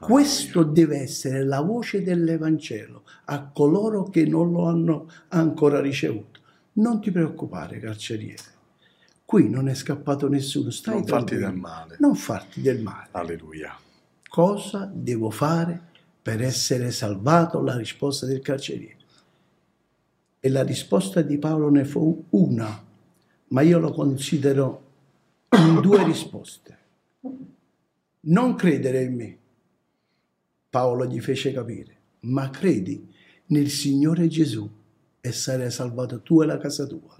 questo 0.00 0.62
deve 0.62 1.00
essere 1.00 1.44
la 1.44 1.60
voce 1.60 2.02
dell'Evangelo 2.02 3.02
a 3.26 3.44
coloro 3.44 4.04
che 4.04 4.24
non 4.24 4.50
lo 4.50 4.64
hanno 4.64 5.06
ancora 5.28 5.82
ricevuto. 5.82 6.40
Non 6.74 7.02
ti 7.02 7.10
preoccupare, 7.10 7.78
carceriere. 7.78 8.42
Qui 9.22 9.50
non 9.50 9.68
è 9.68 9.74
scappato 9.74 10.30
nessuno, 10.30 10.70
stai 10.70 10.94
Non 10.94 11.04
farti 11.04 11.36
del 11.36 11.52
male. 11.52 11.96
Non 11.98 12.14
farti 12.14 12.62
del 12.62 12.80
male. 12.80 13.08
Alleluia. 13.10 13.76
Cosa 14.26 14.90
devo 14.90 15.28
fare 15.28 15.90
per 16.22 16.40
essere 16.40 16.90
salvato? 16.92 17.60
La 17.60 17.76
risposta 17.76 18.26
del 18.26 18.40
carceriere. 18.40 19.00
E 20.40 20.48
la 20.48 20.62
risposta 20.62 21.20
di 21.22 21.38
Paolo 21.38 21.68
ne 21.70 21.84
fu 21.84 22.24
una, 22.30 22.84
ma 23.48 23.60
io 23.60 23.78
lo 23.78 23.92
considero 23.92 24.82
in 25.50 25.80
due 25.80 26.04
risposte. 26.04 26.78
Non 28.20 28.54
credere 28.54 29.02
in 29.02 29.14
me, 29.14 29.38
Paolo 30.70 31.06
gli 31.06 31.20
fece 31.20 31.52
capire, 31.52 31.96
ma 32.20 32.48
credi 32.50 33.06
nel 33.46 33.68
Signore 33.68 34.26
Gesù 34.28 34.68
e 35.20 35.32
sarai 35.32 35.70
salvato 35.70 36.22
tu 36.22 36.40
e 36.40 36.46
la 36.46 36.58
casa 36.58 36.86
tua. 36.86 37.14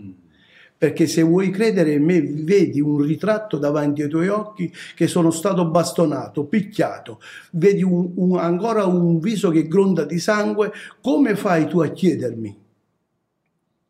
Perché 0.83 1.07
se 1.07 1.23
vuoi 1.23 1.51
credere 1.51 1.93
in 1.93 2.03
me, 2.03 2.21
vedi 2.21 2.81
un 2.81 3.03
ritratto 3.03 3.57
davanti 3.57 4.03
ai 4.03 4.09
tuoi 4.09 4.27
occhi 4.27 4.69
che 4.97 5.07
sono 5.07 5.31
stato 5.31 5.71
bastonato, 5.71 6.47
picchiato, 6.47 7.21
vedi 7.53 7.85
un- 7.85 8.11
un- 8.17 8.37
ancora 8.37 8.85
un 8.85 9.21
viso 9.21 9.51
che 9.51 9.69
gronda 9.69 10.05
di 10.05 10.19
sangue, 10.19 10.73
come 11.01 11.37
fai 11.37 11.69
tu 11.69 11.79
a 11.79 11.87
chiedermi 11.87 12.59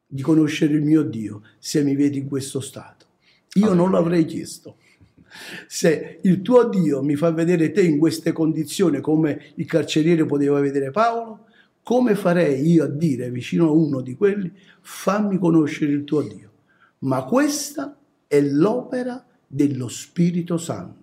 di 0.07 0.21
conoscere 0.21 0.75
il 0.75 0.83
mio 0.83 1.01
Dio 1.03 1.41
se 1.59 1.83
mi 1.83 1.97
vedi 1.97 2.19
in 2.19 2.29
questo 2.29 2.61
stato? 2.61 3.07
Io 3.55 3.73
non 3.73 3.91
l'avrei 3.91 4.27
chiesto. 4.27 4.77
Se 5.67 6.19
il 6.21 6.43
tuo 6.43 6.69
Dio 6.69 7.03
mi 7.03 7.17
fa 7.17 7.31
vedere 7.31 7.71
te 7.73 7.81
in 7.81 7.97
queste 7.97 8.33
condizioni 8.33 9.01
come 9.01 9.53
il 9.55 9.65
carceriere 9.65 10.27
poteva 10.27 10.61
vedere 10.61 10.91
Paolo, 10.91 11.47
come 11.83 12.17
farei 12.17 12.71
io 12.71 12.85
a 12.85 12.89
dire 12.89 13.31
vicino 13.31 13.69
a 13.69 13.71
uno 13.73 14.03
di 14.03 14.15
quelli, 14.15 14.53
fammi 14.83 15.39
conoscere 15.39 15.91
il 15.93 16.05
tuo 16.05 16.21
Dio? 16.21 16.51
Ma 17.03 17.25
questa 17.25 17.97
è 18.27 18.41
l'opera 18.41 19.25
dello 19.47 19.89
Spirito 19.89 20.57
Santo 20.57 21.01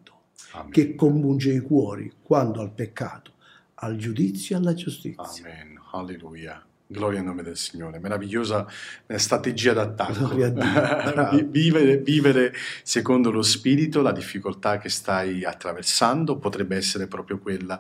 Amen. 0.51 0.71
che 0.71 0.95
compunge 0.95 1.53
i 1.53 1.59
cuori 1.59 2.11
quando 2.21 2.61
al 2.61 2.71
peccato, 2.71 3.33
al 3.75 3.95
giudizio 3.95 4.55
e 4.55 4.59
alla 4.59 4.73
giustizia. 4.73 5.45
Amen. 5.45 5.79
Alleluia. 5.91 6.63
Gloria 6.91 7.19
al 7.19 7.25
nome 7.25 7.43
del 7.43 7.55
Signore. 7.55 7.99
Meravigliosa 7.99 8.65
eh, 9.05 9.19
strategia 9.19 9.73
d'attacco. 9.73 10.29
Vivere, 11.45 11.97
vivere 11.97 12.51
secondo 12.81 13.29
lo 13.29 13.43
Spirito, 13.43 14.01
la 14.01 14.11
difficoltà 14.11 14.79
che 14.79 14.89
stai 14.89 15.45
attraversando 15.45 16.37
potrebbe 16.37 16.75
essere 16.75 17.05
proprio 17.05 17.37
quella 17.37 17.79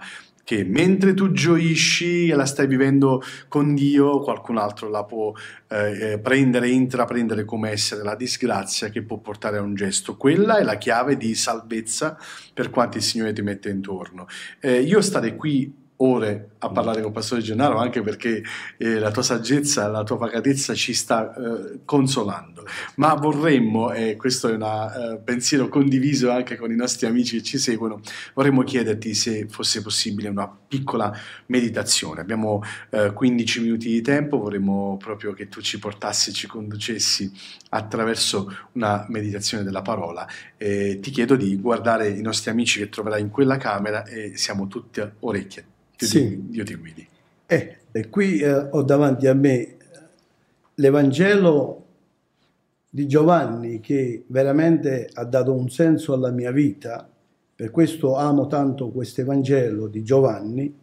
che 0.49 0.63
mentre 0.63 1.13
tu 1.13 1.31
gioisci 1.31 2.27
e 2.27 2.33
la 2.33 2.47
stai 2.47 2.65
vivendo 2.65 3.21
con 3.47 3.75
Dio, 3.75 4.19
qualcun 4.19 4.57
altro 4.57 4.89
la 4.89 5.03
può 5.03 5.31
eh, 5.67 6.13
eh, 6.13 6.17
prendere, 6.17 6.69
intraprendere 6.69 7.45
come 7.45 7.69
essere 7.69 8.01
la 8.01 8.15
disgrazia 8.15 8.89
che 8.89 9.03
può 9.03 9.19
portare 9.19 9.59
a 9.59 9.61
un 9.61 9.75
gesto. 9.75 10.17
Quella 10.17 10.57
è 10.57 10.63
la 10.63 10.79
chiave 10.79 11.17
di 11.17 11.35
salvezza 11.35 12.17
per 12.51 12.71
quanti 12.71 12.97
il 12.97 13.03
Signore 13.03 13.31
ti 13.31 13.43
mette 13.43 13.69
intorno. 13.69 14.25
Eh, 14.59 14.81
io 14.81 15.01
stare 15.01 15.35
qui 15.35 15.71
ore 16.01 16.51
a 16.59 16.69
parlare 16.69 17.01
con 17.01 17.11
Pastore 17.11 17.41
Gennaro 17.41 17.77
anche 17.77 18.01
perché 18.01 18.43
eh, 18.77 18.99
la 18.99 19.11
tua 19.11 19.23
saggezza, 19.23 19.87
la 19.87 20.03
tua 20.03 20.17
pacatezza 20.17 20.73
ci 20.73 20.93
sta 20.93 21.33
eh, 21.33 21.79
consolando. 21.85 22.65
Ma 22.95 23.13
vorremmo, 23.15 23.91
e 23.91 24.15
questo 24.15 24.49
è 24.49 24.53
un 24.53 25.21
pensiero 25.23 25.67
condiviso 25.69 26.31
anche 26.31 26.55
con 26.55 26.71
i 26.71 26.75
nostri 26.75 27.07
amici 27.07 27.37
che 27.37 27.43
ci 27.43 27.57
seguono, 27.57 28.01
vorremmo 28.33 28.63
chiederti 28.63 29.13
se 29.13 29.47
fosse 29.49 29.81
possibile 29.81 30.29
una 30.29 30.49
piccola 30.49 31.13
meditazione. 31.47 32.21
Abbiamo 32.21 32.61
eh, 32.91 33.11
15 33.13 33.61
minuti 33.61 33.89
di 33.89 34.01
tempo, 34.01 34.37
vorremmo 34.37 34.97
proprio 34.97 35.33
che 35.33 35.47
tu 35.47 35.61
ci 35.61 35.79
portassi, 35.79 36.33
ci 36.33 36.47
conducessi 36.47 37.31
attraverso 37.69 38.51
una 38.73 39.05
meditazione 39.09 39.63
della 39.63 39.81
parola. 39.81 40.27
Eh, 40.57 40.99
ti 41.01 41.11
chiedo 41.11 41.35
di 41.35 41.57
guardare 41.57 42.09
i 42.09 42.21
nostri 42.21 42.51
amici 42.51 42.79
che 42.79 42.89
troverai 42.89 43.21
in 43.21 43.29
quella 43.29 43.57
camera 43.57 44.05
e 44.05 44.37
siamo 44.37 44.67
tutti 44.67 45.01
orecchie. 45.19 45.77
Dio, 45.99 46.07
Sì. 46.07 46.29
ti, 46.29 46.49
Dio 46.49 46.63
ti 46.63 46.75
guidi. 46.75 47.07
Eh, 47.45 47.75
e 47.91 48.09
qui 48.09 48.39
eh, 48.39 48.53
ho 48.53 48.83
davanti 48.83 49.27
a 49.27 49.33
me 49.33 49.57
eh, 49.59 49.75
l'Evangelo 50.75 51.83
di 52.89 53.05
Giovanni 53.05 53.81
che 53.81 54.23
veramente 54.27 55.09
ha 55.13 55.25
dato 55.25 55.53
un 55.53 55.69
senso 55.69 56.13
alla 56.13 56.31
mia 56.31 56.51
vita, 56.51 57.07
per 57.55 57.69
questo 57.71 58.15
amo 58.15 58.47
tanto 58.47 58.89
questo 58.89 59.21
Evangelo 59.21 59.87
di 59.87 60.01
Giovanni 60.01 60.73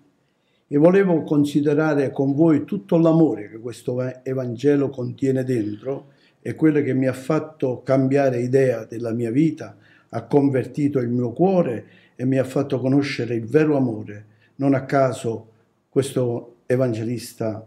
e 0.69 0.77
volevo 0.77 1.23
considerare 1.23 2.11
con 2.11 2.35
voi 2.35 2.65
tutto 2.65 2.99
l'amore 2.99 3.49
che 3.49 3.59
questo 3.59 3.95
va- 3.95 4.23
Evangelo 4.23 4.91
contiene 4.91 5.43
dentro 5.45 6.09
e 6.43 6.55
quello 6.55 6.83
che 6.83 6.93
mi 6.93 7.07
ha 7.07 7.13
fatto 7.15 7.81
cambiare 7.83 8.41
idea 8.41 8.85
della 8.85 9.13
mia 9.13 9.31
vita, 9.31 9.77
ha 10.11 10.23
convertito 10.25 10.99
il 10.99 11.09
mio 11.09 11.33
cuore 11.33 11.87
e 12.15 12.25
mi 12.27 12.37
ha 12.39 12.45
fatto 12.45 12.79
conoscere 12.81 13.35
il 13.35 13.47
vero 13.47 13.77
amore. 13.77 14.25
Non 14.57 14.75
a 14.75 14.85
caso 14.85 15.53
questo 15.89 16.57
evangelista 16.67 17.67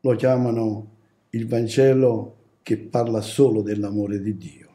lo 0.00 0.16
chiamano 0.16 0.88
il 1.30 1.46
Vangelo 1.46 2.36
che 2.62 2.78
parla 2.78 3.20
solo 3.20 3.62
dell'amore 3.62 4.20
di 4.20 4.36
Dio, 4.36 4.68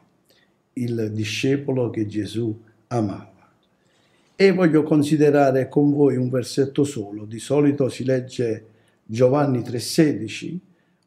il 0.74 1.10
discepolo 1.12 1.88
che 1.90 2.06
Gesù 2.06 2.62
amava. 2.88 3.32
E 4.36 4.52
voglio 4.52 4.82
considerare 4.82 5.68
con 5.68 5.92
voi 5.92 6.16
un 6.16 6.28
versetto 6.28 6.84
solo, 6.84 7.24
di 7.24 7.38
solito 7.38 7.88
si 7.88 8.04
legge 8.04 8.66
Giovanni 9.04 9.60
3:16, 9.60 10.58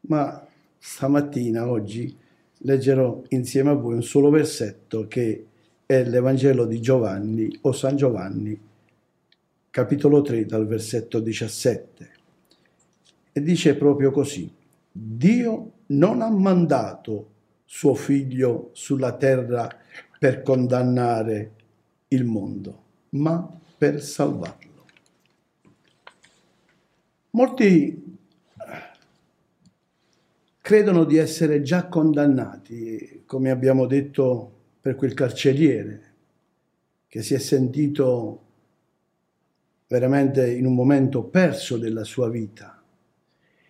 ma 0.02 0.44
stamattina, 0.78 1.68
oggi, 1.68 2.16
leggerò 2.62 3.22
insieme 3.28 3.70
a 3.70 3.74
voi 3.74 3.94
un 3.94 4.02
solo 4.02 4.30
versetto 4.30 5.06
che 5.06 5.46
è 5.86 6.02
l'Evangelo 6.04 6.66
di 6.66 6.80
Giovanni 6.80 7.56
o 7.62 7.72
San 7.72 7.96
Giovanni, 7.96 8.58
capitolo 9.70 10.20
3 10.20 10.46
dal 10.46 10.66
versetto 10.66 11.20
17. 11.20 12.10
E 13.32 13.40
dice 13.40 13.76
proprio 13.76 14.10
così, 14.10 14.52
Dio 14.90 15.72
non 15.86 16.20
ha 16.20 16.28
mandato 16.28 17.28
suo 17.64 17.94
figlio 17.94 18.70
sulla 18.72 19.16
terra 19.16 19.68
per 20.18 20.42
condannare 20.42 21.52
il 22.08 22.24
mondo, 22.24 22.82
ma 23.10 23.48
per 23.78 24.02
salvarlo. 24.02 24.68
Molti 27.30 28.18
credono 30.60 31.04
di 31.04 31.16
essere 31.16 31.62
già 31.62 31.86
condannati, 31.86 33.22
come 33.24 33.50
abbiamo 33.50 33.86
detto 33.86 34.52
per 34.80 34.96
quel 34.96 35.14
carceriere, 35.14 36.14
che 37.06 37.22
si 37.22 37.34
è 37.34 37.38
sentito 37.38 38.49
veramente 39.90 40.48
in 40.48 40.66
un 40.66 40.74
momento 40.74 41.24
perso 41.24 41.76
della 41.76 42.04
sua 42.04 42.28
vita. 42.28 42.80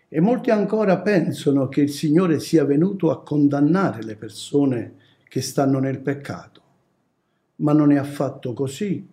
E 0.06 0.20
molti 0.20 0.50
ancora 0.50 0.98
pensano 0.98 1.68
che 1.68 1.80
il 1.80 1.88
Signore 1.88 2.40
sia 2.40 2.66
venuto 2.66 3.10
a 3.10 3.22
condannare 3.22 4.02
le 4.02 4.16
persone 4.16 4.96
che 5.26 5.40
stanno 5.40 5.78
nel 5.78 6.00
peccato, 6.00 6.60
ma 7.56 7.72
non 7.72 7.90
è 7.90 7.96
affatto 7.96 8.52
così, 8.52 9.06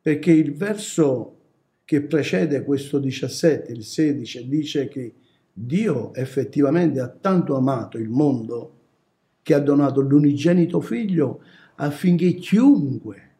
perché 0.00 0.32
il 0.32 0.56
verso 0.56 1.36
che 1.84 2.02
precede 2.02 2.64
questo 2.64 2.98
17, 2.98 3.70
il 3.70 3.84
16, 3.84 4.48
dice 4.48 4.88
che 4.88 5.14
Dio 5.52 6.12
effettivamente 6.14 6.98
ha 6.98 7.08
tanto 7.08 7.54
amato 7.54 7.98
il 7.98 8.08
mondo 8.08 8.78
che 9.42 9.54
ha 9.54 9.60
donato 9.60 10.00
l'unigenito 10.00 10.80
figlio 10.80 11.40
affinché 11.76 12.34
chiunque 12.34 13.30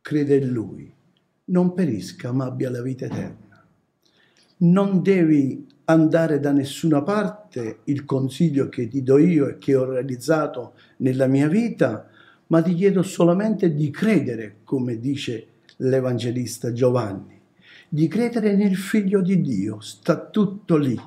crede 0.00 0.36
in 0.38 0.48
lui 0.48 0.92
non 1.46 1.74
perisca 1.74 2.32
ma 2.32 2.46
abbia 2.46 2.70
la 2.70 2.82
vita 2.82 3.06
eterna. 3.06 3.64
Non 4.58 5.02
devi 5.02 5.66
andare 5.86 6.38
da 6.38 6.52
nessuna 6.52 7.02
parte, 7.02 7.80
il 7.84 8.04
consiglio 8.04 8.68
che 8.68 8.86
ti 8.86 9.02
do 9.02 9.18
io 9.18 9.48
e 9.48 9.58
che 9.58 9.74
ho 9.74 9.84
realizzato 9.84 10.74
nella 10.98 11.26
mia 11.26 11.48
vita, 11.48 12.08
ma 12.46 12.62
ti 12.62 12.74
chiedo 12.74 13.02
solamente 13.02 13.74
di 13.74 13.90
credere, 13.90 14.58
come 14.62 15.00
dice 15.00 15.46
l'Evangelista 15.78 16.72
Giovanni, 16.72 17.40
di 17.88 18.06
credere 18.06 18.54
nel 18.54 18.76
Figlio 18.76 19.20
di 19.20 19.40
Dio, 19.40 19.80
sta 19.80 20.16
tutto 20.16 20.76
lì. 20.76 20.98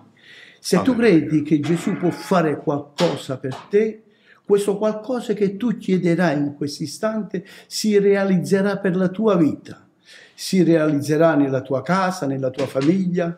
Se 0.60 0.82
tu 0.82 0.96
credi 0.96 1.44
che 1.44 1.60
Gesù 1.60 1.96
può 1.96 2.10
fare 2.10 2.58
qualcosa 2.58 3.38
per 3.38 3.56
te, 3.70 4.02
questo 4.44 4.78
qualcosa 4.78 5.34
che 5.34 5.58
tu 5.58 5.78
chiederai 5.78 6.38
in 6.38 6.56
questo 6.56 6.84
istante 6.84 7.46
si 7.68 7.98
realizzerà 7.98 8.78
per 8.78 8.96
la 8.96 9.10
tua 9.10 9.38
vita 9.38 9.85
si 10.36 10.64
realizzerà 10.64 11.36
nella 11.36 11.62
tua 11.62 11.82
casa, 11.82 12.28
nella 12.28 12.50
tua 12.50 12.68
famiglia, 12.68 13.36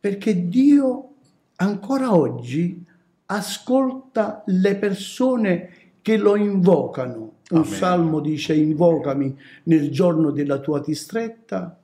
perché 0.00 0.48
Dio 0.48 1.14
ancora 1.56 2.14
oggi 2.14 2.82
ascolta 3.26 4.44
le 4.46 4.76
persone 4.76 5.70
che 6.00 6.16
lo 6.16 6.36
invocano. 6.36 7.32
Un 7.50 7.58
Amen. 7.58 7.70
salmo 7.70 8.20
dice 8.20 8.54
invocami 8.54 9.36
nel 9.64 9.90
giorno 9.90 10.30
della 10.30 10.58
tua 10.58 10.80
distretta 10.80 11.76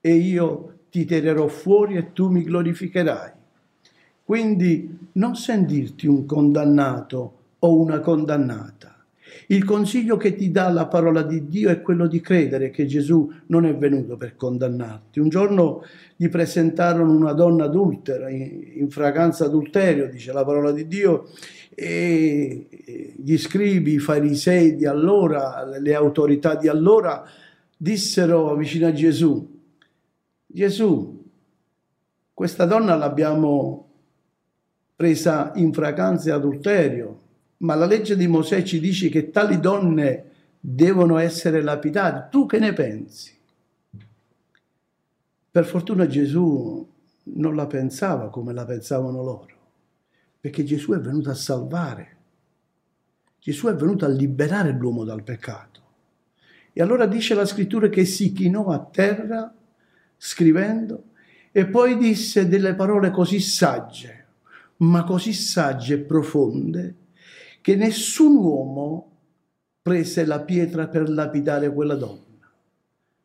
e 0.00 0.14
io 0.14 0.74
ti 0.90 1.04
tirerò 1.04 1.48
fuori 1.48 1.96
e 1.96 2.12
tu 2.12 2.30
mi 2.30 2.44
glorificherai. 2.44 3.32
Quindi 4.22 5.08
non 5.12 5.34
sentirti 5.34 6.06
un 6.06 6.24
condannato 6.24 7.32
o 7.58 7.80
una 7.80 7.98
condannata 8.00 8.97
il 9.50 9.64
consiglio 9.64 10.16
che 10.16 10.34
ti 10.34 10.50
dà 10.50 10.68
la 10.68 10.86
parola 10.86 11.22
di 11.22 11.48
Dio 11.48 11.70
è 11.70 11.80
quello 11.80 12.06
di 12.06 12.20
credere 12.20 12.70
che 12.70 12.86
Gesù 12.86 13.32
non 13.46 13.64
è 13.64 13.74
venuto 13.74 14.16
per 14.16 14.36
condannarti. 14.36 15.20
Un 15.20 15.28
giorno 15.30 15.84
gli 16.16 16.28
presentarono 16.28 17.12
una 17.12 17.32
donna 17.32 17.64
adultera, 17.64 18.28
in 18.28 18.88
fragranza 18.90 19.46
adulterio, 19.46 20.08
dice 20.08 20.32
la 20.32 20.44
parola 20.44 20.70
di 20.70 20.86
Dio, 20.86 21.28
e 21.74 23.14
gli 23.16 23.38
scribi, 23.38 23.94
i 23.94 23.98
farisei 23.98 24.76
di 24.76 24.84
allora, 24.84 25.64
le 25.78 25.94
autorità 25.94 26.54
di 26.54 26.68
allora, 26.68 27.24
dissero 27.74 28.54
vicino 28.54 28.88
a 28.88 28.92
Gesù, 28.92 29.56
Gesù, 30.50 31.24
questa 32.34 32.64
donna 32.64 32.96
l'abbiamo 32.96 33.88
presa 34.96 35.52
in 35.54 35.72
fragranza 35.72 36.34
adulterio, 36.34 37.20
ma 37.58 37.74
la 37.74 37.86
legge 37.86 38.16
di 38.16 38.26
Mosè 38.26 38.62
ci 38.62 38.78
dice 38.80 39.08
che 39.08 39.30
tali 39.30 39.58
donne 39.60 40.24
devono 40.60 41.18
essere 41.18 41.62
lapidate. 41.62 42.28
Tu 42.30 42.46
che 42.46 42.58
ne 42.58 42.72
pensi? 42.72 43.36
Per 45.50 45.64
fortuna 45.64 46.06
Gesù 46.06 46.86
non 47.24 47.54
la 47.54 47.66
pensava 47.66 48.28
come 48.30 48.52
la 48.52 48.64
pensavano 48.64 49.22
loro, 49.22 49.54
perché 50.38 50.64
Gesù 50.64 50.92
è 50.92 51.00
venuto 51.00 51.30
a 51.30 51.34
salvare. 51.34 52.16
Gesù 53.40 53.66
è 53.66 53.74
venuto 53.74 54.04
a 54.04 54.08
liberare 54.08 54.72
l'uomo 54.72 55.04
dal 55.04 55.22
peccato. 55.22 55.80
E 56.72 56.82
allora 56.82 57.06
dice 57.06 57.34
la 57.34 57.46
scrittura 57.46 57.88
che 57.88 58.04
si 58.04 58.32
chinò 58.32 58.66
a 58.66 58.78
terra 58.78 59.52
scrivendo 60.16 61.04
e 61.50 61.66
poi 61.66 61.96
disse 61.96 62.46
delle 62.46 62.74
parole 62.74 63.10
così 63.10 63.40
sagge, 63.40 64.26
ma 64.78 65.02
così 65.02 65.32
sagge 65.32 65.94
e 65.94 65.98
profonde, 65.98 66.94
che 67.60 67.76
nessun 67.76 68.36
uomo 68.36 69.16
prese 69.82 70.24
la 70.26 70.40
pietra 70.40 70.88
per 70.88 71.08
lapidare 71.08 71.72
quella 71.72 71.94
donna. 71.94 72.50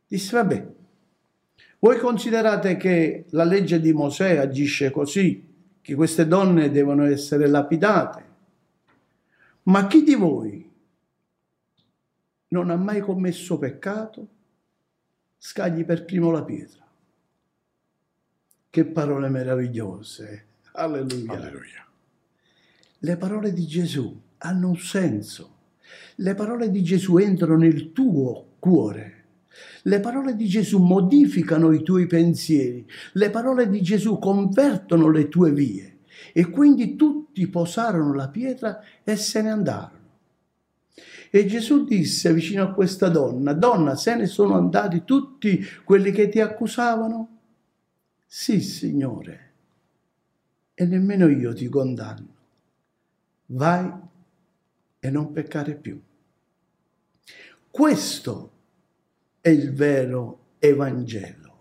Disse, 0.07 0.35
vabbè, 0.35 0.67
voi 1.79 1.97
considerate 1.97 2.77
che 2.77 3.25
la 3.31 3.43
legge 3.43 3.81
di 3.81 3.91
Mosè 3.91 4.37
agisce 4.37 4.91
così, 4.91 5.51
che 5.81 5.95
queste 5.95 6.27
donne 6.27 6.71
devono 6.71 7.03
essere 7.05 7.47
lapidate, 7.47 8.31
ma 9.63 9.87
chi 9.87 10.03
di 10.03 10.15
voi 10.15 10.71
non 12.49 12.69
ha 12.69 12.75
mai 12.75 13.01
commesso 13.01 13.57
peccato, 13.57 14.27
scagli 15.37 15.83
per 15.83 16.05
primo 16.05 16.31
la 16.31 16.43
pietra. 16.43 16.81
Che 18.69 18.85
parole 18.85 19.29
meravigliose. 19.29 20.45
Alleluia. 20.73 21.33
Alleluia. 21.33 21.87
Le 23.05 23.17
parole 23.17 23.51
di 23.51 23.67
Gesù 23.67 24.17
hanno 24.37 24.69
un 24.69 24.77
senso. 24.77 25.55
Le 26.15 26.35
parole 26.35 26.71
di 26.71 26.81
Gesù 26.83 27.17
entrano 27.17 27.57
nel 27.57 27.91
tuo 27.91 28.53
cuore. 28.59 29.25
Le 29.81 29.99
parole 29.99 30.37
di 30.37 30.47
Gesù 30.47 30.79
modificano 30.79 31.73
i 31.73 31.83
tuoi 31.83 32.07
pensieri. 32.07 32.87
Le 33.11 33.29
parole 33.29 33.67
di 33.67 33.81
Gesù 33.81 34.19
convertono 34.19 35.09
le 35.09 35.27
tue 35.27 35.51
vie. 35.51 35.97
E 36.31 36.49
quindi 36.49 36.95
tutti 36.95 37.45
posarono 37.49 38.13
la 38.13 38.29
pietra 38.29 38.79
e 39.03 39.17
se 39.17 39.41
ne 39.41 39.49
andarono. 39.49 40.01
E 41.29 41.45
Gesù 41.45 41.83
disse 41.83 42.33
vicino 42.33 42.63
a 42.63 42.71
questa 42.71 43.09
donna, 43.09 43.51
donna, 43.51 43.97
se 43.97 44.15
ne 44.15 44.27
sono 44.27 44.55
andati 44.55 45.03
tutti 45.03 45.61
quelli 45.83 46.11
che 46.11 46.29
ti 46.29 46.39
accusavano? 46.39 47.39
Sì, 48.25 48.61
Signore, 48.61 49.51
e 50.73 50.85
nemmeno 50.85 51.27
io 51.27 51.53
ti 51.53 51.67
condanno. 51.67 52.32
Vai 53.55 53.87
e 54.99 55.09
non 55.11 55.31
peccare 55.31 55.75
più. 55.75 56.01
Questo 57.69 58.51
è 59.41 59.49
il 59.49 59.73
vero 59.73 60.55
Evangelo. 60.57 61.51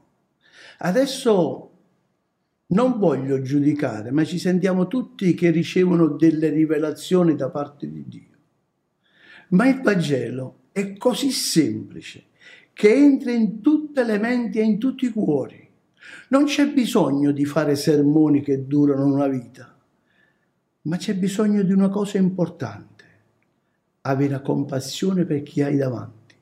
Adesso 0.79 1.71
non 2.69 2.99
voglio 2.99 3.43
giudicare, 3.43 4.11
ma 4.11 4.25
ci 4.25 4.39
sentiamo 4.39 4.87
tutti 4.87 5.35
che 5.35 5.51
ricevono 5.51 6.09
delle 6.09 6.49
rivelazioni 6.49 7.35
da 7.35 7.51
parte 7.51 7.91
di 7.91 8.05
Dio. 8.09 8.39
Ma 9.49 9.69
il 9.69 9.83
Vangelo 9.83 10.61
è 10.73 10.97
così 10.97 11.31
semplice 11.31 12.29
che 12.73 12.95
entra 12.95 13.33
in 13.33 13.61
tutte 13.61 14.03
le 14.03 14.19
menti 14.19 14.61
e 14.61 14.63
in 14.63 14.79
tutti 14.79 15.05
i 15.05 15.11
cuori. 15.11 15.69
Non 16.29 16.45
c'è 16.45 16.69
bisogno 16.69 17.33
di 17.33 17.45
fare 17.45 17.77
sermoni 17.77 18.41
che 18.41 18.67
durano 18.67 19.05
una 19.05 19.29
vita, 19.29 19.72
ma 20.83 20.97
c'è 20.97 21.15
bisogno 21.15 21.63
di 21.63 21.73
una 21.73 21.89
cosa 21.89 22.19
importante 22.19 22.93
avere 24.03 24.41
compassione 24.43 25.25
per 25.25 25.43
chi 25.43 25.63
hai 25.63 25.77
davanti, 25.77 26.35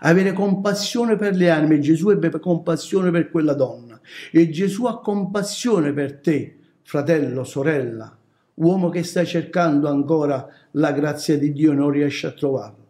avere 0.00 0.32
compassione 0.32 1.16
per 1.16 1.34
le 1.34 1.50
anime. 1.50 1.78
Gesù 1.78 2.10
ebbe 2.10 2.30
compassione 2.40 3.10
per 3.10 3.30
quella 3.30 3.54
donna 3.54 4.00
e 4.32 4.48
Gesù 4.50 4.86
ha 4.86 5.00
compassione 5.00 5.92
per 5.92 6.18
te, 6.18 6.56
fratello, 6.82 7.44
sorella, 7.44 8.16
uomo 8.54 8.88
che 8.88 9.04
stai 9.04 9.26
cercando 9.26 9.88
ancora 9.88 10.48
la 10.72 10.92
grazia 10.92 11.38
di 11.38 11.52
Dio 11.52 11.72
e 11.72 11.76
non 11.76 11.90
riesci 11.90 12.26
a 12.26 12.32
trovarlo. 12.32 12.86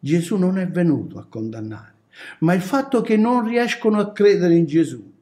Gesù 0.00 0.36
non 0.36 0.58
è 0.58 0.68
venuto 0.68 1.18
a 1.18 1.26
condannare, 1.28 1.94
ma 2.40 2.54
il 2.54 2.62
fatto 2.62 3.00
che 3.00 3.16
non 3.16 3.46
riescono 3.46 4.00
a 4.00 4.12
credere 4.12 4.54
in 4.54 4.66
Gesù. 4.66 5.12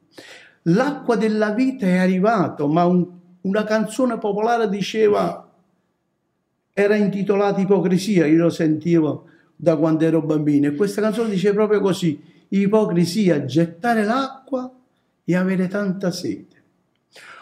L'acqua 0.63 1.15
della 1.15 1.51
vita 1.51 1.85
è 1.85 1.97
arrivato, 1.97 2.67
ma 2.67 2.85
un, 2.85 3.16
una 3.41 3.63
canzone 3.63 4.17
popolare 4.17 4.69
diceva 4.69 5.47
era 6.73 6.95
intitolata 6.95 7.59
Ipocrisia, 7.59 8.27
io 8.27 8.43
lo 8.43 8.49
sentivo 8.49 9.25
da 9.55 9.75
quando 9.75 10.05
ero 10.05 10.21
bambino 10.21 10.67
e 10.67 10.75
questa 10.75 11.01
canzone 11.01 11.29
dice 11.29 11.51
proprio 11.51 11.81
così, 11.81 12.21
ipocrisia, 12.49 13.45
gettare 13.45 14.03
l'acqua 14.03 14.71
e 15.23 15.35
avere 15.35 15.67
tanta 15.67 16.11
sete. 16.11 16.55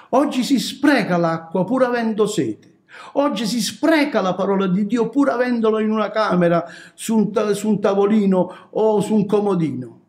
Oggi 0.09 0.43
si 0.43 0.57
spreca 0.57 1.17
l'acqua 1.17 1.65
pur 1.65 1.83
avendo 1.83 2.25
sete. 2.25 2.73
Oggi 3.13 3.45
si 3.45 3.61
spreca 3.61 4.21
la 4.21 4.33
parola 4.33 4.67
di 4.67 4.85
Dio 4.85 5.09
pur 5.09 5.29
avendolo 5.29 5.79
in 5.79 5.91
una 5.91 6.09
camera, 6.09 6.63
su 6.93 7.17
un, 7.17 7.53
su 7.53 7.67
un 7.67 7.81
tavolino 7.81 8.69
o 8.69 9.01
su 9.01 9.13
un 9.13 9.25
comodino. 9.25 9.99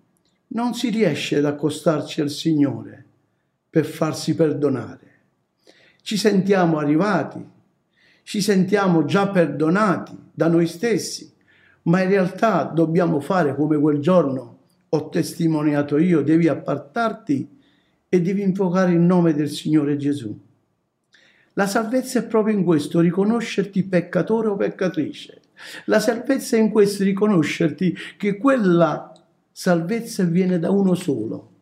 Non 0.49 0.74
si 0.74 0.91
riesce 0.91 1.39
ad 1.39 1.47
accostarci 1.47 2.20
al 2.20 2.30
Signore 2.30 3.05
per 3.68 3.84
farsi 3.84 4.37
perdonare. 4.37 5.14
Ci 6.07 6.16
sentiamo 6.16 6.78
arrivati, 6.78 7.44
ci 8.22 8.40
sentiamo 8.40 9.07
già 9.07 9.26
perdonati 9.26 10.16
da 10.32 10.46
noi 10.46 10.68
stessi, 10.68 11.34
ma 11.82 12.00
in 12.00 12.11
realtà 12.11 12.62
dobbiamo 12.62 13.18
fare 13.18 13.57
come 13.57 13.76
quel 13.76 13.98
giorno 13.98 14.59
ho 14.88 15.09
testimoniato 15.09 15.98
io, 15.98 16.22
devi 16.22 16.46
appartarti 16.46 17.59
e 18.09 18.20
devi 18.20 18.42
invocare 18.42 18.92
il 18.92 19.00
nome 19.00 19.34
del 19.34 19.48
Signore 19.48 19.96
Gesù. 19.96 20.32
La 21.54 21.66
salvezza 21.66 22.20
è 22.20 22.24
proprio 22.24 22.57
in 22.57 22.62
questo, 22.62 23.00
riconoscerti 23.00 23.82
peccatore 23.82 24.46
o 24.46 24.54
peccatrice. 24.54 25.40
La 25.86 25.98
salvezza 25.98 26.57
è 26.57 26.61
in 26.61 26.70
questo, 26.70 27.02
riconoscerti 27.02 27.96
che 28.16 28.36
quella 28.36 29.12
salvezza 29.50 30.22
viene 30.22 30.61
da 30.61 30.70
uno 30.70 30.94
solo. 30.94 31.54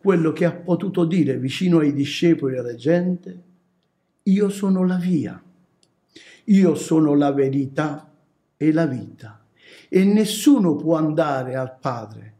Quello 0.00 0.32
che 0.32 0.46
ha 0.46 0.52
potuto 0.52 1.04
dire 1.04 1.36
vicino 1.36 1.80
ai 1.80 1.92
discepoli 1.92 2.54
e 2.54 2.58
alla 2.58 2.74
gente, 2.74 3.42
io 4.22 4.48
sono 4.48 4.86
la 4.86 4.96
via, 4.96 5.42
io 6.44 6.74
sono 6.74 7.14
la 7.14 7.32
verità 7.32 8.10
e 8.56 8.72
la 8.72 8.86
vita 8.86 9.44
e 9.90 10.04
nessuno 10.04 10.74
può 10.76 10.96
andare 10.96 11.54
al 11.54 11.76
Padre 11.78 12.34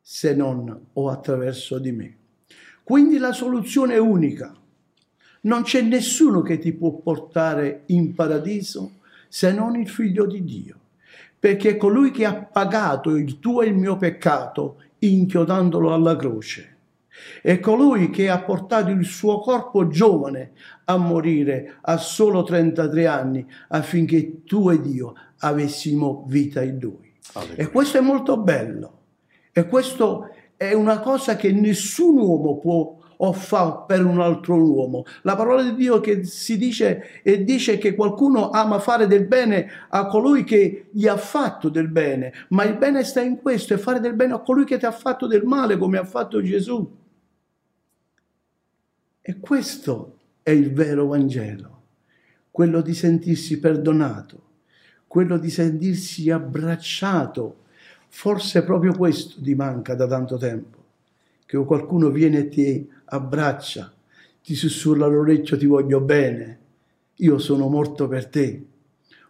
se 0.00 0.34
non 0.34 0.86
o 0.94 1.10
attraverso 1.10 1.78
di 1.78 1.92
me. 1.92 2.16
Quindi 2.82 3.18
la 3.18 3.32
soluzione 3.32 3.94
è 3.94 3.98
unica. 3.98 4.54
Non 5.42 5.64
c'è 5.64 5.82
nessuno 5.82 6.40
che 6.40 6.58
ti 6.58 6.72
può 6.72 6.92
portare 6.92 7.82
in 7.86 8.14
paradiso 8.14 9.00
se 9.28 9.52
non 9.52 9.76
il 9.76 9.88
figlio 9.88 10.24
di 10.24 10.44
Dio, 10.44 10.78
perché 11.38 11.76
colui 11.76 12.10
che 12.10 12.24
ha 12.24 12.34
pagato 12.34 13.16
il 13.16 13.38
tuo 13.38 13.60
e 13.60 13.66
il 13.66 13.74
mio 13.74 13.98
peccato 13.98 14.80
inchiodandolo 15.00 15.92
alla 15.92 16.16
croce. 16.16 16.75
È 17.42 17.60
colui 17.60 18.10
che 18.10 18.28
ha 18.28 18.40
portato 18.40 18.90
il 18.90 19.04
suo 19.04 19.38
corpo 19.40 19.88
giovane 19.88 20.52
a 20.84 20.96
morire 20.96 21.78
a 21.82 21.96
solo 21.96 22.42
33 22.42 23.06
anni 23.06 23.46
affinché 23.68 24.44
tu 24.44 24.70
ed 24.70 24.86
io 24.86 25.14
avessimo 25.38 26.24
vita 26.28 26.62
in 26.62 26.78
lui. 26.80 27.12
Alleluia. 27.34 27.56
E 27.56 27.70
questo 27.70 27.98
è 27.98 28.00
molto 28.00 28.38
bello. 28.38 28.92
E 29.52 29.66
questo 29.66 30.30
è 30.56 30.72
una 30.72 31.00
cosa 31.00 31.36
che 31.36 31.52
nessun 31.52 32.16
uomo 32.18 32.58
può 32.58 32.96
o 33.18 33.32
fa 33.32 33.84
per 33.86 34.04
un 34.04 34.20
altro 34.20 34.56
uomo. 34.56 35.04
La 35.22 35.36
parola 35.36 35.62
di 35.62 35.74
Dio 35.74 36.00
che 36.00 36.24
si 36.24 36.58
dice 36.58 37.22
e 37.22 37.44
dice 37.44 37.78
che 37.78 37.94
qualcuno 37.94 38.50
ama 38.50 38.78
fare 38.78 39.06
del 39.06 39.26
bene 39.26 39.68
a 39.88 40.06
colui 40.06 40.44
che 40.44 40.88
gli 40.90 41.06
ha 41.06 41.16
fatto 41.16 41.68
del 41.68 41.88
bene, 41.88 42.32
ma 42.50 42.64
il 42.64 42.76
bene 42.76 43.04
sta 43.04 43.20
in 43.20 43.40
questo, 43.40 43.74
è 43.74 43.78
fare 43.78 44.00
del 44.00 44.14
bene 44.14 44.34
a 44.34 44.40
colui 44.40 44.64
che 44.64 44.78
ti 44.78 44.86
ha 44.86 44.92
fatto 44.92 45.26
del 45.26 45.44
male 45.44 45.76
come 45.76 45.98
ha 45.98 46.04
fatto 46.04 46.42
Gesù. 46.42 47.04
E 49.28 49.40
questo 49.40 50.18
è 50.40 50.50
il 50.50 50.72
vero 50.72 51.08
Vangelo, 51.08 51.82
quello 52.52 52.80
di 52.80 52.94
sentirsi 52.94 53.58
perdonato, 53.58 54.40
quello 55.08 55.36
di 55.36 55.50
sentirsi 55.50 56.30
abbracciato. 56.30 57.64
Forse 58.06 58.62
proprio 58.62 58.94
questo 58.94 59.42
ti 59.42 59.56
manca 59.56 59.96
da 59.96 60.06
tanto 60.06 60.36
tempo, 60.36 60.78
che 61.44 61.58
qualcuno 61.64 62.10
viene 62.10 62.38
e 62.38 62.48
ti 62.48 62.88
abbraccia, 63.06 63.92
ti 64.44 64.54
sussurra 64.54 65.06
all'orecchio 65.06 65.58
ti 65.58 65.66
voglio 65.66 66.00
bene, 66.00 66.58
io 67.16 67.38
sono 67.38 67.68
morto 67.68 68.06
per 68.06 68.28
te, 68.28 68.64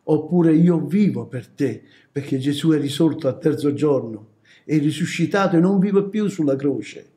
oppure 0.03 0.53
io 0.53 0.79
vivo 0.79 1.25
per 1.25 1.47
te, 1.47 1.83
perché 2.13 2.37
Gesù 2.37 2.73
è 2.73 2.79
risorto 2.79 3.29
al 3.29 3.39
terzo 3.39 3.73
giorno, 3.73 4.33
è 4.63 4.77
risuscitato 4.77 5.57
e 5.57 5.61
non 5.61 5.79
vive 5.79 6.07
più 6.11 6.29
sulla 6.29 6.55
croce. 6.55 7.13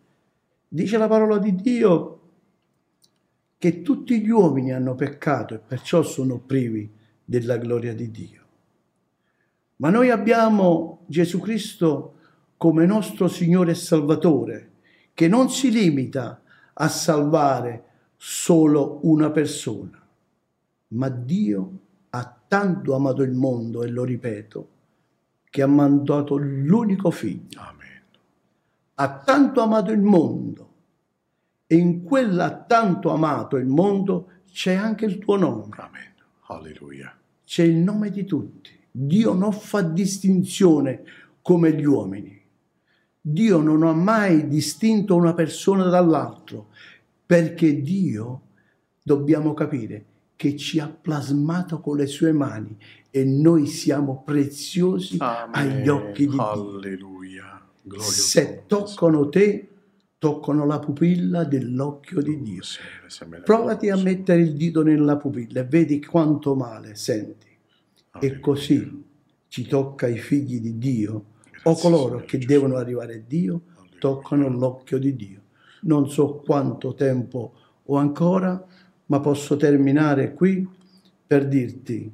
Dice 0.65 0.97
la 0.97 1.09
parola 1.09 1.39
di 1.39 1.53
Dio 1.55 2.18
che 3.59 3.81
tutti 3.81 4.21
gli 4.21 4.29
uomini 4.29 4.71
hanno 4.71 4.95
peccato 4.95 5.53
e 5.53 5.59
perciò 5.59 6.01
sono 6.01 6.39
privi 6.39 6.89
della 7.25 7.57
gloria 7.57 7.93
di 7.93 8.09
Dio. 8.09 8.41
Ma 9.75 9.89
noi 9.89 10.09
abbiamo 10.09 11.03
Gesù 11.07 11.39
Cristo 11.39 12.13
come 12.55 12.85
nostro 12.85 13.27
Signore 13.27 13.71
e 13.71 13.75
Salvatore, 13.75 14.71
che 15.13 15.27
non 15.27 15.49
si 15.49 15.71
limita 15.71 16.41
a 16.73 16.87
salvare 16.87 17.83
solo 18.15 18.99
una 19.03 19.29
persona, 19.29 20.01
ma 20.89 21.09
Dio 21.09 21.79
ha 22.11 22.41
tanto 22.47 22.95
amato 22.95 23.23
il 23.23 23.33
mondo, 23.33 23.83
e 23.83 23.89
lo 23.89 24.05
ripeto, 24.05 24.69
che 25.49 25.61
ha 25.61 25.67
mandato 25.67 26.37
l'unico 26.37 27.11
figlio. 27.11 27.59
Amen. 27.59 28.03
Ha 28.95 29.17
tanto 29.19 29.61
amato 29.61 29.91
il 29.91 30.01
mondo 30.01 30.68
e 31.71 31.75
in 31.75 32.01
quella 32.01 32.63
tanto 32.63 33.11
amato 33.11 33.55
il 33.57 33.67
mondo 33.67 34.31
c'è 34.51 34.73
anche 34.73 35.05
il 35.05 35.19
tuo 35.19 35.37
nome. 35.37 35.67
Amen. 35.77 36.13
Alleluia. 36.47 37.15
C'è 37.45 37.61
il 37.61 37.75
nome 37.75 38.09
di 38.09 38.25
tutti. 38.25 38.71
Dio 38.89 39.33
non 39.33 39.53
fa 39.53 39.83
distinzione 39.83 41.03
come 41.43 41.73
gli 41.73 41.85
uomini. 41.85 42.41
Dio 43.21 43.59
non 43.59 43.83
ha 43.83 43.93
mai 43.93 44.47
distinto 44.47 45.15
una 45.15 45.35
persona 45.35 45.89
dall'altro, 45.89 46.69
perché 47.23 47.79
Dio, 47.83 48.41
dobbiamo 49.03 49.53
capire, 49.53 50.05
che 50.35 50.55
ci 50.55 50.79
ha 50.79 50.87
plasmato 50.87 51.81
con 51.81 51.97
le 51.97 52.07
sue 52.07 52.31
mani 52.31 52.75
e 53.11 53.23
noi 53.25 53.67
siamo 53.67 54.23
preziosi 54.25 55.17
Amen. 55.19 55.53
agli 55.53 55.87
occhi 55.87 56.25
di 56.25 56.31
Dio. 56.31 56.49
Alleluia. 56.49 57.63
Se 57.99 58.63
toccano 58.65 59.29
te, 59.29 59.68
toccano 60.19 60.65
la 60.65 60.79
pupilla 60.79 61.45
dell'occhio 61.45 62.21
di 62.21 62.41
Dio. 62.41 62.61
Provati 63.43 63.89
a 63.89 63.95
mettere 63.95 64.41
il 64.41 64.53
dito 64.53 64.83
nella 64.83 65.15
pupilla 65.15 65.61
e 65.61 65.63
vedi 65.63 66.03
quanto 66.03 66.55
male 66.55 66.93
senti. 66.95 67.47
E 68.19 68.39
così 68.39 69.05
ci 69.47 69.65
tocca 69.65 70.07
i 70.07 70.17
figli 70.17 70.59
di 70.59 70.77
Dio 70.77 71.25
o 71.63 71.75
coloro 71.75 72.23
che 72.25 72.37
devono 72.37 72.75
arrivare 72.75 73.15
a 73.15 73.21
Dio 73.25 73.61
toccano 73.97 74.49
l'occhio 74.49 74.99
di 74.99 75.15
Dio. 75.15 75.41
Non 75.81 76.09
so 76.09 76.41
quanto 76.45 76.93
tempo 76.93 77.53
ho 77.83 77.95
ancora, 77.95 78.61
ma 79.05 79.19
posso 79.21 79.55
terminare 79.55 80.33
qui 80.33 80.67
per 81.25 81.47
dirti 81.47 82.13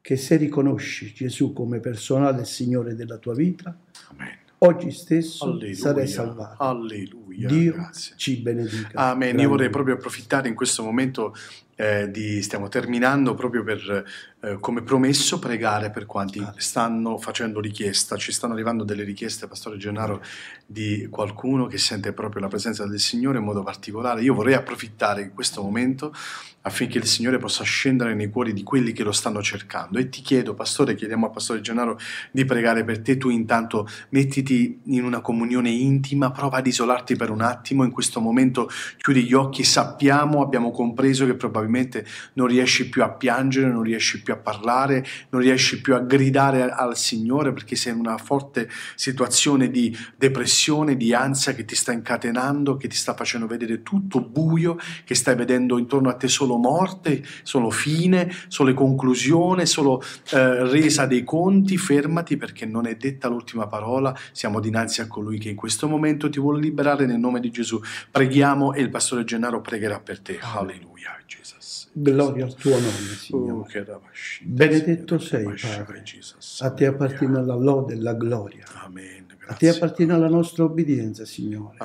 che 0.00 0.16
se 0.16 0.36
riconosci 0.36 1.12
Gesù 1.12 1.52
come 1.52 1.80
personale 1.80 2.44
Signore 2.44 2.94
della 2.94 3.18
tua 3.18 3.34
vita, 3.34 3.76
Amen 4.10 4.39
oggi 4.62 4.90
stesso 4.90 5.44
Alleluia. 5.44 5.74
sarai 5.74 6.06
salvato. 6.06 6.62
Alleluia. 6.62 7.48
Dio 7.48 7.72
Grazie. 7.72 8.14
ci 8.16 8.36
benedica. 8.36 8.98
Amen. 8.98 9.18
Grande. 9.18 9.42
Io 9.42 9.48
vorrei 9.48 9.70
proprio 9.70 9.94
approfittare 9.94 10.48
in 10.48 10.54
questo 10.54 10.82
momento 10.82 11.34
eh, 11.76 12.10
di, 12.10 12.42
stiamo 12.42 12.68
terminando 12.68 13.34
proprio 13.34 13.62
per, 13.62 14.04
eh, 14.42 14.58
come 14.58 14.82
promesso, 14.82 15.38
pregare 15.38 15.90
per 15.90 16.06
quanti 16.06 16.44
stanno 16.56 17.18
facendo 17.18 17.60
richiesta. 17.60 18.16
Ci 18.16 18.32
stanno 18.32 18.54
arrivando 18.54 18.84
delle 18.84 19.04
richieste, 19.04 19.46
Pastore 19.46 19.76
Gennaro, 19.76 20.22
di 20.66 21.08
qualcuno 21.10 21.66
che 21.66 21.78
sente 21.78 22.12
proprio 22.12 22.40
la 22.40 22.48
presenza 22.48 22.86
del 22.86 23.00
Signore 23.00 23.38
in 23.38 23.44
modo 23.44 23.62
particolare. 23.62 24.22
Io 24.22 24.34
vorrei 24.34 24.54
approfittare 24.54 25.22
in 25.22 25.34
questo 25.34 25.62
momento 25.62 26.14
affinché 26.62 26.98
il 26.98 27.06
Signore 27.06 27.38
possa 27.38 27.64
scendere 27.64 28.14
nei 28.14 28.28
cuori 28.28 28.52
di 28.52 28.62
quelli 28.62 28.92
che 28.92 29.02
lo 29.02 29.12
stanno 29.12 29.42
cercando. 29.42 29.98
E 29.98 30.08
ti 30.08 30.20
chiedo, 30.20 30.54
Pastore, 30.54 30.94
chiediamo 30.94 31.26
a 31.26 31.30
Pastore 31.30 31.60
Gennaro 31.60 31.98
di 32.30 32.44
pregare 32.44 32.84
per 32.84 33.00
te. 33.00 33.16
Tu 33.16 33.30
intanto 33.30 33.88
mettiti 34.10 34.80
in 34.84 35.04
una 35.04 35.20
comunione 35.20 35.70
intima, 35.70 36.30
prova 36.30 36.58
ad 36.58 36.66
isolarti 36.66 37.16
per 37.16 37.30
un 37.30 37.40
attimo. 37.40 37.84
In 37.84 37.90
questo 37.90 38.20
momento 38.20 38.68
chiudi 38.98 39.24
gli 39.24 39.34
occhi, 39.34 39.64
sappiamo, 39.64 40.42
abbiamo 40.42 40.70
compreso 40.70 41.24
che 41.26 41.34
probabilmente 41.34 41.68
probabilmente 41.70 42.06
non 42.34 42.46
riesci 42.46 42.88
più 42.88 43.02
a 43.02 43.10
piangere, 43.10 43.70
non 43.70 43.82
riesci 43.82 44.22
più 44.22 44.29
a 44.32 44.36
parlare, 44.36 45.04
non 45.30 45.40
riesci 45.40 45.80
più 45.80 45.94
a 45.94 46.00
gridare 46.00 46.70
al 46.70 46.96
Signore 46.96 47.52
perché 47.52 47.76
sei 47.76 47.92
in 47.92 47.98
una 47.98 48.18
forte 48.18 48.68
situazione 48.94 49.70
di 49.70 49.96
depressione, 50.16 50.96
di 50.96 51.14
ansia 51.14 51.54
che 51.54 51.64
ti 51.64 51.74
sta 51.74 51.92
incatenando, 51.92 52.76
che 52.76 52.88
ti 52.88 52.96
sta 52.96 53.14
facendo 53.14 53.46
vedere 53.46 53.82
tutto 53.82 54.20
buio, 54.20 54.78
che 55.04 55.14
stai 55.14 55.34
vedendo 55.34 55.78
intorno 55.78 56.08
a 56.08 56.14
te 56.14 56.28
solo 56.28 56.56
morte, 56.56 57.22
solo 57.42 57.70
fine, 57.70 58.32
solo 58.48 58.74
conclusione, 58.74 59.66
solo 59.66 60.02
eh, 60.30 60.68
resa 60.68 61.06
dei 61.06 61.24
conti, 61.24 61.76
fermati 61.76 62.36
perché 62.36 62.66
non 62.66 62.86
è 62.86 62.96
detta 62.96 63.28
l'ultima 63.28 63.66
parola, 63.66 64.16
siamo 64.32 64.60
dinanzi 64.60 65.00
a 65.00 65.06
colui 65.06 65.38
che 65.38 65.48
in 65.50 65.56
questo 65.56 65.88
momento 65.88 66.28
ti 66.30 66.40
vuole 66.40 66.60
liberare 66.60 67.06
nel 67.06 67.18
nome 67.18 67.40
di 67.40 67.50
Gesù. 67.50 67.80
Preghiamo 68.10 68.72
e 68.72 68.80
il 68.80 68.90
pastore 68.90 69.24
Gennaro 69.24 69.60
pregherà 69.60 70.00
per 70.00 70.20
te. 70.20 70.38
Alleluia, 70.40 71.16
Gesù. 71.26 71.59
Gloria 71.92 72.44
al 72.44 72.54
tuo 72.54 72.72
nome, 72.72 73.14
Signore. 73.18 73.80
Oh, 73.88 74.00
Benedetto 74.42 75.18
sei, 75.18 75.44
Padre. 75.44 76.04
A 76.60 76.70
te 76.70 76.86
appartiene 76.86 77.44
la 77.44 77.56
lode 77.56 77.94
e 77.94 77.96
la 77.96 78.14
gloria. 78.14 78.64
A 79.46 79.54
te 79.54 79.68
appartiene 79.68 80.16
la 80.16 80.28
nostra 80.28 80.64
obbedienza, 80.64 81.24
Signore. 81.24 81.78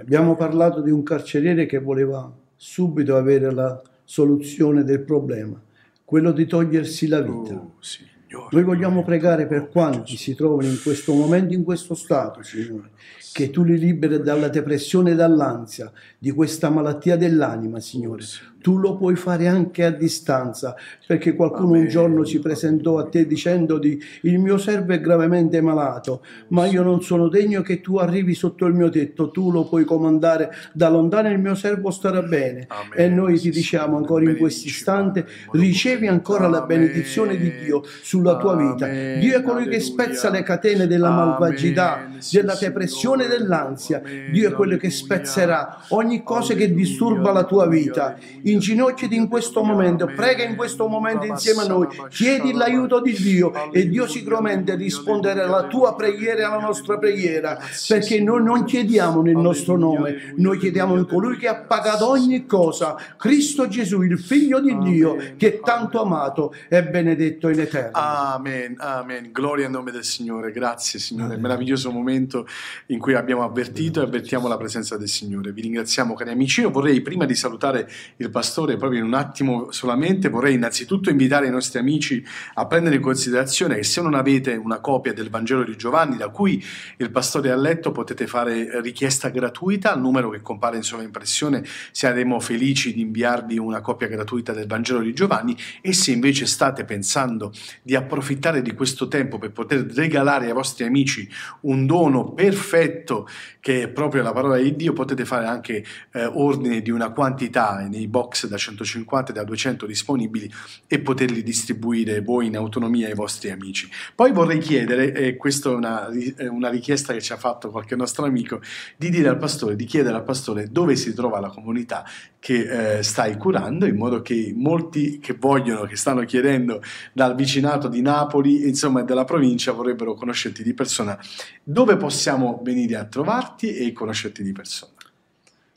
Abbiamo 0.00 0.36
parlato 0.36 0.80
di 0.80 0.90
un 0.90 1.02
carceriere 1.02 1.66
che 1.66 1.78
voleva 1.78 2.32
subito 2.56 3.16
avere 3.16 3.52
la 3.52 3.80
soluzione 4.04 4.84
del 4.84 5.00
problema, 5.00 5.60
quello 6.02 6.32
di 6.32 6.46
togliersi 6.46 7.08
la 7.08 7.20
vita. 7.20 7.54
Oh, 7.54 8.48
Noi 8.50 8.62
vogliamo 8.62 9.04
pregare 9.04 9.46
per 9.46 9.68
quanti 9.68 10.16
si 10.16 10.34
trovano 10.34 10.66
in 10.66 10.80
questo 10.82 11.12
momento, 11.12 11.52
in 11.52 11.62
questo 11.62 11.94
stato, 11.94 12.42
Signore 12.42 12.90
che 13.38 13.50
tu 13.50 13.62
li 13.62 13.78
liberi 13.78 14.20
dalla 14.20 14.48
depressione 14.48 15.12
e 15.12 15.14
dall'ansia, 15.14 15.92
di 16.18 16.32
questa 16.32 16.70
malattia 16.70 17.16
dell'anima, 17.16 17.78
Signore. 17.78 18.24
Tu 18.60 18.78
lo 18.78 18.96
puoi 18.96 19.16
fare 19.16 19.46
anche 19.46 19.84
a 19.84 19.90
distanza, 19.90 20.74
perché 21.06 21.34
qualcuno 21.34 21.78
un 21.78 21.88
giorno 21.88 22.24
si 22.24 22.38
presentò 22.40 22.98
a 22.98 23.08
te 23.08 23.26
dicendo 23.26 23.78
di 23.78 24.00
il 24.22 24.38
mio 24.38 24.58
servo 24.58 24.92
è 24.92 25.00
gravemente 25.00 25.60
malato, 25.60 26.24
ma 26.48 26.66
io 26.66 26.82
non 26.82 27.02
sono 27.02 27.28
degno 27.28 27.62
che 27.62 27.80
tu 27.80 27.96
arrivi 27.96 28.34
sotto 28.34 28.66
il 28.66 28.74
mio 28.74 28.88
tetto, 28.90 29.30
tu 29.30 29.50
lo 29.50 29.68
puoi 29.68 29.84
comandare 29.84 30.50
da 30.72 30.88
lontano, 30.88 31.30
il 31.30 31.38
mio 31.38 31.54
servo 31.54 31.90
starà 31.90 32.22
bene. 32.22 32.66
Amen. 32.68 32.92
E 32.94 33.08
noi 33.08 33.38
ti 33.38 33.50
diciamo 33.50 33.96
ancora 33.96 34.28
in 34.28 34.36
questo 34.36 34.68
istante, 34.68 35.26
ricevi 35.52 36.06
ancora 36.06 36.48
la 36.48 36.62
benedizione 36.62 37.36
di 37.36 37.52
Dio 37.64 37.82
sulla 38.02 38.36
tua 38.36 38.56
vita. 38.56 38.86
Dio 38.86 39.38
è 39.38 39.42
colui 39.42 39.68
che 39.68 39.80
spezza 39.80 40.30
le 40.30 40.42
catene 40.42 40.86
della 40.86 41.10
malvagità, 41.10 42.08
della 42.32 42.56
depressione 42.58 43.26
e 43.26 43.28
dell'ansia. 43.28 44.02
Dio 44.30 44.48
è 44.48 44.52
quello 44.52 44.76
che 44.76 44.90
spezzerà 44.90 45.84
ogni 45.88 46.22
cosa 46.22 46.54
che 46.54 46.72
disturba 46.72 47.32
la 47.32 47.44
tua 47.44 47.66
vita. 47.66 48.16
Inginocchiati 48.50 49.14
in 49.14 49.28
questo 49.28 49.62
momento, 49.62 50.06
prega 50.06 50.44
in 50.44 50.56
questo 50.56 50.86
momento 50.88 51.26
insieme 51.26 51.62
a 51.62 51.66
noi, 51.66 51.86
chiedi 52.08 52.52
l'aiuto 52.52 53.00
di 53.00 53.12
Dio 53.12 53.72
e 53.72 53.88
Dio 53.88 54.06
sicuramente 54.06 54.74
risponderà 54.74 55.44
alla 55.44 55.66
tua 55.66 55.94
preghiera 55.94 56.40
e 56.40 56.44
alla 56.44 56.60
nostra 56.60 56.98
preghiera, 56.98 57.58
perché 57.86 58.20
noi 58.20 58.42
non 58.42 58.64
chiediamo 58.64 59.22
nel 59.22 59.36
nostro 59.36 59.76
nome, 59.76 60.32
noi 60.36 60.58
chiediamo 60.58 60.96
in 60.96 61.06
colui 61.06 61.36
che 61.36 61.48
ha 61.48 61.56
pagato 61.56 62.08
ogni 62.08 62.46
cosa, 62.46 62.96
Cristo 63.16 63.68
Gesù, 63.68 64.02
il 64.02 64.18
figlio 64.18 64.60
di 64.60 64.76
Dio, 64.78 65.16
che 65.36 65.54
è 65.54 65.60
tanto 65.60 66.00
amato 66.00 66.54
e 66.68 66.82
benedetto 66.84 67.48
in 67.48 67.60
eterno. 67.60 67.90
Amen, 67.92 68.74
amen. 68.78 69.30
Gloria 69.32 69.66
al 69.66 69.72
nome 69.72 69.90
del 69.90 70.04
Signore. 70.04 70.52
Grazie, 70.52 70.98
Signore. 70.98 71.32
Amen. 71.32 71.42
Meraviglioso 71.42 71.90
momento 71.90 72.46
in 72.86 72.98
cui 72.98 73.14
abbiamo 73.14 73.44
avvertito 73.44 74.00
e 74.00 74.04
avvertiamo 74.04 74.48
la 74.48 74.56
presenza 74.56 74.96
del 74.96 75.08
Signore. 75.08 75.52
Vi 75.52 75.62
ringraziamo, 75.62 76.14
cari 76.14 76.30
amici. 76.30 76.60
Io 76.62 76.70
vorrei, 76.70 77.00
prima 77.00 77.24
di 77.24 77.34
salutare 77.34 77.88
il 78.16 78.30
pastore, 78.38 78.76
proprio 78.76 79.00
in 79.00 79.06
un 79.06 79.14
attimo 79.14 79.72
solamente, 79.72 80.28
vorrei 80.28 80.54
innanzitutto 80.54 81.10
invitare 81.10 81.48
i 81.48 81.50
nostri 81.50 81.80
amici 81.80 82.24
a 82.54 82.66
prendere 82.66 82.94
in 82.94 83.02
considerazione 83.02 83.74
che 83.74 83.82
se 83.82 84.00
non 84.00 84.14
avete 84.14 84.54
una 84.54 84.78
copia 84.78 85.12
del 85.12 85.28
Vangelo 85.28 85.64
di 85.64 85.76
Giovanni, 85.76 86.16
da 86.16 86.28
cui 86.28 86.64
il 86.98 87.10
pastore 87.10 87.50
ha 87.50 87.56
letto, 87.56 87.90
potete 87.90 88.28
fare 88.28 88.80
richiesta 88.80 89.30
gratuita 89.30 89.92
al 89.92 90.00
numero 90.00 90.30
che 90.30 90.40
compare 90.40 90.76
in 90.76 90.84
sovraimpressione. 90.84 91.64
Saremo 91.90 92.38
felici 92.38 92.94
di 92.94 93.00
inviarvi 93.00 93.58
una 93.58 93.80
copia 93.80 94.06
gratuita 94.06 94.52
del 94.52 94.68
Vangelo 94.68 95.00
di 95.00 95.12
Giovanni 95.12 95.56
e 95.80 95.92
se 95.92 96.12
invece 96.12 96.46
state 96.46 96.84
pensando 96.84 97.52
di 97.82 97.96
approfittare 97.96 98.62
di 98.62 98.72
questo 98.72 99.08
tempo 99.08 99.38
per 99.38 99.50
poter 99.50 99.84
regalare 99.84 100.46
ai 100.46 100.52
vostri 100.52 100.84
amici 100.84 101.28
un 101.62 101.86
dono 101.86 102.34
perfetto 102.34 103.26
che 103.60 103.82
è 103.82 103.88
proprio 103.88 104.22
la 104.22 104.32
parola 104.32 104.56
di 104.58 104.76
Dio, 104.76 104.92
potete 104.92 105.24
fare 105.24 105.46
anche 105.46 105.84
eh, 106.12 106.24
ordine 106.24 106.80
di 106.80 106.90
una 106.90 107.10
quantità 107.10 107.86
nei 107.88 108.06
box 108.06 108.26
da 108.46 108.56
150 108.56 109.30
e 109.30 109.34
da 109.34 109.44
200 109.44 109.86
disponibili 109.86 110.50
e 110.86 111.00
poterli 111.00 111.42
distribuire 111.42 112.20
voi 112.20 112.46
in 112.46 112.56
autonomia 112.56 113.08
ai 113.08 113.14
vostri 113.14 113.50
amici. 113.50 113.88
Poi 114.14 114.32
vorrei 114.32 114.58
chiedere, 114.58 115.12
e 115.12 115.36
questa 115.36 115.70
è 115.70 115.74
una, 115.74 116.08
una 116.50 116.68
richiesta 116.68 117.12
che 117.12 117.20
ci 117.20 117.32
ha 117.32 117.36
fatto 117.36 117.70
qualche 117.70 117.96
nostro 117.96 118.24
amico, 118.26 118.60
di 118.96 119.10
dire 119.10 119.28
al 119.28 119.38
pastore, 119.38 119.76
di 119.76 119.84
chiedere 119.84 120.16
al 120.16 120.24
pastore 120.24 120.68
dove 120.70 120.96
si 120.96 121.14
trova 121.14 121.40
la 121.40 121.48
comunità 121.48 122.04
che 122.38 122.98
eh, 122.98 123.02
stai 123.02 123.36
curando, 123.36 123.86
in 123.86 123.96
modo 123.96 124.22
che 124.22 124.52
molti 124.56 125.18
che 125.18 125.34
vogliono, 125.38 125.86
che 125.86 125.96
stanno 125.96 126.24
chiedendo 126.24 126.82
dal 127.12 127.34
vicinato 127.34 127.88
di 127.88 128.00
Napoli, 128.00 128.68
insomma 128.68 129.02
della 129.02 129.24
provincia, 129.24 129.72
vorrebbero 129.72 130.14
conoscerti 130.14 130.62
di 130.62 130.74
persona. 130.74 131.18
Dove 131.62 131.96
possiamo 131.96 132.60
venire 132.62 132.96
a 132.96 133.04
trovarti 133.04 133.74
e 133.74 133.92
conoscerti 133.92 134.42
di 134.42 134.52
persona? 134.52 134.92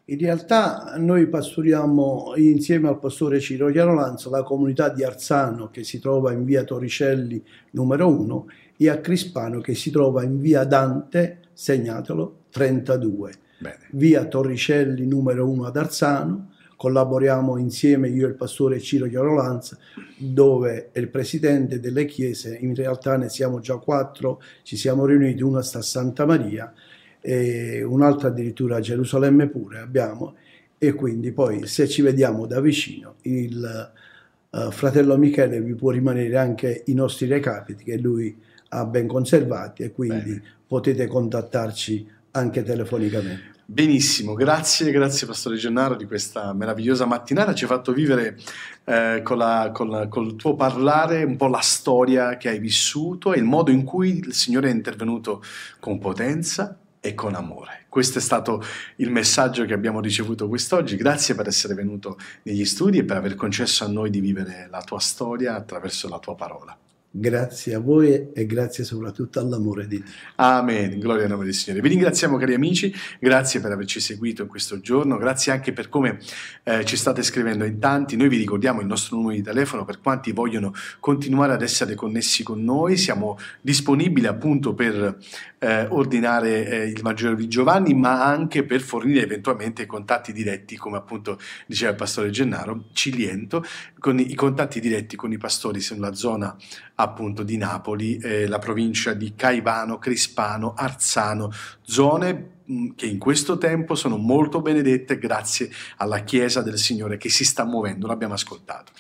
In 0.06 0.18
realtà 0.18 0.96
noi 0.98 1.28
pastoriamo 1.28 2.34
insieme 2.36 2.88
al 2.88 2.98
pastore 2.98 3.40
Ciro 3.40 3.70
Chiarolanzo 3.70 4.32
la 4.32 4.42
comunità 4.42 4.90
di 4.90 5.04
Arzano 5.04 5.70
che 5.70 5.84
si 5.84 6.00
trova 6.00 6.32
in 6.32 6.44
via 6.44 6.64
Toricelli 6.64 7.42
numero 7.72 8.08
1 8.08 8.48
e 8.78 8.90
a 8.90 8.98
Crispano 8.98 9.62
che 9.62 9.76
si 9.76 9.92
trova 9.92 10.24
in 10.24 10.40
via 10.40 10.64
Dante, 10.64 11.42
segnatelo, 11.54 12.38
32. 12.50 13.32
Bene. 13.60 13.78
Via 13.92 14.26
Torricelli 14.26 15.06
numero 15.06 15.48
1 15.48 15.66
ad 15.66 15.78
Arzano, 15.78 16.54
collaboriamo 16.76 17.58
insieme 17.58 18.10
io 18.10 18.26
e 18.26 18.30
il 18.30 18.36
pastore 18.36 18.80
Ciro 18.80 19.08
Chiarolanza 19.08 19.78
dove 20.18 20.90
è 20.92 20.98
il 20.98 21.10
presidente 21.10 21.80
delle 21.80 22.06
chiese, 22.06 22.58
in 22.60 22.74
realtà 22.74 23.18
ne 23.18 23.30
siamo 23.30 23.60
già 23.60 23.78
quattro, 23.78 24.42
ci 24.64 24.76
siamo 24.76 25.06
riuniti, 25.06 25.44
una 25.44 25.62
sta 25.62 25.78
a 25.78 25.84
Santa 25.84 26.26
Maria 26.26 26.74
e 27.22 27.84
un'altra 27.84 28.30
addirittura 28.30 28.78
a 28.78 28.80
Gerusalemme 28.80 29.48
pure 29.48 29.80
abbiamo 29.80 30.36
e 30.78 30.94
quindi 30.94 31.32
poi 31.32 31.68
se 31.68 31.88
ci 31.88 32.02
vediamo 32.02 32.48
da 32.48 32.60
vicino 32.60 33.16
il 33.22 33.92
eh, 34.50 34.68
fratello 34.72 35.18
Michele 35.18 35.62
vi 35.62 35.76
può 35.76 35.92
rimanere 35.92 36.36
anche 36.38 36.84
i 36.88 36.94
nostri 36.94 37.28
recapiti 37.28 37.84
che 37.84 37.98
lui 37.98 38.36
ha 38.70 38.86
ben 38.86 39.06
conservati 39.06 39.84
e 39.84 39.92
quindi 39.92 40.32
Bene. 40.32 40.44
potete 40.66 41.06
contattarci 41.08 42.08
anche 42.32 42.64
telefonicamente. 42.64 43.50
Benissimo, 43.66 44.34
grazie, 44.34 44.92
grazie 44.92 45.28
Pastore 45.28 45.56
Gennaro 45.56 45.96
di 45.96 46.06
questa 46.06 46.52
meravigliosa 46.52 47.06
mattinata. 47.06 47.54
Ci 47.54 47.64
hai 47.64 47.70
fatto 47.70 47.94
vivere 47.94 48.38
eh, 48.84 49.22
con 49.24 49.38
la- 49.38 49.72
con 49.74 49.90
la- 49.90 50.08
col 50.08 50.36
tuo 50.36 50.56
parlare 50.56 51.24
un 51.24 51.38
po' 51.38 51.48
la 51.48 51.62
storia 51.62 52.36
che 52.36 52.50
hai 52.50 52.60
vissuto 52.60 53.32
e 53.34 53.38
il 53.38 53.46
modo 53.46 53.72
in 53.72 53.84
cui 53.84 54.18
il 54.18 54.34
Signore 54.34 54.70
è 54.70 54.74
intervenuto 54.74 55.42
con 55.80 56.00
potenza 56.00 56.78
e 57.02 57.16
con 57.16 57.34
amore. 57.34 57.86
Questo 57.90 58.20
è 58.20 58.22
stato 58.22 58.64
il 58.98 59.10
messaggio 59.10 59.66
che 59.66 59.74
abbiamo 59.74 60.00
ricevuto 60.00 60.48
quest'oggi. 60.48 60.96
Grazie 60.96 61.36
per 61.36 61.48
essere 61.48 61.74
venuto 61.74 62.18
negli 62.44 62.64
studi 62.64 63.00
e 63.00 63.04
per 63.04 63.18
aver 63.18 63.36
concesso 63.36 63.84
a 63.84 63.88
noi 63.88 64.12
di 64.12 64.22
vivere 64.22 64.68
la 64.70 64.84
tua 64.84 65.00
storia 65.00 65.56
attraverso 65.56 66.08
la 66.08 66.20
tua 66.20 66.36
parola. 66.36 66.78
Grazie 67.14 67.74
a 67.74 67.80
voi 67.80 68.32
e 68.32 68.46
grazie 68.46 68.86
soprattutto 68.86 69.42
all'amore 69.42 69.86
di 69.86 69.98
Dio. 70.02 70.14
Amen, 70.36 70.98
gloria 70.98 71.26
al 71.26 71.30
nome 71.32 71.44
del 71.44 71.54
Signore. 71.54 71.82
Vi 71.82 71.90
ringraziamo 71.90 72.38
cari 72.38 72.54
amici, 72.54 72.96
grazie 73.20 73.60
per 73.60 73.70
averci 73.70 74.00
seguito 74.00 74.44
in 74.44 74.48
questo 74.48 74.80
giorno, 74.80 75.18
grazie 75.18 75.52
anche 75.52 75.74
per 75.74 75.90
come 75.90 76.20
eh, 76.64 76.86
ci 76.86 76.96
state 76.96 77.22
scrivendo 77.22 77.66
in 77.66 77.80
tanti. 77.80 78.16
Noi 78.16 78.30
vi 78.30 78.38
ricordiamo 78.38 78.80
il 78.80 78.88
nostro 78.88 79.18
numero 79.18 79.36
di 79.36 79.42
telefono 79.42 79.84
per 79.84 80.00
quanti 80.00 80.32
vogliono 80.32 80.74
continuare 81.02 81.52
ad 81.52 81.62
essere 81.62 81.96
connessi 81.96 82.44
con 82.44 82.64
noi. 82.64 82.96
Siamo 82.96 83.38
disponibili 83.60 84.28
appunto 84.28 84.74
per 84.74 85.18
eh, 85.60 85.86
ordinare 85.90 86.66
eh, 86.66 86.86
il 86.86 87.02
Vangelo 87.02 87.36
di 87.36 87.50
Giovanni, 87.50 87.94
ma 87.94 88.26
anche 88.26 88.64
per 88.64 88.80
fornire 88.80 89.24
eventualmente 89.24 89.86
contatti 89.86 90.32
diretti, 90.32 90.78
come 90.78 90.96
appunto 90.96 91.38
diceva 91.68 91.92
il 91.92 91.98
pastore 91.98 92.30
Gennaro, 92.30 92.86
Ciliento, 92.94 93.66
con 94.02 94.18
i, 94.18 94.34
contatti 94.34 94.80
diretti 94.80 95.16
con 95.16 95.32
i 95.32 95.38
pastori 95.38 95.80
sulla 95.80 96.16
zona 96.16 96.58
appunto 96.96 97.44
di 97.44 97.56
Napoli, 97.56 98.18
eh, 98.18 98.48
la 98.48 98.58
provincia 98.58 99.14
di 99.14 99.36
Caivano, 99.36 100.00
Crispano, 100.00 100.74
Arzano, 100.76 101.52
zone 101.84 102.62
mh, 102.66 102.88
che 102.96 103.06
in 103.06 103.20
questo 103.20 103.60
tempo 103.60 103.94
sono 103.94 104.18
molto 104.18 104.60
benedette 104.60 105.20
grazie 105.20 105.70
alla 105.98 106.24
Chiesa 106.24 106.64
del 106.64 106.80
Signore 106.80 107.18
che 107.18 107.30
si 107.30 107.46
sta 107.46 107.64
muovendo, 107.64 108.08
l'abbiamo 108.08 108.34
ascoltato. 108.34 108.92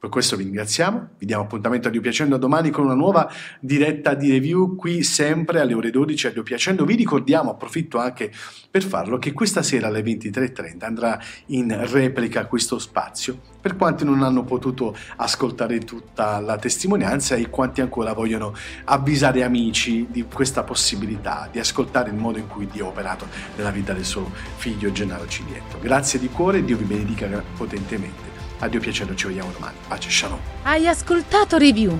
Per 0.00 0.08
questo 0.08 0.34
vi 0.34 0.44
ringraziamo, 0.44 1.10
vi 1.18 1.26
diamo 1.26 1.42
appuntamento 1.42 1.88
a 1.88 1.90
Dio 1.90 2.00
Piacendo 2.00 2.38
domani 2.38 2.70
con 2.70 2.86
una 2.86 2.94
nuova 2.94 3.30
diretta 3.60 4.14
di 4.14 4.30
review 4.30 4.74
qui 4.74 5.02
sempre 5.02 5.60
alle 5.60 5.74
ore 5.74 5.90
12 5.90 6.28
a 6.28 6.30
Dio 6.30 6.42
Piacendo. 6.42 6.86
Vi 6.86 6.94
ricordiamo, 6.94 7.50
approfitto 7.50 7.98
anche 7.98 8.32
per 8.70 8.82
farlo, 8.82 9.18
che 9.18 9.34
questa 9.34 9.62
sera 9.62 9.88
alle 9.88 10.00
23.30 10.00 10.84
andrà 10.86 11.20
in 11.48 11.86
replica 11.90 12.46
questo 12.46 12.78
spazio 12.78 13.38
per 13.60 13.76
quanti 13.76 14.06
non 14.06 14.22
hanno 14.22 14.42
potuto 14.42 14.96
ascoltare 15.16 15.80
tutta 15.80 16.40
la 16.40 16.56
testimonianza 16.56 17.34
e 17.34 17.50
quanti 17.50 17.82
ancora 17.82 18.14
vogliono 18.14 18.54
avvisare 18.84 19.42
amici 19.42 20.06
di 20.10 20.22
questa 20.22 20.62
possibilità 20.62 21.46
di 21.52 21.58
ascoltare 21.58 22.08
il 22.08 22.16
modo 22.16 22.38
in 22.38 22.46
cui 22.46 22.66
Dio 22.68 22.86
ha 22.86 22.88
operato 22.88 23.26
nella 23.54 23.70
vita 23.70 23.92
del 23.92 24.06
suo 24.06 24.30
figlio 24.56 24.90
Gennaro 24.92 25.26
Cilietto. 25.26 25.78
Grazie 25.78 26.18
di 26.18 26.30
cuore, 26.30 26.64
Dio 26.64 26.78
vi 26.78 26.84
benedica 26.84 27.26
potentemente. 27.54 28.29
A 28.62 28.68
Dio 28.68 28.78
piacere, 28.78 29.16
ci 29.16 29.26
vediamo 29.26 29.50
domani. 29.52 29.74
Pace, 29.88 30.10
shalom. 30.10 30.38
Hai 30.62 30.86
ascoltato 30.86 31.56
Review? 31.56 31.98